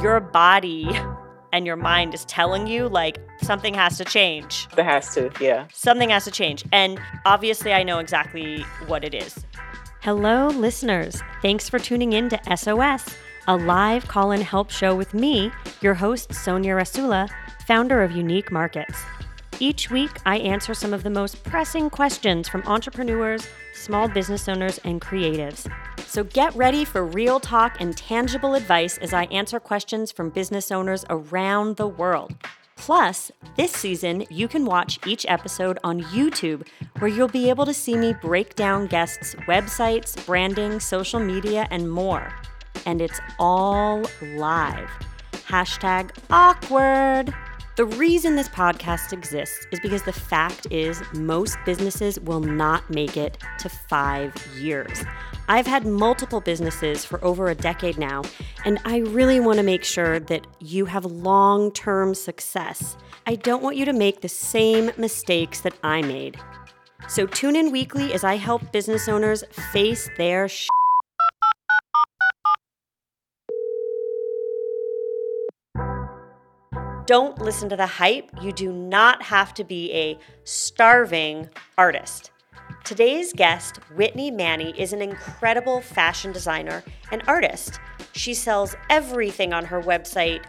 your 0.00 0.20
body 0.20 0.88
and 1.52 1.66
your 1.66 1.76
mind 1.76 2.14
is 2.14 2.24
telling 2.26 2.66
you 2.66 2.88
like 2.88 3.18
something 3.42 3.74
has 3.74 3.98
to 3.98 4.04
change. 4.04 4.68
It 4.76 4.84
has 4.84 5.12
to, 5.14 5.30
yeah. 5.40 5.66
Something 5.72 6.10
has 6.10 6.24
to 6.24 6.30
change. 6.30 6.64
And 6.72 7.00
obviously, 7.24 7.72
I 7.72 7.82
know 7.82 7.98
exactly 7.98 8.62
what 8.86 9.02
it 9.04 9.14
is. 9.14 9.44
Hello, 10.02 10.48
listeners. 10.48 11.20
Thanks 11.42 11.68
for 11.68 11.80
tuning 11.80 12.12
in 12.12 12.28
to 12.28 12.56
SOS, 12.56 13.16
a 13.48 13.56
live 13.56 14.06
call 14.06 14.30
in 14.30 14.40
help 14.40 14.70
show 14.70 14.94
with 14.94 15.14
me, 15.14 15.50
your 15.80 15.94
host, 15.94 16.32
Sonia 16.32 16.74
Rasula, 16.74 17.28
founder 17.66 18.02
of 18.02 18.12
Unique 18.12 18.52
Markets. 18.52 19.02
Each 19.58 19.90
week, 19.90 20.12
I 20.24 20.38
answer 20.38 20.74
some 20.74 20.94
of 20.94 21.02
the 21.02 21.10
most 21.10 21.42
pressing 21.42 21.90
questions 21.90 22.48
from 22.48 22.62
entrepreneurs, 22.66 23.48
small 23.78 24.08
business 24.08 24.48
owners, 24.48 24.78
and 24.84 25.00
creatives. 25.00 25.70
So 26.06 26.24
get 26.24 26.54
ready 26.54 26.84
for 26.84 27.04
real 27.04 27.38
talk 27.38 27.80
and 27.80 27.96
tangible 27.96 28.54
advice 28.54 28.98
as 28.98 29.12
I 29.12 29.24
answer 29.24 29.60
questions 29.60 30.10
from 30.10 30.30
business 30.30 30.70
owners 30.70 31.04
around 31.10 31.76
the 31.76 31.86
world. 31.86 32.34
Plus, 32.76 33.32
this 33.56 33.72
season, 33.72 34.24
you 34.30 34.46
can 34.46 34.64
watch 34.64 35.00
each 35.04 35.26
episode 35.28 35.78
on 35.82 36.00
YouTube, 36.00 36.66
where 37.00 37.10
you'll 37.10 37.28
be 37.28 37.48
able 37.48 37.66
to 37.66 37.74
see 37.74 37.96
me 37.96 38.14
break 38.22 38.54
down 38.54 38.86
guests' 38.86 39.34
websites, 39.46 40.24
branding, 40.24 40.78
social 40.78 41.18
media, 41.20 41.66
and 41.70 41.90
more. 41.90 42.32
And 42.86 43.02
it's 43.02 43.20
all 43.38 44.04
live. 44.22 44.88
Hashtag 45.32 46.10
awkward. 46.30 47.34
The 47.78 47.86
reason 47.86 48.34
this 48.34 48.48
podcast 48.48 49.12
exists 49.12 49.64
is 49.70 49.78
because 49.78 50.02
the 50.02 50.12
fact 50.12 50.66
is 50.68 51.00
most 51.14 51.56
businesses 51.64 52.18
will 52.18 52.40
not 52.40 52.90
make 52.90 53.16
it 53.16 53.38
to 53.60 53.68
five 53.68 54.34
years. 54.56 55.04
I've 55.48 55.68
had 55.68 55.86
multiple 55.86 56.40
businesses 56.40 57.04
for 57.04 57.24
over 57.24 57.46
a 57.46 57.54
decade 57.54 57.96
now, 57.96 58.22
and 58.64 58.80
I 58.84 58.96
really 58.96 59.38
want 59.38 59.58
to 59.58 59.62
make 59.62 59.84
sure 59.84 60.18
that 60.18 60.44
you 60.58 60.86
have 60.86 61.04
long 61.04 61.70
term 61.70 62.16
success. 62.16 62.96
I 63.28 63.36
don't 63.36 63.62
want 63.62 63.76
you 63.76 63.84
to 63.84 63.92
make 63.92 64.22
the 64.22 64.28
same 64.28 64.90
mistakes 64.96 65.60
that 65.60 65.74
I 65.84 66.02
made. 66.02 66.36
So 67.06 67.28
tune 67.28 67.54
in 67.54 67.70
weekly 67.70 68.12
as 68.12 68.24
I 68.24 68.38
help 68.38 68.72
business 68.72 69.08
owners 69.08 69.44
face 69.72 70.10
their 70.18 70.48
Don't 77.08 77.40
listen 77.40 77.70
to 77.70 77.76
the 77.76 77.86
hype. 77.86 78.30
You 78.42 78.52
do 78.52 78.70
not 78.70 79.22
have 79.22 79.54
to 79.54 79.64
be 79.64 79.90
a 79.94 80.18
starving 80.44 81.48
artist. 81.78 82.32
Today's 82.84 83.32
guest, 83.32 83.78
Whitney 83.96 84.30
Manney, 84.30 84.78
is 84.78 84.92
an 84.92 85.00
incredible 85.00 85.80
fashion 85.80 86.32
designer 86.32 86.84
and 87.10 87.22
artist. 87.26 87.80
She 88.12 88.34
sells 88.34 88.76
everything 88.90 89.54
on 89.54 89.64
her 89.64 89.80
website, 89.80 90.44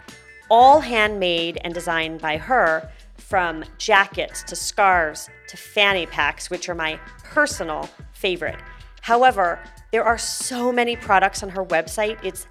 all 0.50 0.82
handmade 0.82 1.60
and 1.64 1.74
designed 1.74 2.20
by 2.20 2.36
her, 2.36 2.92
from 3.16 3.64
jackets 3.78 4.44
to 4.44 4.58
scarves 4.58 5.30
to 5.48 5.56
fanny 5.56 6.08
packs, 6.08 6.50
which 6.50 6.68
are 6.68 6.76
my 6.76 7.00
personal 7.24 7.90
favorite. 8.12 8.60
However, 9.00 9.64
there 9.94 10.04
are 10.04 10.18
so 10.18 10.74
many 10.74 10.98
products 10.98 11.42
on 11.42 11.48
her 11.48 11.64
website, 11.64 12.22
it's 12.22 12.48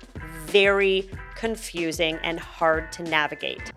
very 0.47 1.11
confusing 1.35 2.19
and 2.23 2.41
hard 2.41 2.91
to 2.93 3.03
navigate. 3.03 3.71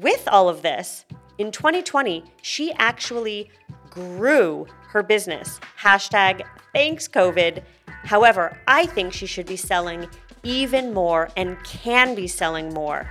With 0.00 0.28
all 0.28 0.48
of 0.48 0.62
this, 0.62 1.06
in 1.38 1.50
2020, 1.50 2.22
she 2.40 2.72
actually 2.74 3.50
grew 3.90 4.64
her 4.90 5.02
business. 5.02 5.58
Hashtag 5.76 6.46
thanks, 6.72 7.08
COVID. 7.08 7.64
However, 8.04 8.56
I 8.68 8.86
think 8.86 9.12
she 9.12 9.26
should 9.26 9.46
be 9.46 9.56
selling 9.56 10.08
even 10.44 10.94
more 10.94 11.30
and 11.36 11.60
can 11.64 12.14
be 12.14 12.28
selling 12.28 12.72
more. 12.72 13.10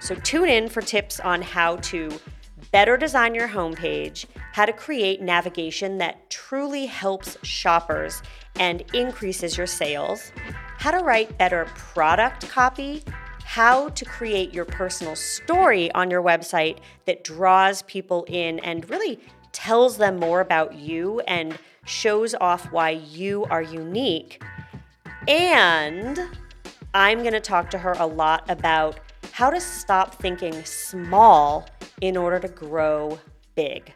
So 0.00 0.14
tune 0.14 0.48
in 0.48 0.70
for 0.70 0.80
tips 0.80 1.20
on 1.20 1.42
how 1.42 1.76
to 1.76 2.10
better 2.72 2.96
design 2.96 3.34
your 3.34 3.48
homepage, 3.48 4.24
how 4.52 4.64
to 4.64 4.72
create 4.72 5.20
navigation 5.20 5.98
that 5.98 6.30
truly 6.30 6.86
helps 6.86 7.36
shoppers 7.42 8.22
and 8.58 8.82
increases 8.94 9.58
your 9.58 9.66
sales, 9.66 10.32
how 10.78 10.92
to 10.92 11.04
write 11.04 11.36
better 11.36 11.66
product 11.74 12.48
copy 12.48 13.02
how 13.46 13.88
to 13.90 14.04
create 14.04 14.52
your 14.52 14.64
personal 14.64 15.14
story 15.14 15.88
on 15.92 16.10
your 16.10 16.20
website 16.20 16.78
that 17.04 17.22
draws 17.22 17.82
people 17.82 18.24
in 18.26 18.58
and 18.58 18.90
really 18.90 19.20
tells 19.52 19.98
them 19.98 20.18
more 20.18 20.40
about 20.40 20.74
you 20.74 21.20
and 21.28 21.56
shows 21.84 22.34
off 22.40 22.72
why 22.72 22.90
you 22.90 23.44
are 23.44 23.62
unique. 23.62 24.42
And 25.28 26.18
I'm 26.92 27.20
going 27.20 27.34
to 27.34 27.40
talk 27.40 27.70
to 27.70 27.78
her 27.78 27.94
a 28.00 28.06
lot 28.06 28.44
about 28.50 28.98
how 29.30 29.50
to 29.50 29.60
stop 29.60 30.16
thinking 30.16 30.64
small 30.64 31.68
in 32.00 32.16
order 32.16 32.40
to 32.40 32.48
grow 32.48 33.20
big. 33.54 33.94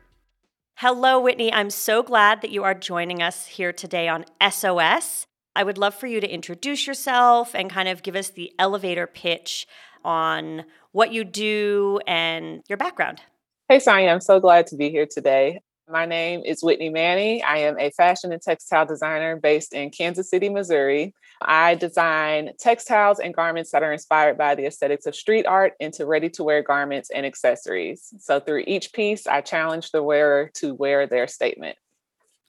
Hello, 0.77 1.19
Whitney. 1.19 1.53
I'm 1.53 1.71
so 1.71 2.05
glad 2.05 2.41
that 2.43 2.53
you 2.53 2.62
are 2.62 2.72
joining 2.72 3.21
us 3.21 3.47
here 3.47 3.72
today 3.72 4.06
on 4.06 4.27
SOS. 4.49 5.27
I 5.56 5.65
would 5.65 5.78
love 5.78 5.94
for 5.94 6.06
you 6.06 6.21
to 6.21 6.28
introduce 6.28 6.87
yourself 6.87 7.55
and 7.55 7.71
kind 7.71 7.88
of 7.88 8.03
give 8.03 8.15
us 8.15 8.31
the 8.31 8.53
elevator 8.59 9.06
pitch 9.06 9.66
on 10.05 10.65
what 10.93 11.12
you 11.12 11.25
do 11.25 12.00
and 12.06 12.62
your 12.69 12.78
background. 12.78 13.21
Hey, 13.69 13.78
Sonia, 13.78 14.11
I'm 14.11 14.21
so 14.21 14.41
glad 14.41 14.66
to 14.69 14.77
be 14.77 14.91
here 14.91 15.06
today. 15.11 15.61
My 15.88 16.06
name 16.06 16.43
is 16.44 16.62
Whitney 16.62 16.88
Manney. 16.88 17.43
I 17.43 17.59
am 17.59 17.77
a 17.78 17.91
fashion 17.91 18.33
and 18.33 18.41
textile 18.41 18.87
designer 18.87 19.37
based 19.37 19.75
in 19.75 19.91
Kansas 19.91 20.31
City, 20.31 20.49
Missouri. 20.49 21.15
I 21.43 21.75
design 21.75 22.50
textiles 22.61 23.19
and 23.19 23.34
garments 23.34 23.72
that 23.72 23.82
are 23.82 23.93
inspired 23.93 24.38
by 24.38 24.55
the 24.55 24.67
aesthetics 24.67 25.06
of 25.06 25.17
street 25.17 25.47
art 25.47 25.72
into 25.81 26.06
ready 26.06 26.28
to 26.31 26.44
wear 26.44 26.62
garments 26.62 27.11
and 27.11 27.27
accessories. 27.27 28.15
So, 28.19 28.38
through 28.38 28.65
each 28.69 28.93
piece, 28.93 29.27
I 29.27 29.41
challenge 29.41 29.91
the 29.91 30.03
wearer 30.03 30.50
to 30.55 30.75
wear 30.75 31.09
their 31.09 31.27
statement. 31.27 31.77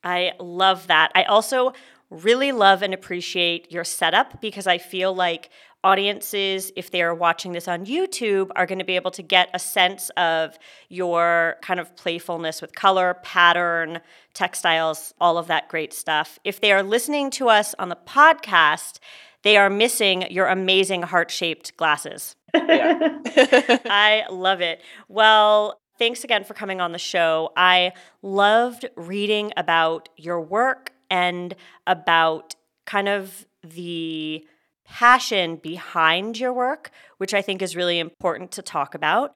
I 0.04 0.34
love 0.40 0.88
that. 0.88 1.12
I 1.16 1.24
also 1.24 1.74
really 2.12 2.52
love 2.52 2.84
and 2.84 2.94
appreciate 2.94 3.72
your 3.72 3.84
setup 3.84 4.42
because 4.42 4.68
I 4.68 4.78
feel 4.78 5.16
like 5.16 5.50
audiences, 5.84 6.72
if 6.76 6.92
they 6.92 7.02
are 7.02 7.16
watching 7.16 7.54
this 7.54 7.68
on 7.68 7.86
YouTube, 7.86 8.52
are 8.56 8.66
going 8.66 8.80
to 8.80 8.86
be 8.86 8.96
able 8.96 9.12
to 9.12 9.24
get 9.24 9.50
a 9.54 9.60
sense 9.60 10.12
of 10.18 10.60
your 10.90 11.56
kind 11.62 11.80
of 11.80 11.96
playfulness 11.96 12.62
with 12.62 12.76
color, 12.76 13.16
pattern, 13.24 14.00
textiles, 14.34 15.14
all 15.20 15.38
of 15.38 15.48
that 15.48 15.70
great 15.70 15.94
stuff. 15.94 16.38
If 16.44 16.62
they 16.62 16.72
are 16.72 16.84
listening 16.84 17.32
to 17.32 17.50
us 17.50 17.74
on 17.80 17.90
the 17.90 17.96
podcast, 17.96 19.00
they 19.44 19.58
are 19.58 19.70
missing 19.70 20.30
your 20.30 20.48
amazing 20.48 21.02
heart 21.04 21.32
shaped 21.32 21.76
glasses. 21.78 22.36
I 22.54 24.26
love 24.30 24.62
it. 24.62 24.82
Well, 25.08 25.80
thanks 25.98 26.24
again 26.24 26.44
for 26.44 26.54
coming 26.54 26.80
on 26.80 26.92
the 26.92 27.00
show. 27.00 27.52
I 27.56 27.94
loved 28.22 28.88
reading 28.96 29.52
about 29.58 30.10
your 30.16 30.42
work 30.42 30.92
and 31.12 31.54
about 31.86 32.56
kind 32.88 33.08
of 33.08 33.46
the 33.62 34.44
passion 34.86 35.58
behind 35.58 36.40
your 36.40 36.54
work, 36.54 36.90
which 37.18 37.34
I 37.34 37.42
think 37.42 37.62
is 37.62 37.76
really 37.76 38.00
important 38.00 38.52
to 38.54 38.62
talk 38.62 38.96
about. 38.96 39.36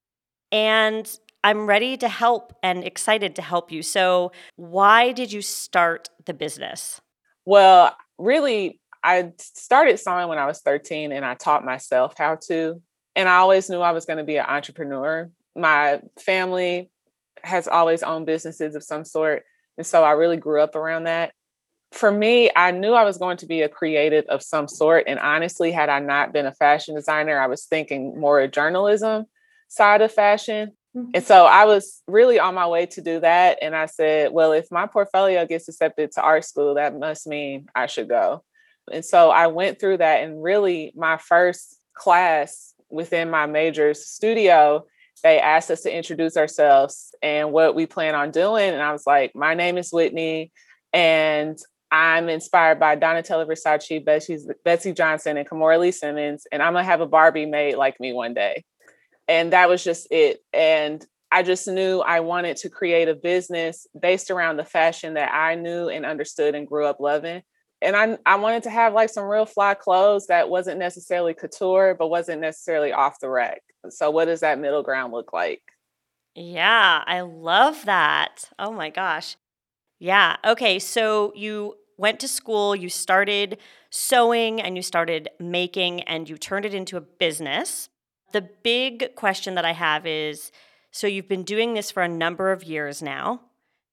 And 0.51 1.07
I'm 1.43 1.67
ready 1.67 1.97
to 1.97 2.07
help 2.07 2.53
and 2.63 2.83
excited 2.83 3.35
to 3.35 3.41
help 3.41 3.71
you. 3.71 3.83
So, 3.83 4.31
why 4.55 5.11
did 5.11 5.31
you 5.31 5.41
start 5.41 6.09
the 6.25 6.33
business? 6.33 7.01
Well, 7.45 7.95
really, 8.17 8.79
I 9.03 9.33
started 9.37 9.99
sewing 9.99 10.27
when 10.29 10.39
I 10.39 10.47
was 10.47 10.61
13 10.61 11.11
and 11.11 11.23
I 11.23 11.35
taught 11.35 11.63
myself 11.63 12.15
how 12.17 12.37
to. 12.47 12.81
And 13.15 13.29
I 13.29 13.35
always 13.35 13.69
knew 13.69 13.81
I 13.81 13.91
was 13.91 14.05
going 14.05 14.17
to 14.17 14.23
be 14.23 14.37
an 14.37 14.45
entrepreneur. 14.47 15.29
My 15.55 16.01
family 16.19 16.89
has 17.43 17.67
always 17.67 18.01
owned 18.01 18.25
businesses 18.25 18.75
of 18.75 18.83
some 18.83 19.05
sort. 19.05 19.43
And 19.77 19.85
so 19.85 20.03
I 20.03 20.11
really 20.11 20.37
grew 20.37 20.61
up 20.61 20.75
around 20.75 21.03
that 21.03 21.31
for 21.95 22.11
me, 22.11 22.51
I 22.55 22.71
knew 22.71 22.93
I 22.93 23.03
was 23.03 23.17
going 23.17 23.37
to 23.37 23.45
be 23.45 23.61
a 23.61 23.69
creative 23.69 24.25
of 24.25 24.43
some 24.43 24.67
sort. 24.67 25.05
And 25.07 25.17
honestly, 25.17 25.71
had 25.71 25.89
I 25.89 25.99
not 25.99 26.33
been 26.33 26.45
a 26.45 26.53
fashion 26.53 26.95
designer, 26.95 27.39
I 27.39 27.47
was 27.47 27.65
thinking 27.65 28.19
more 28.19 28.39
a 28.39 28.47
journalism 28.47 29.25
side 29.69 30.01
of 30.01 30.11
fashion. 30.11 30.73
Mm-hmm. 30.95 31.11
And 31.15 31.23
so 31.23 31.45
I 31.45 31.65
was 31.65 32.01
really 32.07 32.37
on 32.37 32.53
my 32.53 32.67
way 32.67 32.85
to 32.87 33.01
do 33.01 33.21
that. 33.21 33.59
And 33.61 33.75
I 33.75 33.85
said, 33.85 34.31
well, 34.31 34.51
if 34.51 34.71
my 34.71 34.87
portfolio 34.87 35.45
gets 35.45 35.69
accepted 35.69 36.11
to 36.11 36.21
art 36.21 36.43
school, 36.43 36.75
that 36.75 36.97
must 36.97 37.27
mean 37.27 37.67
I 37.73 37.85
should 37.87 38.09
go. 38.09 38.43
And 38.91 39.03
so 39.03 39.29
I 39.29 39.47
went 39.47 39.79
through 39.79 39.97
that. 39.97 40.23
And 40.23 40.43
really, 40.43 40.91
my 40.95 41.17
first 41.17 41.79
class 41.93 42.73
within 42.89 43.29
my 43.29 43.45
major's 43.45 44.05
studio, 44.05 44.85
they 45.23 45.39
asked 45.39 45.71
us 45.71 45.81
to 45.81 45.95
introduce 45.95 46.35
ourselves 46.35 47.15
and 47.21 47.51
what 47.51 47.73
we 47.73 47.85
plan 47.85 48.15
on 48.15 48.31
doing. 48.31 48.69
And 48.69 48.81
I 48.81 48.91
was 48.91 49.07
like, 49.07 49.33
my 49.33 49.53
name 49.53 49.77
is 49.77 49.91
Whitney. 49.91 50.51
And 50.93 51.57
I'm 51.91 52.29
inspired 52.29 52.79
by 52.79 52.95
Donatella 52.97 53.47
Versace, 53.47 54.03
Betsey, 54.63 54.93
Johnson, 54.93 55.37
and 55.37 55.47
Kimora 55.47 55.79
Lee 55.79 55.91
Simmons, 55.91 56.45
and 56.51 56.61
I'm 56.61 56.73
gonna 56.73 56.83
have 56.83 57.01
a 57.01 57.07
Barbie 57.07 57.45
made 57.45 57.75
like 57.75 57.99
me 57.99 58.13
one 58.13 58.33
day. 58.33 58.63
And 59.27 59.53
that 59.53 59.69
was 59.69 59.83
just 59.83 60.07
it. 60.11 60.39
And 60.53 61.05
I 61.31 61.43
just 61.43 61.67
knew 61.67 61.99
I 62.01 62.19
wanted 62.21 62.57
to 62.57 62.69
create 62.69 63.07
a 63.09 63.15
business 63.15 63.87
based 63.99 64.31
around 64.31 64.57
the 64.57 64.65
fashion 64.65 65.15
that 65.15 65.33
I 65.33 65.55
knew 65.55 65.89
and 65.89 66.05
understood 66.05 66.55
and 66.55 66.67
grew 66.67 66.85
up 66.85 66.99
loving. 66.99 67.41
and 67.81 67.95
I 67.95 68.17
I 68.25 68.35
wanted 68.35 68.63
to 68.63 68.69
have 68.69 68.93
like 68.93 69.09
some 69.09 69.25
real 69.25 69.45
fly 69.45 69.73
clothes 69.75 70.27
that 70.27 70.49
wasn't 70.49 70.79
necessarily 70.79 71.33
couture, 71.33 71.95
but 71.97 72.07
wasn't 72.09 72.41
necessarily 72.41 72.91
off 72.93 73.19
the 73.19 73.29
rack. 73.29 73.61
So 73.89 74.09
what 74.11 74.25
does 74.25 74.41
that 74.41 74.59
middle 74.59 74.83
ground 74.83 75.13
look 75.13 75.33
like? 75.33 75.61
Yeah, 76.35 77.03
I 77.05 77.21
love 77.21 77.85
that. 77.85 78.49
Oh 78.59 78.71
my 78.71 78.89
gosh. 78.89 79.37
Yeah. 79.99 80.37
Okay. 80.45 80.79
So 80.79 81.31
you 81.35 81.75
went 81.97 82.19
to 82.19 82.27
school, 82.27 82.75
you 82.75 82.89
started 82.89 83.57
sewing 83.89 84.61
and 84.61 84.75
you 84.75 84.81
started 84.81 85.29
making 85.39 86.01
and 86.01 86.29
you 86.29 86.37
turned 86.37 86.65
it 86.65 86.73
into 86.73 86.97
a 86.97 87.01
business. 87.01 87.89
The 88.33 88.47
big 88.63 89.15
question 89.15 89.55
that 89.55 89.65
I 89.65 89.71
have 89.71 90.05
is 90.05 90.51
so 90.91 91.07
you've 91.07 91.27
been 91.27 91.43
doing 91.43 91.73
this 91.73 91.91
for 91.91 92.03
a 92.03 92.07
number 92.07 92.51
of 92.51 92.63
years 92.63 93.01
now 93.01 93.41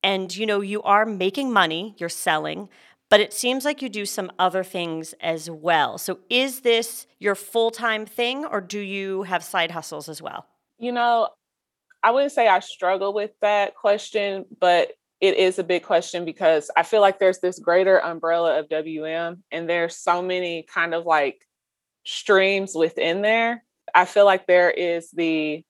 and 0.03 0.35
you 0.35 0.47
know 0.47 0.61
you 0.61 0.83
are 0.83 1.07
making 1.07 1.53
money, 1.53 1.95
you're 1.99 2.09
selling, 2.09 2.69
but 3.09 3.21
it 3.21 3.33
seems 3.33 3.65
like 3.65 3.83
you 3.83 3.89
do 3.89 4.07
some 4.07 4.33
other 4.39 4.65
things 4.65 5.15
as 5.21 5.49
well. 5.49 5.99
So 5.99 6.19
is 6.31 6.61
this 6.61 7.07
your 7.19 7.35
full-time 7.35 8.07
thing 8.07 8.45
or 8.45 8.61
do 8.61 8.81
you 8.81 9.25
have 9.25 9.45
side 9.45 9.71
hustles 9.71 10.09
as 10.09 10.21
well? 10.21 10.47
You 10.79 10.93
know, 10.93 11.29
I 12.03 12.11
wouldn't 12.11 12.33
say 12.33 12.49
I 12.49 12.59
struggle 12.61 13.13
with 13.13 13.31
that 13.41 13.77
question, 13.77 14.47
but 14.59 14.93
it 15.23 15.37
is 15.37 15.61
a 15.61 15.65
big 15.65 15.85
question 15.85 16.25
because 16.25 16.69
I 16.77 16.83
feel 16.83 17.01
like 17.01 17.21
there's 17.21 17.39
this 17.39 17.61
greater 17.61 18.03
umbrella 18.03 18.59
of 18.59 18.69
WM 18.69 19.45
and 19.53 19.71
there's 19.71 19.97
so 19.97 20.21
many 20.21 20.65
kind 20.65 20.95
of 20.95 21.07
like 21.07 21.47
streams 22.05 22.75
within 22.75 23.23
there. 23.23 23.65
I 23.95 24.05
feel 24.05 24.25
like 24.25 24.49
there 24.49 24.73
is 24.73 25.13
the 25.13 25.63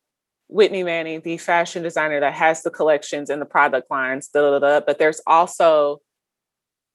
Whitney 0.48 0.82
Manney, 0.82 1.18
the 1.18 1.36
fashion 1.36 1.82
designer 1.82 2.18
that 2.20 2.32
has 2.32 2.62
the 2.62 2.70
collections 2.70 3.28
and 3.28 3.42
the 3.42 3.46
product 3.46 3.90
lines, 3.90 4.28
da, 4.28 4.40
da, 4.40 4.58
da, 4.58 4.80
but 4.80 4.98
there's 4.98 5.20
also 5.26 6.00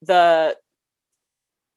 the 0.01 0.57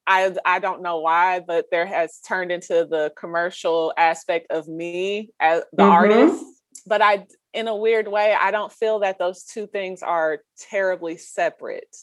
I 0.07 0.35
I 0.43 0.57
don't 0.57 0.81
know 0.81 0.99
why, 0.99 1.41
but 1.41 1.65
there 1.69 1.85
has 1.85 2.19
turned 2.27 2.51
into 2.51 2.87
the 2.89 3.13
commercial 3.15 3.93
aspect 3.97 4.47
of 4.49 4.67
me 4.67 5.29
as 5.39 5.61
the 5.73 5.83
mm-hmm. 5.83 5.91
artist. 5.91 6.43
But 6.87 7.03
I 7.03 7.27
in 7.53 7.67
a 7.67 7.75
weird 7.75 8.07
way, 8.07 8.35
I 8.39 8.51
don't 8.51 8.71
feel 8.71 8.99
that 8.99 9.19
those 9.19 9.43
two 9.43 9.67
things 9.67 10.01
are 10.01 10.39
terribly 10.57 11.17
separate. 11.17 11.95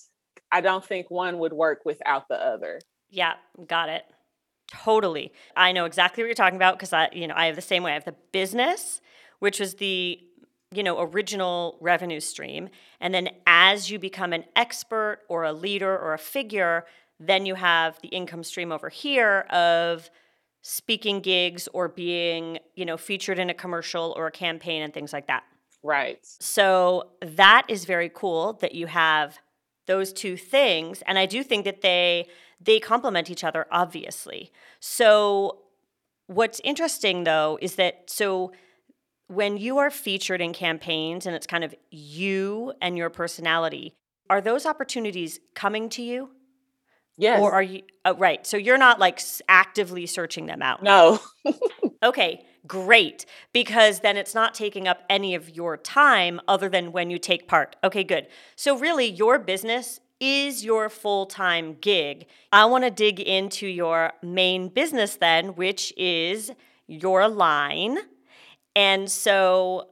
I 0.50 0.60
don't 0.60 0.84
think 0.84 1.10
one 1.10 1.38
would 1.38 1.52
work 1.52 1.80
without 1.84 2.28
the 2.28 2.36
other. 2.36 2.80
Yeah, 3.10 3.34
got 3.66 3.88
it. 3.88 4.04
Totally. 4.70 5.32
I 5.56 5.72
know 5.72 5.86
exactly 5.86 6.22
what 6.22 6.28
you're 6.28 6.34
talking 6.34 6.56
about 6.56 6.76
because 6.76 6.92
I, 6.92 7.08
you 7.12 7.26
know, 7.26 7.34
I 7.36 7.46
have 7.46 7.56
the 7.56 7.62
same 7.62 7.82
way. 7.82 7.92
I 7.92 7.94
have 7.94 8.04
the 8.04 8.16
business, 8.32 9.00
which 9.38 9.60
was 9.60 9.74
the 9.74 10.20
you 10.70 10.82
know, 10.82 11.00
original 11.00 11.78
revenue 11.80 12.20
stream. 12.20 12.68
And 13.00 13.14
then 13.14 13.30
as 13.46 13.90
you 13.90 13.98
become 13.98 14.32
an 14.32 14.44
expert 14.54 15.20
or 15.28 15.44
a 15.44 15.52
leader 15.52 15.96
or 15.96 16.12
a 16.12 16.18
figure, 16.18 16.84
then 17.18 17.46
you 17.46 17.54
have 17.54 17.98
the 18.02 18.08
income 18.08 18.44
stream 18.44 18.70
over 18.70 18.88
here 18.88 19.40
of 19.50 20.10
speaking 20.68 21.20
gigs 21.20 21.66
or 21.72 21.88
being, 21.88 22.58
you 22.74 22.84
know, 22.84 22.98
featured 22.98 23.38
in 23.38 23.48
a 23.48 23.54
commercial 23.54 24.12
or 24.18 24.26
a 24.26 24.30
campaign 24.30 24.82
and 24.82 24.92
things 24.92 25.14
like 25.14 25.26
that. 25.26 25.44
Right. 25.82 26.18
So 26.22 27.08
that 27.22 27.64
is 27.68 27.86
very 27.86 28.10
cool 28.12 28.52
that 28.60 28.74
you 28.74 28.86
have 28.86 29.38
those 29.86 30.12
two 30.12 30.36
things 30.36 31.02
and 31.06 31.18
I 31.18 31.24
do 31.24 31.42
think 31.42 31.64
that 31.64 31.80
they 31.80 32.26
they 32.60 32.78
complement 32.80 33.30
each 33.30 33.44
other 33.44 33.66
obviously. 33.72 34.52
So 34.78 35.60
what's 36.26 36.60
interesting 36.62 37.24
though 37.24 37.58
is 37.62 37.76
that 37.76 38.10
so 38.10 38.52
when 39.28 39.56
you 39.56 39.78
are 39.78 39.90
featured 39.90 40.42
in 40.42 40.52
campaigns 40.52 41.24
and 41.24 41.34
it's 41.34 41.46
kind 41.46 41.64
of 41.64 41.74
you 41.90 42.74
and 42.82 42.98
your 42.98 43.08
personality, 43.08 43.94
are 44.28 44.42
those 44.42 44.66
opportunities 44.66 45.40
coming 45.54 45.88
to 45.90 46.02
you? 46.02 46.28
Yes. 47.18 47.40
Or 47.40 47.52
are 47.52 47.62
you 47.62 47.82
oh, 48.04 48.14
right? 48.14 48.46
So 48.46 48.56
you're 48.56 48.78
not 48.78 48.98
like 48.98 49.20
actively 49.48 50.06
searching 50.06 50.46
them 50.46 50.62
out. 50.62 50.82
No. 50.82 51.20
okay, 52.02 52.46
great. 52.66 53.26
Because 53.52 54.00
then 54.00 54.16
it's 54.16 54.34
not 54.34 54.54
taking 54.54 54.88
up 54.88 55.02
any 55.10 55.34
of 55.34 55.50
your 55.50 55.76
time 55.76 56.40
other 56.48 56.68
than 56.68 56.92
when 56.92 57.10
you 57.10 57.18
take 57.18 57.48
part. 57.48 57.76
Okay, 57.84 58.04
good. 58.04 58.28
So 58.56 58.78
really, 58.78 59.06
your 59.06 59.38
business 59.38 60.00
is 60.20 60.64
your 60.64 60.88
full 60.88 61.26
time 61.26 61.76
gig. 61.80 62.26
I 62.52 62.64
want 62.66 62.84
to 62.84 62.90
dig 62.90 63.20
into 63.20 63.66
your 63.66 64.12
main 64.22 64.68
business 64.68 65.16
then, 65.16 65.56
which 65.56 65.92
is 65.96 66.52
your 66.86 67.28
line 67.28 67.98
and 68.78 69.10
so 69.10 69.88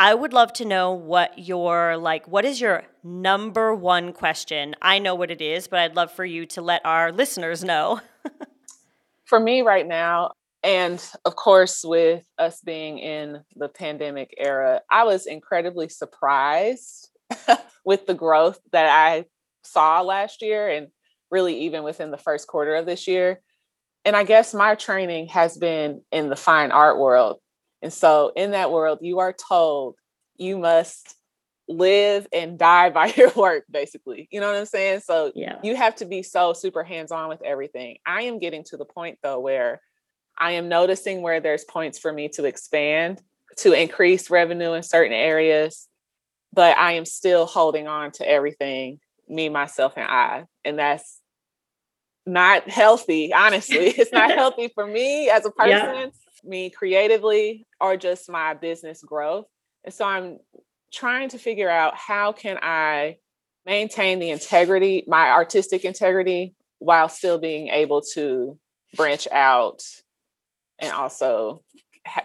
I 0.00 0.14
would 0.14 0.32
love 0.32 0.52
to 0.54 0.64
know 0.64 0.92
what 0.92 1.36
your 1.40 1.96
like 1.96 2.28
what 2.28 2.44
is 2.44 2.60
your 2.60 2.84
number 3.02 3.74
one 3.74 4.12
question? 4.12 4.76
I 4.80 5.00
know 5.00 5.16
what 5.16 5.32
it 5.32 5.40
is, 5.40 5.66
but 5.66 5.80
I'd 5.80 5.96
love 5.96 6.12
for 6.12 6.24
you 6.24 6.46
to 6.46 6.62
let 6.62 6.86
our 6.86 7.10
listeners 7.10 7.64
know. 7.64 8.00
for 9.24 9.40
me 9.40 9.62
right 9.62 9.86
now, 9.86 10.30
and 10.62 11.04
of 11.24 11.34
course 11.34 11.82
with 11.84 12.24
us 12.38 12.60
being 12.60 12.98
in 12.98 13.42
the 13.56 13.68
pandemic 13.68 14.32
era, 14.38 14.82
I 14.88 15.02
was 15.02 15.26
incredibly 15.26 15.88
surprised 15.88 17.10
with 17.84 18.06
the 18.06 18.14
growth 18.14 18.60
that 18.70 18.86
I 18.86 19.24
saw 19.64 20.00
last 20.02 20.42
year 20.42 20.68
and 20.68 20.88
really 21.32 21.62
even 21.62 21.82
within 21.82 22.12
the 22.12 22.18
first 22.18 22.46
quarter 22.46 22.76
of 22.76 22.86
this 22.86 23.08
year. 23.08 23.40
And 24.04 24.14
I 24.14 24.22
guess 24.22 24.54
my 24.54 24.76
training 24.76 25.26
has 25.28 25.58
been 25.58 26.02
in 26.12 26.28
the 26.28 26.36
fine 26.36 26.70
art 26.70 27.00
world 27.00 27.40
and 27.82 27.92
so 27.92 28.32
in 28.34 28.52
that 28.52 28.70
world, 28.70 28.98
you 29.02 29.20
are 29.20 29.32
told 29.32 29.96
you 30.36 30.58
must 30.58 31.14
live 31.68 32.26
and 32.32 32.58
die 32.58 32.90
by 32.90 33.06
your 33.16 33.30
work, 33.30 33.64
basically. 33.70 34.28
You 34.30 34.40
know 34.40 34.50
what 34.50 34.58
I'm 34.58 34.66
saying? 34.66 35.00
So 35.00 35.32
yeah. 35.34 35.58
you 35.62 35.76
have 35.76 35.94
to 35.96 36.06
be 36.06 36.22
so 36.22 36.52
super 36.52 36.82
hands 36.82 37.12
on 37.12 37.28
with 37.28 37.42
everything. 37.42 37.98
I 38.06 38.22
am 38.22 38.38
getting 38.38 38.64
to 38.64 38.76
the 38.76 38.84
point 38.84 39.18
though 39.22 39.40
where 39.40 39.80
I 40.36 40.52
am 40.52 40.68
noticing 40.68 41.22
where 41.22 41.40
there's 41.40 41.64
points 41.64 41.98
for 41.98 42.12
me 42.12 42.28
to 42.30 42.44
expand, 42.44 43.20
to 43.58 43.72
increase 43.72 44.30
revenue 44.30 44.72
in 44.72 44.82
certain 44.82 45.12
areas, 45.12 45.88
but 46.52 46.76
I 46.76 46.92
am 46.92 47.04
still 47.04 47.44
holding 47.44 47.88
on 47.88 48.12
to 48.12 48.28
everything, 48.28 49.00
me, 49.28 49.48
myself, 49.48 49.94
and 49.96 50.06
I. 50.06 50.44
And 50.64 50.78
that's 50.78 51.20
not 52.24 52.70
healthy, 52.70 53.32
honestly. 53.32 53.88
It's 53.88 54.12
not 54.12 54.30
healthy 54.36 54.70
for 54.74 54.86
me 54.86 55.28
as 55.28 55.44
a 55.44 55.50
person. 55.50 55.70
Yeah 55.70 56.06
me 56.44 56.70
creatively 56.70 57.66
or 57.80 57.96
just 57.96 58.30
my 58.30 58.54
business 58.54 59.02
growth. 59.02 59.46
And 59.84 59.92
so 59.92 60.04
I'm 60.04 60.38
trying 60.92 61.28
to 61.30 61.38
figure 61.38 61.70
out 61.70 61.96
how 61.96 62.32
can 62.32 62.58
I 62.62 63.18
maintain 63.66 64.18
the 64.18 64.30
integrity, 64.30 65.04
my 65.06 65.30
artistic 65.30 65.84
integrity, 65.84 66.54
while 66.78 67.08
still 67.08 67.38
being 67.38 67.68
able 67.68 68.02
to 68.14 68.58
branch 68.96 69.28
out 69.30 69.82
and 70.78 70.92
also 70.92 71.62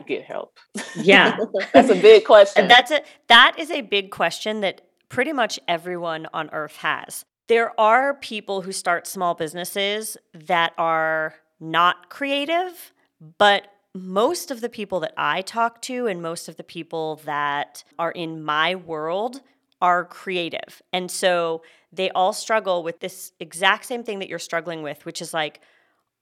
get 0.07 0.23
help. 0.23 0.57
Yeah. 0.95 1.37
That's 1.73 1.89
a 1.89 2.01
big 2.01 2.25
question. 2.25 2.67
That's 2.67 2.91
a 2.91 3.01
that 3.27 3.55
is 3.57 3.71
a 3.71 3.81
big 3.81 4.11
question 4.11 4.61
that 4.61 4.81
pretty 5.09 5.33
much 5.33 5.59
everyone 5.67 6.27
on 6.33 6.49
earth 6.51 6.77
has. 6.77 7.25
There 7.47 7.77
are 7.79 8.13
people 8.15 8.61
who 8.61 8.71
start 8.71 9.05
small 9.05 9.33
businesses 9.33 10.17
that 10.33 10.73
are 10.77 11.35
not 11.59 12.09
creative, 12.09 12.93
but 13.37 13.67
most 13.93 14.49
of 14.49 14.61
the 14.61 14.69
people 14.69 14.99
that 15.01 15.13
I 15.17 15.41
talk 15.41 15.81
to 15.83 16.07
and 16.07 16.21
most 16.21 16.49
of 16.49 16.57
the 16.57 16.63
people 16.63 17.17
that 17.25 17.83
are 17.99 18.11
in 18.11 18.43
my 18.43 18.75
world 18.75 19.41
are 19.81 20.05
creative. 20.05 20.81
And 20.91 21.11
so 21.11 21.61
they 21.91 22.09
all 22.11 22.33
struggle 22.33 22.83
with 22.83 23.01
this 23.01 23.33
exact 23.39 23.85
same 23.85 24.03
thing 24.03 24.19
that 24.19 24.29
you're 24.29 24.39
struggling 24.39 24.81
with, 24.81 25.05
which 25.05 25.21
is 25.21 25.33
like 25.33 25.59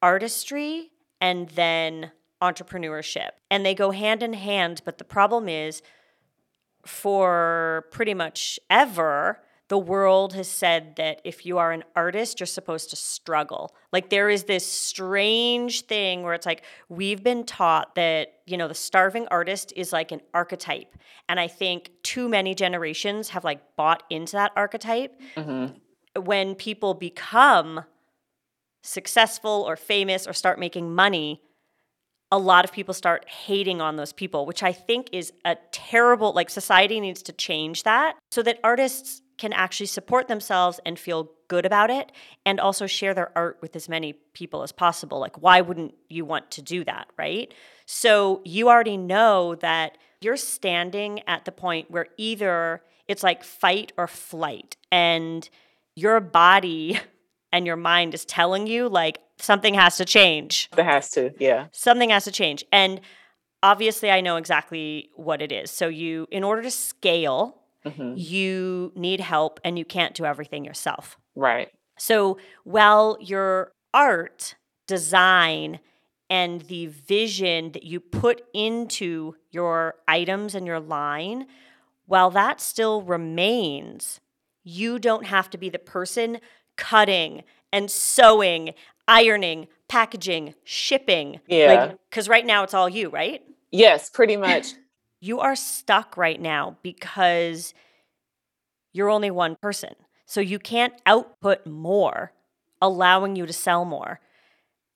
artistry 0.01 0.91
and 1.21 1.47
then 1.49 2.11
entrepreneurship. 2.41 3.29
And 3.49 3.65
they 3.65 3.75
go 3.75 3.91
hand 3.91 4.23
in 4.23 4.33
hand. 4.33 4.81
But 4.83 4.97
the 4.97 5.03
problem 5.03 5.47
is, 5.47 5.81
for 6.85 7.85
pretty 7.91 8.15
much 8.15 8.59
ever, 8.69 9.39
the 9.71 9.77
world 9.77 10.33
has 10.33 10.49
said 10.49 10.97
that 10.97 11.21
if 11.23 11.45
you 11.45 11.57
are 11.57 11.71
an 11.71 11.85
artist, 11.95 12.41
you're 12.41 12.45
supposed 12.45 12.89
to 12.89 12.97
struggle. 12.97 13.73
Like 13.93 14.09
there 14.09 14.29
is 14.29 14.43
this 14.43 14.67
strange 14.67 15.83
thing 15.83 16.23
where 16.23 16.33
it's 16.33 16.45
like 16.45 16.63
we've 16.89 17.23
been 17.23 17.45
taught 17.45 17.95
that, 17.95 18.33
you 18.45 18.57
know, 18.57 18.67
the 18.67 18.75
starving 18.75 19.29
artist 19.31 19.71
is 19.77 19.93
like 19.93 20.11
an 20.11 20.19
archetype. 20.33 20.93
And 21.29 21.39
I 21.39 21.47
think 21.47 21.89
too 22.03 22.27
many 22.27 22.53
generations 22.53 23.29
have 23.29 23.45
like 23.45 23.61
bought 23.77 24.03
into 24.09 24.33
that 24.33 24.51
archetype. 24.57 25.17
Mm-hmm. 25.37 26.21
When 26.21 26.55
people 26.55 26.93
become 26.93 27.85
successful 28.83 29.63
or 29.65 29.77
famous 29.77 30.27
or 30.27 30.33
start 30.33 30.59
making 30.59 30.93
money, 30.93 31.41
a 32.29 32.37
lot 32.37 32.65
of 32.65 32.73
people 32.73 32.93
start 32.93 33.25
hating 33.29 33.79
on 33.79 33.95
those 33.95 34.11
people, 34.11 34.45
which 34.45 34.63
I 34.63 34.73
think 34.73 35.07
is 35.13 35.31
a 35.45 35.55
terrible, 35.71 36.33
like, 36.33 36.49
society 36.49 36.99
needs 36.99 37.21
to 37.23 37.31
change 37.31 37.83
that 37.83 38.17
so 38.31 38.43
that 38.43 38.59
artists 38.65 39.21
can 39.41 39.53
actually 39.53 39.87
support 39.87 40.27
themselves 40.27 40.79
and 40.85 40.99
feel 40.99 41.31
good 41.47 41.65
about 41.65 41.89
it 41.89 42.11
and 42.45 42.59
also 42.59 42.85
share 42.85 43.15
their 43.15 43.35
art 43.35 43.57
with 43.59 43.75
as 43.75 43.89
many 43.89 44.13
people 44.33 44.61
as 44.61 44.71
possible. 44.71 45.19
Like, 45.19 45.41
why 45.41 45.61
wouldn't 45.61 45.95
you 46.09 46.25
want 46.25 46.51
to 46.51 46.61
do 46.61 46.83
that, 46.83 47.07
right? 47.17 47.51
So, 47.87 48.41
you 48.45 48.69
already 48.69 48.97
know 48.97 49.55
that 49.55 49.97
you're 50.21 50.37
standing 50.37 51.21
at 51.27 51.45
the 51.45 51.51
point 51.51 51.89
where 51.89 52.05
either 52.17 52.83
it's 53.07 53.23
like 53.23 53.43
fight 53.43 53.91
or 53.97 54.07
flight, 54.07 54.77
and 54.91 55.49
your 55.95 56.19
body 56.19 56.99
and 57.51 57.65
your 57.65 57.77
mind 57.77 58.13
is 58.13 58.23
telling 58.25 58.67
you 58.67 58.87
like 58.87 59.17
something 59.39 59.73
has 59.73 59.97
to 59.97 60.05
change. 60.05 60.69
It 60.77 60.83
has 60.83 61.09
to, 61.11 61.33
yeah. 61.39 61.65
Something 61.71 62.11
has 62.11 62.25
to 62.25 62.31
change. 62.31 62.63
And 62.71 63.01
obviously 63.63 64.11
I 64.11 64.21
know 64.21 64.37
exactly 64.37 65.09
what 65.15 65.41
it 65.41 65.51
is. 65.51 65.71
So 65.71 65.87
you 65.87 66.27
in 66.31 66.43
order 66.43 66.61
to 66.61 66.71
scale, 66.71 67.60
mm-hmm. 67.85 68.13
you 68.15 68.91
need 68.95 69.19
help 69.19 69.59
and 69.63 69.77
you 69.77 69.85
can't 69.85 70.13
do 70.15 70.25
everything 70.25 70.65
yourself. 70.65 71.17
Right. 71.35 71.69
So 71.97 72.37
while 72.63 73.17
your 73.19 73.73
art, 73.93 74.55
design, 74.87 75.79
and 76.29 76.61
the 76.61 76.87
vision 76.87 77.73
that 77.73 77.83
you 77.83 77.99
put 77.99 78.41
into 78.53 79.35
your 79.51 79.95
items 80.07 80.55
and 80.55 80.65
your 80.65 80.79
line, 80.79 81.45
while 82.05 82.31
that 82.31 82.61
still 82.61 83.01
remains, 83.01 84.19
you 84.63 84.97
don't 84.99 85.25
have 85.25 85.49
to 85.49 85.57
be 85.57 85.69
the 85.69 85.79
person 85.79 86.39
cutting 86.77 87.43
and 87.73 87.91
sewing, 87.91 88.73
ironing, 89.07 89.67
packaging, 89.87 90.55
shipping. 90.63 91.41
Yeah. 91.47 91.93
Because 92.09 92.27
like, 92.27 92.37
right 92.37 92.45
now 92.45 92.63
it's 92.63 92.73
all 92.73 92.89
you, 92.89 93.09
right? 93.09 93.41
Yes, 93.71 94.09
pretty 94.09 94.37
much. 94.37 94.73
You 95.21 95.39
are 95.39 95.55
stuck 95.55 96.17
right 96.17 96.41
now 96.41 96.77
because 96.81 97.73
you're 98.91 99.09
only 99.09 99.31
one 99.31 99.55
person. 99.61 99.93
So 100.25 100.41
you 100.41 100.59
can't 100.59 100.93
output 101.05 101.65
more, 101.65 102.33
allowing 102.81 103.35
you 103.35 103.45
to 103.45 103.53
sell 103.53 103.85
more. 103.85 104.19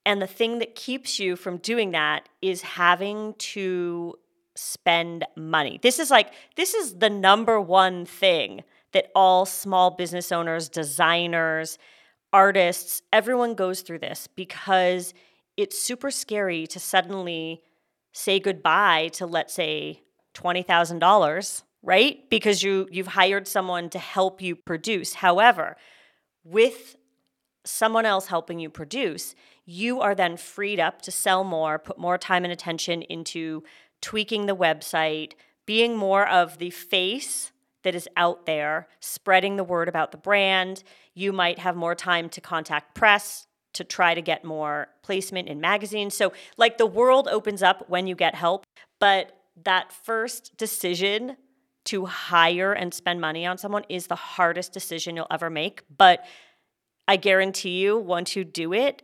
And 0.05 0.21
the 0.21 0.27
thing 0.27 0.59
that 0.59 0.75
keeps 0.75 1.19
you 1.19 1.35
from 1.35 1.57
doing 1.57 1.91
that 1.91 2.27
is 2.41 2.61
having 2.61 3.35
to 3.37 4.15
spend 4.55 5.25
money. 5.35 5.79
This 5.81 5.99
is 5.99 6.09
like, 6.09 6.31
this 6.55 6.73
is 6.73 6.95
the 6.95 7.09
number 7.09 7.59
one 7.59 8.05
thing 8.05 8.63
that 8.93 9.11
all 9.13 9.45
small 9.45 9.91
business 9.91 10.31
owners, 10.31 10.69
designers, 10.69 11.77
artists, 12.31 13.01
everyone 13.11 13.53
goes 13.53 13.81
through 13.81 13.99
this 13.99 14.27
because 14.27 15.13
it's 15.57 15.79
super 15.79 16.11
scary 16.11 16.65
to 16.67 16.79
suddenly 16.79 17.61
say 18.13 18.39
goodbye 18.39 19.09
to, 19.13 19.25
let's 19.25 19.53
say, 19.53 20.01
$20,000, 20.35 21.63
right? 21.81 22.29
Because 22.29 22.61
you, 22.61 22.87
you've 22.91 23.07
hired 23.07 23.47
someone 23.47 23.89
to 23.89 23.99
help 23.99 24.41
you 24.41 24.55
produce. 24.55 25.15
However, 25.15 25.77
with 26.43 26.95
someone 27.63 28.05
else 28.05 28.27
helping 28.27 28.59
you 28.59 28.69
produce, 28.69 29.35
you 29.65 29.99
are 30.01 30.13
then 30.13 30.37
freed 30.37 30.79
up 30.79 31.01
to 31.01 31.11
sell 31.11 31.43
more, 31.43 31.79
put 31.79 31.97
more 31.97 32.17
time 32.17 32.43
and 32.43 32.53
attention 32.53 33.01
into 33.03 33.63
tweaking 34.01 34.45
the 34.45 34.55
website, 34.55 35.33
being 35.65 35.97
more 35.97 36.27
of 36.27 36.59
the 36.59 36.69
face 36.69 37.51
that 37.83 37.95
is 37.95 38.07
out 38.15 38.45
there, 38.45 38.87
spreading 38.99 39.55
the 39.55 39.63
word 39.63 39.87
about 39.87 40.11
the 40.11 40.17
brand. 40.17 40.83
You 41.13 41.31
might 41.31 41.59
have 41.59 41.75
more 41.75 41.95
time 41.95 42.29
to 42.29 42.41
contact 42.41 42.93
press 42.93 43.47
to 43.73 43.83
try 43.83 44.13
to 44.13 44.21
get 44.21 44.43
more 44.43 44.87
placement 45.03 45.47
in 45.47 45.59
magazines. 45.59 46.15
So, 46.15 46.33
like, 46.57 46.77
the 46.77 46.85
world 46.85 47.27
opens 47.27 47.61
up 47.61 47.89
when 47.89 48.07
you 48.07 48.15
get 48.15 48.33
help, 48.33 48.65
but 48.99 49.31
that 49.63 49.91
first 49.91 50.57
decision 50.57 51.37
to 51.85 52.05
hire 52.05 52.73
and 52.73 52.93
spend 52.93 53.21
money 53.21 53.45
on 53.45 53.57
someone 53.57 53.83
is 53.89 54.07
the 54.07 54.15
hardest 54.15 54.73
decision 54.73 55.15
you'll 55.15 55.27
ever 55.29 55.49
make. 55.49 55.83
But 55.95 56.25
I 57.07 57.17
guarantee 57.17 57.81
you, 57.81 57.97
once 57.97 58.35
you 58.35 58.43
do 58.43 58.73
it, 58.73 59.03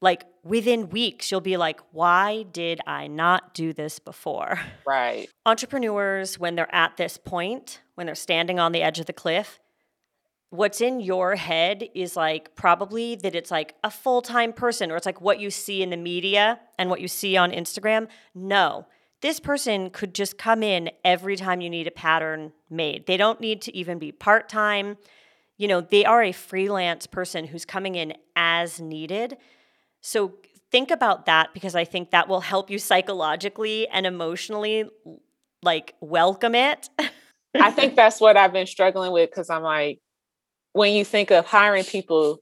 like 0.00 0.24
within 0.44 0.90
weeks, 0.90 1.30
you'll 1.30 1.40
be 1.40 1.56
like, 1.56 1.80
why 1.92 2.44
did 2.44 2.80
I 2.86 3.06
not 3.08 3.54
do 3.54 3.72
this 3.72 3.98
before? 3.98 4.60
Right. 4.86 5.28
Entrepreneurs, 5.44 6.38
when 6.38 6.54
they're 6.54 6.74
at 6.74 6.96
this 6.96 7.16
point, 7.16 7.80
when 7.94 8.06
they're 8.06 8.14
standing 8.14 8.60
on 8.60 8.72
the 8.72 8.82
edge 8.82 9.00
of 9.00 9.06
the 9.06 9.12
cliff, 9.12 9.58
what's 10.50 10.80
in 10.80 11.00
your 11.00 11.36
head 11.36 11.88
is 11.94 12.16
like 12.16 12.54
probably 12.54 13.16
that 13.16 13.34
it's 13.34 13.50
like 13.50 13.74
a 13.84 13.90
full 13.90 14.22
time 14.22 14.52
person 14.52 14.90
or 14.90 14.96
it's 14.96 15.06
like 15.06 15.20
what 15.20 15.40
you 15.40 15.50
see 15.50 15.82
in 15.82 15.90
the 15.90 15.96
media 15.96 16.60
and 16.78 16.88
what 16.90 17.00
you 17.00 17.08
see 17.08 17.36
on 17.36 17.50
Instagram. 17.50 18.08
No. 18.34 18.86
This 19.20 19.40
person 19.40 19.90
could 19.90 20.14
just 20.14 20.38
come 20.38 20.62
in 20.62 20.90
every 21.04 21.36
time 21.36 21.60
you 21.60 21.70
need 21.70 21.86
a 21.86 21.92
pattern 21.92 22.52
made. 22.70 23.06
They 23.06 23.16
don't 23.16 23.40
need 23.40 23.62
to 23.62 23.76
even 23.76 23.98
be 23.98 24.12
part 24.12 24.48
time. 24.48 24.96
You 25.56 25.66
know, 25.66 25.80
they 25.80 26.04
are 26.04 26.22
a 26.22 26.32
freelance 26.32 27.06
person 27.06 27.46
who's 27.46 27.64
coming 27.64 27.96
in 27.96 28.14
as 28.36 28.80
needed 28.80 29.36
so 30.00 30.34
think 30.70 30.90
about 30.90 31.26
that 31.26 31.52
because 31.54 31.74
I 31.74 31.84
think 31.84 32.10
that 32.10 32.28
will 32.28 32.40
help 32.40 32.70
you 32.70 32.78
psychologically 32.78 33.88
and 33.88 34.06
emotionally 34.06 34.84
like 35.62 35.94
welcome 36.00 36.54
it. 36.54 36.88
I 37.54 37.70
think 37.70 37.96
that's 37.96 38.20
what 38.20 38.36
I've 38.36 38.52
been 38.52 38.66
struggling 38.66 39.12
with 39.12 39.30
because 39.30 39.50
I'm 39.50 39.62
like, 39.62 40.00
when 40.72 40.94
you 40.94 41.04
think 41.04 41.30
of 41.30 41.46
hiring 41.46 41.84
people, 41.84 42.40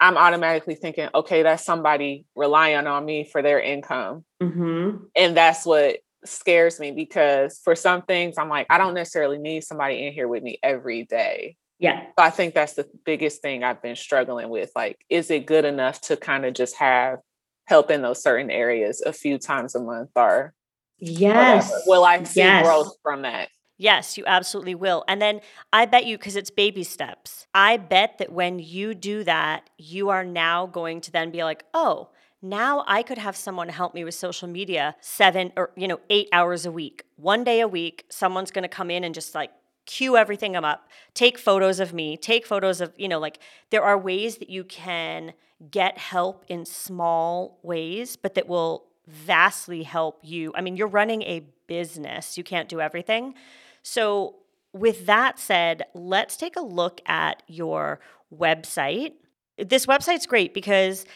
I'm 0.00 0.16
automatically 0.16 0.74
thinking, 0.74 1.08
okay, 1.14 1.42
that's 1.42 1.64
somebody 1.64 2.24
relying 2.34 2.86
on 2.86 3.04
me 3.04 3.24
for 3.30 3.42
their 3.42 3.60
income. 3.60 4.24
Mm-hmm. 4.42 5.04
And 5.14 5.36
that's 5.36 5.66
what 5.66 5.98
scares 6.24 6.80
me 6.80 6.90
because 6.90 7.60
for 7.62 7.74
some 7.74 8.02
things, 8.02 8.36
I'm 8.38 8.48
like, 8.48 8.66
I 8.70 8.78
don't 8.78 8.94
necessarily 8.94 9.38
need 9.38 9.64
somebody 9.64 10.06
in 10.06 10.12
here 10.12 10.28
with 10.28 10.42
me 10.42 10.58
every 10.62 11.04
day. 11.04 11.56
Yeah. 11.78 12.02
So 12.18 12.24
I 12.24 12.30
think 12.30 12.54
that's 12.54 12.74
the 12.74 12.88
biggest 13.04 13.40
thing 13.40 13.62
I've 13.62 13.82
been 13.82 13.96
struggling 13.96 14.48
with. 14.48 14.70
Like, 14.74 14.96
is 15.08 15.30
it 15.30 15.46
good 15.46 15.64
enough 15.64 16.00
to 16.02 16.16
kind 16.16 16.44
of 16.44 16.54
just 16.54 16.76
have 16.76 17.20
help 17.66 17.90
in 17.90 18.02
those 18.02 18.22
certain 18.22 18.50
areas 18.50 19.02
a 19.04 19.12
few 19.12 19.38
times 19.38 19.74
a 19.74 19.80
month 19.80 20.10
or 20.16 20.54
yes. 20.98 21.70
Whatever? 21.70 21.82
Will 21.86 22.04
I 22.04 22.22
see 22.24 22.40
yes. 22.40 22.66
growth 22.66 22.92
from 23.02 23.22
that? 23.22 23.48
Yes, 23.80 24.18
you 24.18 24.24
absolutely 24.26 24.74
will. 24.74 25.04
And 25.06 25.22
then 25.22 25.40
I 25.72 25.86
bet 25.86 26.04
you, 26.04 26.18
because 26.18 26.34
it's 26.34 26.50
baby 26.50 26.82
steps, 26.82 27.46
I 27.54 27.76
bet 27.76 28.18
that 28.18 28.32
when 28.32 28.58
you 28.58 28.92
do 28.92 29.22
that, 29.22 29.70
you 29.78 30.08
are 30.08 30.24
now 30.24 30.66
going 30.66 31.00
to 31.02 31.12
then 31.12 31.30
be 31.30 31.44
like, 31.44 31.62
oh, 31.72 32.08
now 32.40 32.84
I 32.86 33.02
could 33.02 33.18
have 33.18 33.36
someone 33.36 33.68
help 33.68 33.94
me 33.94 34.04
with 34.04 34.14
social 34.14 34.48
media 34.48 34.94
seven 35.00 35.52
or, 35.56 35.70
you 35.76 35.88
know, 35.88 36.00
eight 36.08 36.28
hours 36.32 36.66
a 36.66 36.72
week. 36.72 37.04
One 37.16 37.44
day 37.44 37.60
a 37.60 37.68
week, 37.68 38.04
someone's 38.08 38.50
going 38.50 38.62
to 38.62 38.68
come 38.68 38.90
in 38.90 39.04
and 39.04 39.14
just 39.14 39.34
like 39.34 39.50
cue 39.86 40.16
everything 40.16 40.54
up, 40.54 40.88
take 41.14 41.38
photos 41.38 41.80
of 41.80 41.92
me, 41.92 42.16
take 42.16 42.46
photos 42.46 42.80
of, 42.80 42.92
you 42.96 43.08
know, 43.08 43.18
like 43.18 43.40
there 43.70 43.82
are 43.82 43.98
ways 43.98 44.36
that 44.36 44.50
you 44.50 44.62
can 44.62 45.32
get 45.70 45.98
help 45.98 46.44
in 46.48 46.64
small 46.64 47.58
ways, 47.62 48.14
but 48.14 48.34
that 48.34 48.46
will 48.46 48.84
vastly 49.06 49.82
help 49.82 50.20
you. 50.22 50.52
I 50.54 50.60
mean, 50.60 50.76
you're 50.76 50.86
running 50.86 51.22
a 51.22 51.44
business, 51.66 52.38
you 52.38 52.44
can't 52.44 52.68
do 52.68 52.80
everything. 52.80 53.34
So, 53.82 54.36
with 54.74 55.06
that 55.06 55.38
said, 55.38 55.84
let's 55.94 56.36
take 56.36 56.56
a 56.56 56.60
look 56.60 57.00
at 57.06 57.42
your 57.46 58.00
website. 58.32 59.14
This 59.56 59.86
website's 59.86 60.26
great 60.26 60.52
because 60.52 61.06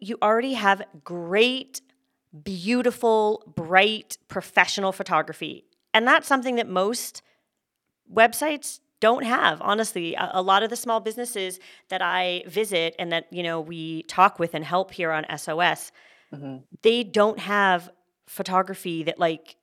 you 0.00 0.16
already 0.22 0.54
have 0.54 0.82
great, 1.04 1.80
beautiful, 2.42 3.44
bright, 3.54 4.18
professional 4.28 4.92
photography. 4.92 5.64
And 5.92 6.06
that's 6.06 6.26
something 6.26 6.56
that 6.56 6.68
most 6.68 7.22
websites 8.12 8.80
don't 9.00 9.24
have 9.24 9.60
honestly 9.62 10.14
a, 10.14 10.30
a, 10.34 10.42
lot 10.42 10.62
of 10.62 10.70
the 10.70 10.76
small 10.76 11.00
businesses 11.00 11.58
that 11.88 12.02
i 12.02 12.42
visit 12.46 12.94
and 12.98 13.10
that 13.12 13.26
you 13.30 13.42
know 13.42 13.60
we 13.60 14.02
talk 14.04 14.38
with 14.38 14.54
and 14.54 14.64
help 14.64 14.92
here 14.92 15.10
on 15.10 15.24
sos 15.38 15.90
mm-hmm. 16.32 16.56
they 16.82 17.02
don't 17.02 17.38
have 17.38 17.90
photography 18.26 19.02
that 19.02 19.18
like 19.18 19.56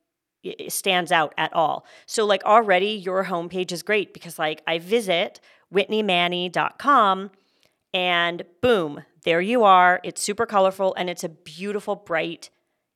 stands 0.70 1.12
out 1.12 1.34
at 1.38 1.54
all 1.54 1.86
so 2.06 2.26
like 2.26 2.44
already 2.46 2.92
your 2.92 3.26
homepage 3.26 3.72
is 3.72 3.84
great 3.84 4.14
because 4.14 4.40
like 4.40 4.62
i 4.66 4.80
visit 4.80 5.40
whitneymanney.com 5.74 7.30
and 7.94 8.44
boom 8.62 9.04
there 9.24 9.42
you 9.42 9.64
are 9.64 10.00
it's 10.04 10.22
super 10.22 10.46
colorful 10.46 10.94
and 10.98 11.10
it's 11.10 11.24
a 11.24 11.30
beautiful 11.30 11.96
bright 11.96 12.50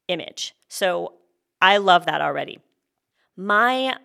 image. 0.08 0.56
So 0.68 1.13
i 1.62 1.78
love 1.78 2.06
that 2.06 2.22
already. 2.22 2.60
My 3.38 3.96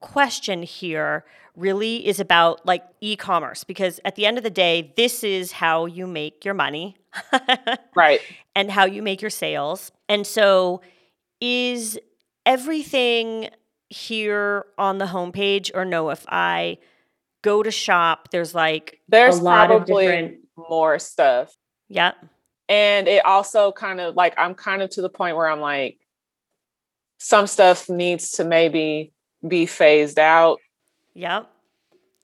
question 0.00 0.62
here 0.62 1.24
really 1.54 2.06
is 2.06 2.18
about 2.18 2.64
like 2.66 2.82
e-commerce 3.00 3.62
because 3.62 4.00
at 4.04 4.16
the 4.16 4.26
end 4.26 4.38
of 4.38 4.44
the 4.44 4.50
day 4.50 4.92
this 4.96 5.22
is 5.22 5.52
how 5.52 5.86
you 5.86 6.06
make 6.06 6.44
your 6.44 6.54
money 6.54 6.96
right. 7.94 8.20
and 8.56 8.70
how 8.70 8.84
you 8.86 9.02
make 9.02 9.20
your 9.20 9.30
sales. 9.30 9.92
And 10.08 10.26
so 10.26 10.80
is 11.40 11.98
everything 12.46 13.50
here 13.90 14.64
on 14.78 14.98
the 14.98 15.04
homepage 15.04 15.70
or 15.74 15.84
no 15.84 16.08
if 16.08 16.24
i 16.28 16.78
go 17.42 17.62
to 17.62 17.70
shop 17.70 18.28
there's 18.30 18.54
like 18.54 19.00
there's 19.08 19.38
a 19.38 19.42
lot 19.42 19.66
probably 19.66 20.06
of 20.06 20.12
different 20.12 20.38
more 20.56 20.98
stuff 20.98 21.54
yeah 21.92 22.12
and 22.68 23.06
it 23.06 23.24
also 23.24 23.70
kind 23.72 24.00
of 24.00 24.16
like 24.16 24.34
i'm 24.38 24.54
kind 24.54 24.82
of 24.82 24.90
to 24.90 25.02
the 25.02 25.08
point 25.08 25.36
where 25.36 25.48
i'm 25.48 25.60
like 25.60 25.98
some 27.22 27.46
stuff 27.46 27.88
needs 27.88 28.32
to 28.32 28.44
maybe 28.44 29.12
be 29.46 29.64
phased 29.64 30.18
out. 30.18 30.58
Yep. 31.14 31.48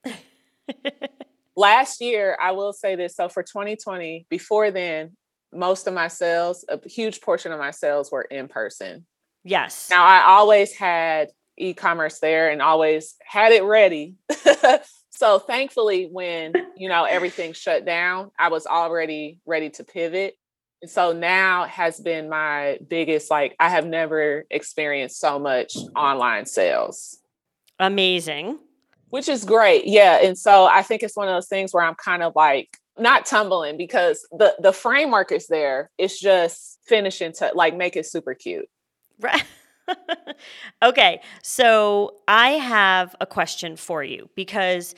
Last 1.57 2.01
year, 2.01 2.37
I 2.41 2.51
will 2.51 2.73
say 2.73 2.97
this. 2.97 3.15
So 3.15 3.29
for 3.29 3.45
2020, 3.45 4.27
before 4.29 4.73
then, 4.73 5.17
most 5.53 5.87
of 5.87 5.95
my 5.95 6.09
sales, 6.09 6.65
a 6.69 6.81
huge 6.89 7.21
portion 7.21 7.53
of 7.53 7.61
my 7.61 7.71
sales 7.71 8.11
were 8.11 8.23
in 8.23 8.49
person. 8.49 9.07
Yes. 9.45 9.89
Now 9.89 10.05
I 10.05 10.25
always 10.25 10.75
had 10.75 11.29
e-commerce 11.57 12.19
there 12.19 12.51
and 12.51 12.61
always 12.61 13.15
had 13.25 13.53
it 13.53 13.63
ready. 13.63 14.17
So 15.19 15.41
thankfully, 15.41 16.05
when 16.07 16.53
you 16.77 16.89
know 16.89 17.03
everything 17.03 17.53
shut 17.53 17.85
down, 17.85 18.31
I 18.39 18.51
was 18.51 18.67
already 18.67 19.41
ready 19.47 19.69
to 19.71 19.83
pivot. 19.83 20.35
And 20.81 20.89
so 20.89 21.13
now 21.13 21.65
has 21.65 21.99
been 21.99 22.29
my 22.29 22.79
biggest, 22.87 23.29
like, 23.29 23.57
I 23.59 23.69
have 23.69 23.85
never 23.85 24.47
experienced 24.49 25.19
so 25.19 25.41
much 25.41 25.75
online 25.97 26.47
sales. 26.47 27.19
Amazing. 27.81 28.61
Which 29.09 29.29
is 29.29 29.45
great. 29.45 29.89
Yeah. 29.89 30.21
And 30.23 30.39
so 30.39 30.67
I 30.67 30.83
think 30.83 31.03
it's 31.03 31.17
one 31.17 31.27
of 31.27 31.35
those 31.35 31.49
things 31.49 31.75
where 31.75 31.83
I'm 31.83 31.97
kind 31.97 32.23
of 32.23 32.35
like 32.37 32.77
not 32.97 33.27
tumbling 33.27 33.77
because 33.77 34.25
the 34.31 34.55
the 34.61 34.73
framework 34.73 35.33
is 35.33 35.49
there. 35.49 35.91
It's 35.99 36.21
just 36.21 36.79
finishing 36.87 37.33
to 37.39 37.51
like 37.57 37.77
make 37.77 37.97
it 37.97 38.07
super 38.07 38.35
cute. 38.35 38.69
Right. 39.19 39.43
okay. 40.83 41.21
So 41.43 42.15
I 42.27 42.51
have 42.51 43.15
a 43.21 43.27
question 43.27 43.77
for 43.77 44.03
you 44.03 44.29
because 44.35 44.95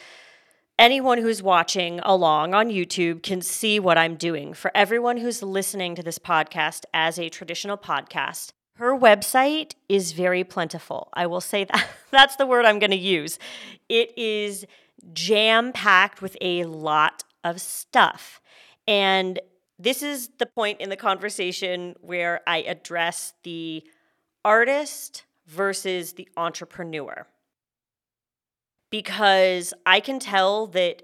anyone 0.79 1.19
who's 1.19 1.43
watching 1.43 2.01
along 2.01 2.55
on 2.55 2.69
YouTube 2.69 3.23
can 3.23 3.43
see 3.43 3.79
what 3.79 3.99
I'm 3.99 4.17
doing. 4.17 4.55
For 4.55 4.71
everyone 4.75 5.19
who's 5.19 5.43
listening 5.43 5.95
to 5.95 6.03
this 6.03 6.19
podcast 6.19 6.85
as 6.95 7.19
a 7.19 7.29
traditional 7.29 7.77
podcast, 7.77 8.53
her 8.75 8.97
website 8.97 9.75
is 9.91 10.13
very 10.13 10.43
plentiful. 10.43 11.11
I 11.13 11.27
will 11.27 11.43
say 11.43 11.65
that. 11.73 11.87
That's 12.11 12.37
the 12.37 12.47
word 12.47 12.65
I'm 12.65 12.79
going 12.79 12.91
to 12.91 12.97
use. 12.97 13.39
It 13.89 14.17
is 14.17 14.65
jam 15.13 15.73
packed 15.73 16.23
with 16.23 16.37
a 16.41 16.65
lot 16.65 17.25
of 17.45 17.61
stuff. 17.61 18.41
And 18.89 19.39
this 19.79 20.03
is 20.03 20.31
the 20.39 20.47
point 20.47 20.81
in 20.81 20.91
the 20.91 20.97
conversation 20.97 21.95
where 22.01 22.41
I 22.47 22.59
address 22.63 23.35
the 23.45 23.83
artist 24.45 25.25
versus 25.47 26.15
the 26.15 26.29
entrepreneur 26.37 27.27
because 28.91 29.73
I 29.87 30.01
can 30.01 30.19
tell 30.19 30.67
that 30.69 31.03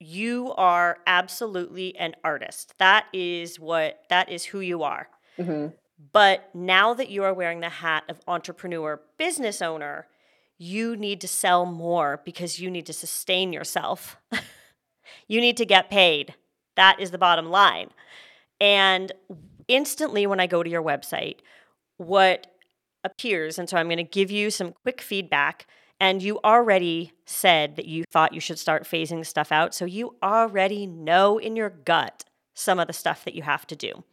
you 0.00 0.52
are 0.56 0.98
absolutely 1.06 1.96
an 1.96 2.14
artist. 2.24 2.74
That 2.78 3.06
is 3.12 3.58
what 3.58 4.02
that 4.10 4.28
is 4.28 4.44
who 4.44 4.60
you 4.60 4.82
are. 4.82 5.08
Mm-hmm. 5.38 5.68
But 6.12 6.50
now 6.54 6.94
that 6.94 7.08
you 7.08 7.24
are 7.24 7.32
wearing 7.32 7.60
the 7.60 7.68
hat 7.68 8.04
of 8.08 8.20
entrepreneur, 8.26 9.00
business 9.16 9.62
owner, 9.62 10.06
you 10.58 10.96
need 10.96 11.20
to 11.20 11.28
sell 11.28 11.64
more 11.66 12.20
because 12.24 12.60
you 12.60 12.70
need 12.70 12.86
to 12.86 12.92
sustain 12.92 13.52
yourself. 13.52 14.16
you 15.28 15.40
need 15.40 15.56
to 15.56 15.64
get 15.64 15.90
paid. 15.90 16.34
That 16.76 17.00
is 17.00 17.10
the 17.10 17.18
bottom 17.18 17.50
line. 17.50 17.90
And 18.60 19.12
instantly, 19.68 20.26
when 20.26 20.40
I 20.40 20.46
go 20.46 20.62
to 20.62 20.70
your 20.70 20.82
website, 20.82 21.38
what 21.96 22.46
appears, 23.02 23.58
and 23.58 23.68
so 23.68 23.76
I'm 23.76 23.86
going 23.86 23.98
to 23.98 24.04
give 24.04 24.30
you 24.30 24.50
some 24.50 24.72
quick 24.82 25.00
feedback 25.00 25.66
and 26.00 26.22
you 26.22 26.40
already 26.44 27.12
said 27.24 27.76
that 27.76 27.86
you 27.86 28.04
thought 28.12 28.34
you 28.34 28.40
should 28.40 28.58
start 28.58 28.84
phasing 28.84 29.24
stuff 29.24 29.52
out. 29.52 29.74
So 29.74 29.84
you 29.84 30.16
already 30.22 30.86
know 30.86 31.38
in 31.38 31.56
your 31.56 31.70
gut 31.70 32.24
some 32.54 32.78
of 32.78 32.86
the 32.86 32.92
stuff 32.92 33.24
that 33.24 33.34
you 33.34 33.42
have 33.42 33.66
to 33.68 33.76
do. 33.76 34.04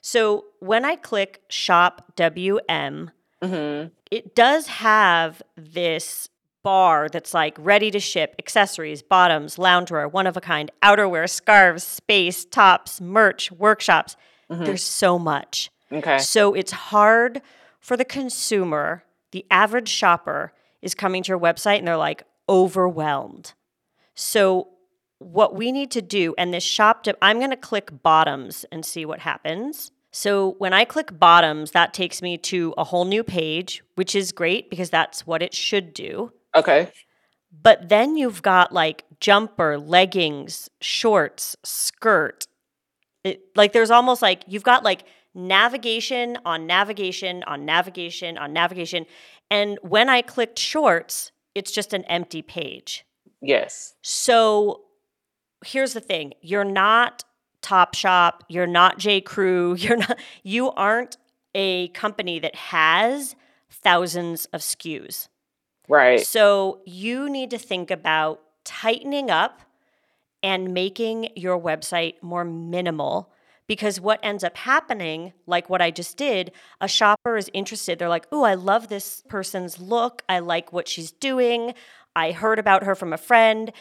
So 0.00 0.46
when 0.60 0.84
I 0.84 0.96
click 0.96 1.42
Shop 1.48 2.12
WM, 2.16 3.10
mm-hmm. 3.42 3.88
it 4.10 4.34
does 4.34 4.66
have 4.66 5.42
this 5.56 6.28
bar 6.62 7.08
that's 7.08 7.34
like 7.34 7.56
ready 7.58 7.90
to 7.90 8.00
ship 8.00 8.34
accessories, 8.38 9.02
bottoms, 9.02 9.56
loungewear, 9.56 10.10
one 10.10 10.26
of 10.26 10.36
a 10.36 10.40
kind, 10.40 10.70
outerwear, 10.82 11.28
scarves, 11.28 11.84
space, 11.84 12.44
tops, 12.44 13.00
merch, 13.00 13.50
workshops. 13.50 14.16
Mm-hmm. 14.50 14.64
There's 14.64 14.84
so 14.84 15.18
much. 15.18 15.70
Okay. 15.92 16.18
So 16.18 16.54
it's 16.54 16.72
hard 16.72 17.42
for 17.80 17.96
the 17.96 18.04
consumer, 18.04 19.04
the 19.32 19.44
average 19.50 19.88
shopper, 19.88 20.52
is 20.80 20.94
coming 20.94 21.22
to 21.22 21.28
your 21.28 21.38
website 21.38 21.78
and 21.78 21.86
they're 21.86 21.96
like 21.96 22.24
overwhelmed. 22.48 23.54
So, 24.14 24.68
what 25.18 25.54
we 25.54 25.70
need 25.70 25.92
to 25.92 26.02
do, 26.02 26.34
and 26.36 26.52
this 26.52 26.64
shop 26.64 27.04
tip, 27.04 27.16
I'm 27.22 27.38
going 27.38 27.50
to 27.50 27.56
click 27.56 28.02
bottoms 28.02 28.64
and 28.72 28.84
see 28.84 29.06
what 29.06 29.20
happens. 29.20 29.92
So, 30.10 30.56
when 30.58 30.72
I 30.72 30.84
click 30.84 31.18
bottoms, 31.18 31.70
that 31.70 31.94
takes 31.94 32.20
me 32.20 32.36
to 32.38 32.74
a 32.76 32.84
whole 32.84 33.04
new 33.04 33.22
page, 33.22 33.82
which 33.94 34.14
is 34.14 34.32
great 34.32 34.68
because 34.68 34.90
that's 34.90 35.26
what 35.26 35.42
it 35.42 35.54
should 35.54 35.94
do. 35.94 36.32
Okay. 36.54 36.90
But 37.62 37.88
then 37.88 38.16
you've 38.16 38.42
got 38.42 38.72
like 38.72 39.04
jumper, 39.20 39.78
leggings, 39.78 40.68
shorts, 40.80 41.56
skirt. 41.62 42.46
It, 43.24 43.42
like 43.54 43.72
there's 43.72 43.90
almost 43.90 44.20
like 44.22 44.42
you've 44.46 44.64
got 44.64 44.82
like 44.82 45.04
navigation 45.34 46.38
on 46.44 46.66
navigation 46.66 47.42
on 47.44 47.64
navigation 47.64 48.36
on 48.38 48.52
navigation. 48.52 49.06
And 49.50 49.78
when 49.82 50.08
I 50.08 50.22
clicked 50.22 50.58
shorts, 50.58 51.32
it's 51.54 51.72
just 51.72 51.92
an 51.92 52.04
empty 52.04 52.42
page. 52.42 53.04
Yes. 53.40 53.94
So 54.02 54.82
here's 55.64 55.92
the 55.92 56.00
thing 56.00 56.32
you're 56.40 56.64
not 56.64 57.24
Topshop, 57.62 58.40
you're 58.48 58.66
not 58.66 58.98
J. 58.98 59.20
Crew, 59.20 59.74
you're 59.78 59.96
not, 59.96 60.18
you 60.42 60.70
aren't 60.72 61.16
a 61.54 61.88
company 61.88 62.38
that 62.40 62.54
has 62.54 63.36
thousands 63.70 64.46
of 64.46 64.60
SKUs. 64.60 65.28
Right. 65.88 66.20
So 66.20 66.80
you 66.84 67.28
need 67.28 67.50
to 67.50 67.58
think 67.58 67.90
about 67.90 68.40
tightening 68.64 69.30
up 69.30 69.60
and 70.42 70.72
making 70.74 71.30
your 71.36 71.60
website 71.60 72.14
more 72.22 72.44
minimal 72.44 73.32
because 73.72 73.98
what 73.98 74.20
ends 74.22 74.44
up 74.44 74.54
happening, 74.54 75.32
like 75.46 75.70
what 75.70 75.80
I 75.80 75.90
just 75.90 76.18
did, 76.18 76.52
a 76.82 76.86
shopper 76.86 77.38
is 77.38 77.48
interested. 77.54 77.98
They're 77.98 78.06
like, 78.06 78.30
"Ooh, 78.30 78.42
I 78.42 78.52
love 78.52 78.88
this 78.88 79.22
person's 79.30 79.80
look. 79.80 80.22
I 80.28 80.40
like 80.40 80.74
what 80.74 80.86
she's 80.86 81.10
doing. 81.10 81.72
I 82.14 82.32
heard 82.32 82.58
about 82.58 82.84
her 82.84 82.94
from 82.94 83.14
a 83.14 83.16
friend." 83.16 83.72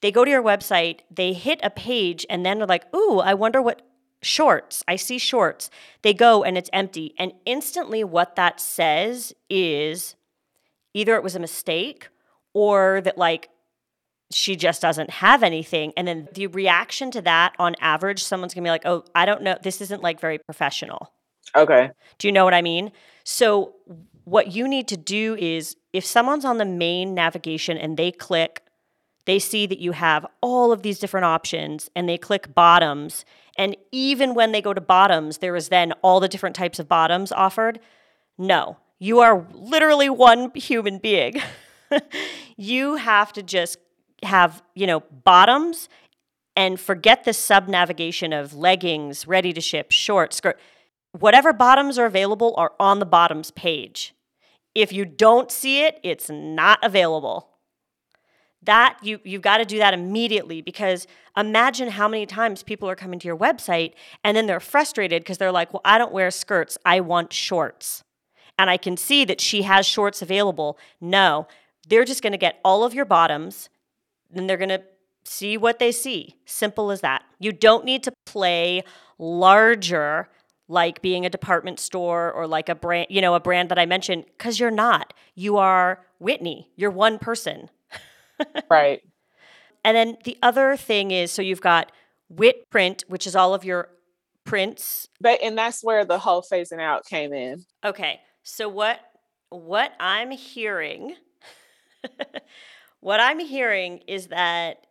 They 0.00 0.12
go 0.12 0.24
to 0.24 0.30
your 0.30 0.44
website, 0.44 1.00
they 1.10 1.32
hit 1.32 1.58
a 1.64 1.70
page, 1.70 2.24
and 2.30 2.46
then 2.46 2.58
they're 2.58 2.68
like, 2.68 2.86
"Ooh, 2.94 3.18
I 3.18 3.34
wonder 3.34 3.60
what 3.60 3.82
shorts. 4.22 4.84
I 4.86 4.94
see 4.94 5.18
shorts." 5.18 5.70
They 6.02 6.14
go 6.14 6.44
and 6.44 6.56
it's 6.56 6.70
empty, 6.72 7.12
and 7.18 7.32
instantly, 7.44 8.04
what 8.04 8.36
that 8.36 8.60
says 8.60 9.34
is 9.50 10.14
either 10.94 11.16
it 11.16 11.24
was 11.24 11.34
a 11.34 11.40
mistake 11.40 12.10
or 12.54 13.00
that 13.00 13.18
like 13.18 13.48
she 14.34 14.56
just 14.56 14.82
doesn't 14.82 15.10
have 15.10 15.42
anything. 15.42 15.92
And 15.96 16.06
then 16.06 16.28
the 16.34 16.46
reaction 16.48 17.10
to 17.12 17.22
that 17.22 17.54
on 17.58 17.74
average, 17.80 18.22
someone's 18.22 18.54
gonna 18.54 18.64
be 18.64 18.70
like, 18.70 18.86
oh, 18.86 19.04
I 19.14 19.26
don't 19.26 19.42
know, 19.42 19.56
this 19.62 19.80
isn't 19.80 20.02
like 20.02 20.20
very 20.20 20.38
professional. 20.38 21.12
Okay. 21.56 21.90
Do 22.18 22.28
you 22.28 22.32
know 22.32 22.44
what 22.44 22.54
I 22.54 22.62
mean? 22.62 22.92
So, 23.24 23.74
what 24.24 24.52
you 24.52 24.68
need 24.68 24.86
to 24.88 24.96
do 24.96 25.36
is 25.38 25.76
if 25.92 26.04
someone's 26.04 26.44
on 26.44 26.58
the 26.58 26.64
main 26.64 27.12
navigation 27.12 27.76
and 27.76 27.96
they 27.96 28.12
click, 28.12 28.62
they 29.24 29.38
see 29.38 29.66
that 29.66 29.78
you 29.78 29.92
have 29.92 30.26
all 30.40 30.72
of 30.72 30.82
these 30.82 30.98
different 30.98 31.24
options 31.24 31.90
and 31.94 32.08
they 32.08 32.18
click 32.18 32.54
bottoms. 32.54 33.24
And 33.56 33.76
even 33.90 34.34
when 34.34 34.52
they 34.52 34.62
go 34.62 34.72
to 34.72 34.80
bottoms, 34.80 35.38
there 35.38 35.56
is 35.56 35.68
then 35.68 35.92
all 36.02 36.20
the 36.20 36.28
different 36.28 36.56
types 36.56 36.78
of 36.78 36.88
bottoms 36.88 37.32
offered. 37.32 37.80
No, 38.38 38.78
you 38.98 39.20
are 39.20 39.46
literally 39.52 40.08
one 40.08 40.52
human 40.54 40.98
being. 40.98 41.42
you 42.56 42.96
have 42.96 43.32
to 43.34 43.42
just 43.42 43.78
have, 44.22 44.62
you 44.74 44.86
know, 44.86 45.00
bottoms 45.24 45.88
and 46.56 46.78
forget 46.78 47.24
the 47.24 47.32
sub 47.32 47.68
navigation 47.68 48.32
of 48.32 48.54
leggings, 48.54 49.26
ready 49.26 49.52
to 49.52 49.60
ship, 49.60 49.90
short, 49.90 50.32
skirt. 50.32 50.58
Whatever 51.18 51.52
bottoms 51.52 51.98
are 51.98 52.06
available 52.06 52.54
are 52.56 52.72
on 52.78 52.98
the 52.98 53.06
bottoms 53.06 53.50
page. 53.50 54.14
If 54.74 54.92
you 54.92 55.04
don't 55.04 55.50
see 55.50 55.84
it, 55.84 55.98
it's 56.02 56.30
not 56.30 56.78
available. 56.82 57.48
That 58.64 58.96
you 59.02 59.18
you've 59.24 59.42
got 59.42 59.58
to 59.58 59.64
do 59.64 59.78
that 59.78 59.92
immediately 59.92 60.62
because 60.62 61.06
imagine 61.36 61.90
how 61.90 62.06
many 62.06 62.26
times 62.26 62.62
people 62.62 62.88
are 62.88 62.94
coming 62.94 63.18
to 63.18 63.26
your 63.26 63.36
website 63.36 63.92
and 64.22 64.36
then 64.36 64.46
they're 64.46 64.60
frustrated 64.60 65.22
because 65.22 65.38
they're 65.38 65.52
like, 65.52 65.72
"Well, 65.72 65.82
I 65.84 65.98
don't 65.98 66.12
wear 66.12 66.30
skirts. 66.30 66.78
I 66.86 67.00
want 67.00 67.32
shorts." 67.32 68.04
And 68.58 68.70
I 68.70 68.76
can 68.76 68.96
see 68.96 69.24
that 69.24 69.40
she 69.40 69.62
has 69.62 69.84
shorts 69.84 70.22
available. 70.22 70.78
No, 71.00 71.48
they're 71.88 72.04
just 72.04 72.22
going 72.22 72.32
to 72.32 72.38
get 72.38 72.60
all 72.64 72.84
of 72.84 72.94
your 72.94 73.04
bottoms 73.04 73.68
then 74.32 74.46
they're 74.46 74.56
going 74.56 74.68
to 74.68 74.82
see 75.24 75.56
what 75.56 75.78
they 75.78 75.92
see. 75.92 76.36
Simple 76.46 76.90
as 76.90 77.00
that. 77.00 77.24
You 77.38 77.52
don't 77.52 77.84
need 77.84 78.02
to 78.04 78.12
play 78.26 78.82
larger 79.18 80.28
like 80.68 81.02
being 81.02 81.26
a 81.26 81.30
department 81.30 81.78
store 81.78 82.32
or 82.32 82.46
like 82.46 82.68
a 82.68 82.74
brand, 82.74 83.08
you 83.10 83.20
know, 83.20 83.34
a 83.34 83.40
brand 83.40 83.68
that 83.68 83.78
I 83.78 83.86
mentioned 83.86 84.24
cuz 84.38 84.58
you're 84.58 84.70
not. 84.70 85.12
You 85.34 85.58
are 85.58 86.06
Whitney. 86.18 86.70
You're 86.76 86.90
one 86.90 87.18
person. 87.18 87.68
right. 88.70 89.02
And 89.84 89.96
then 89.96 90.16
the 90.24 90.38
other 90.42 90.76
thing 90.76 91.10
is 91.10 91.30
so 91.30 91.42
you've 91.42 91.60
got 91.60 91.92
Whit 92.28 92.70
Print, 92.70 93.04
which 93.08 93.26
is 93.26 93.36
all 93.36 93.54
of 93.54 93.64
your 93.64 93.90
prints. 94.44 95.08
But 95.20 95.42
and 95.42 95.56
that's 95.58 95.82
where 95.82 96.04
the 96.04 96.18
whole 96.18 96.42
phasing 96.42 96.80
out 96.80 97.04
came 97.06 97.32
in. 97.32 97.64
Okay. 97.84 98.20
So 98.42 98.68
what 98.68 99.00
what 99.50 99.92
I'm 100.00 100.30
hearing 100.30 101.16
what 103.02 103.18
I'm 103.18 103.40
hearing 103.40 103.98
is 104.06 104.28
that 104.28 104.86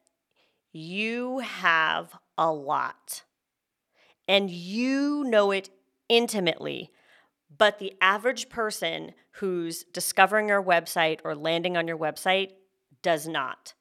you 0.73 1.39
have 1.39 2.13
a 2.37 2.51
lot 2.51 3.23
and 4.27 4.49
you 4.49 5.23
know 5.23 5.51
it 5.51 5.69
intimately. 6.09 6.91
But 7.57 7.79
the 7.79 7.93
average 8.01 8.49
person 8.49 9.13
who's 9.35 9.85
discovering 9.85 10.49
your 10.49 10.61
website 10.61 11.21
or 11.23 11.35
landing 11.35 11.77
on 11.77 11.87
your 11.87 11.97
website 11.97 12.51
does 13.01 13.29
not. 13.29 13.73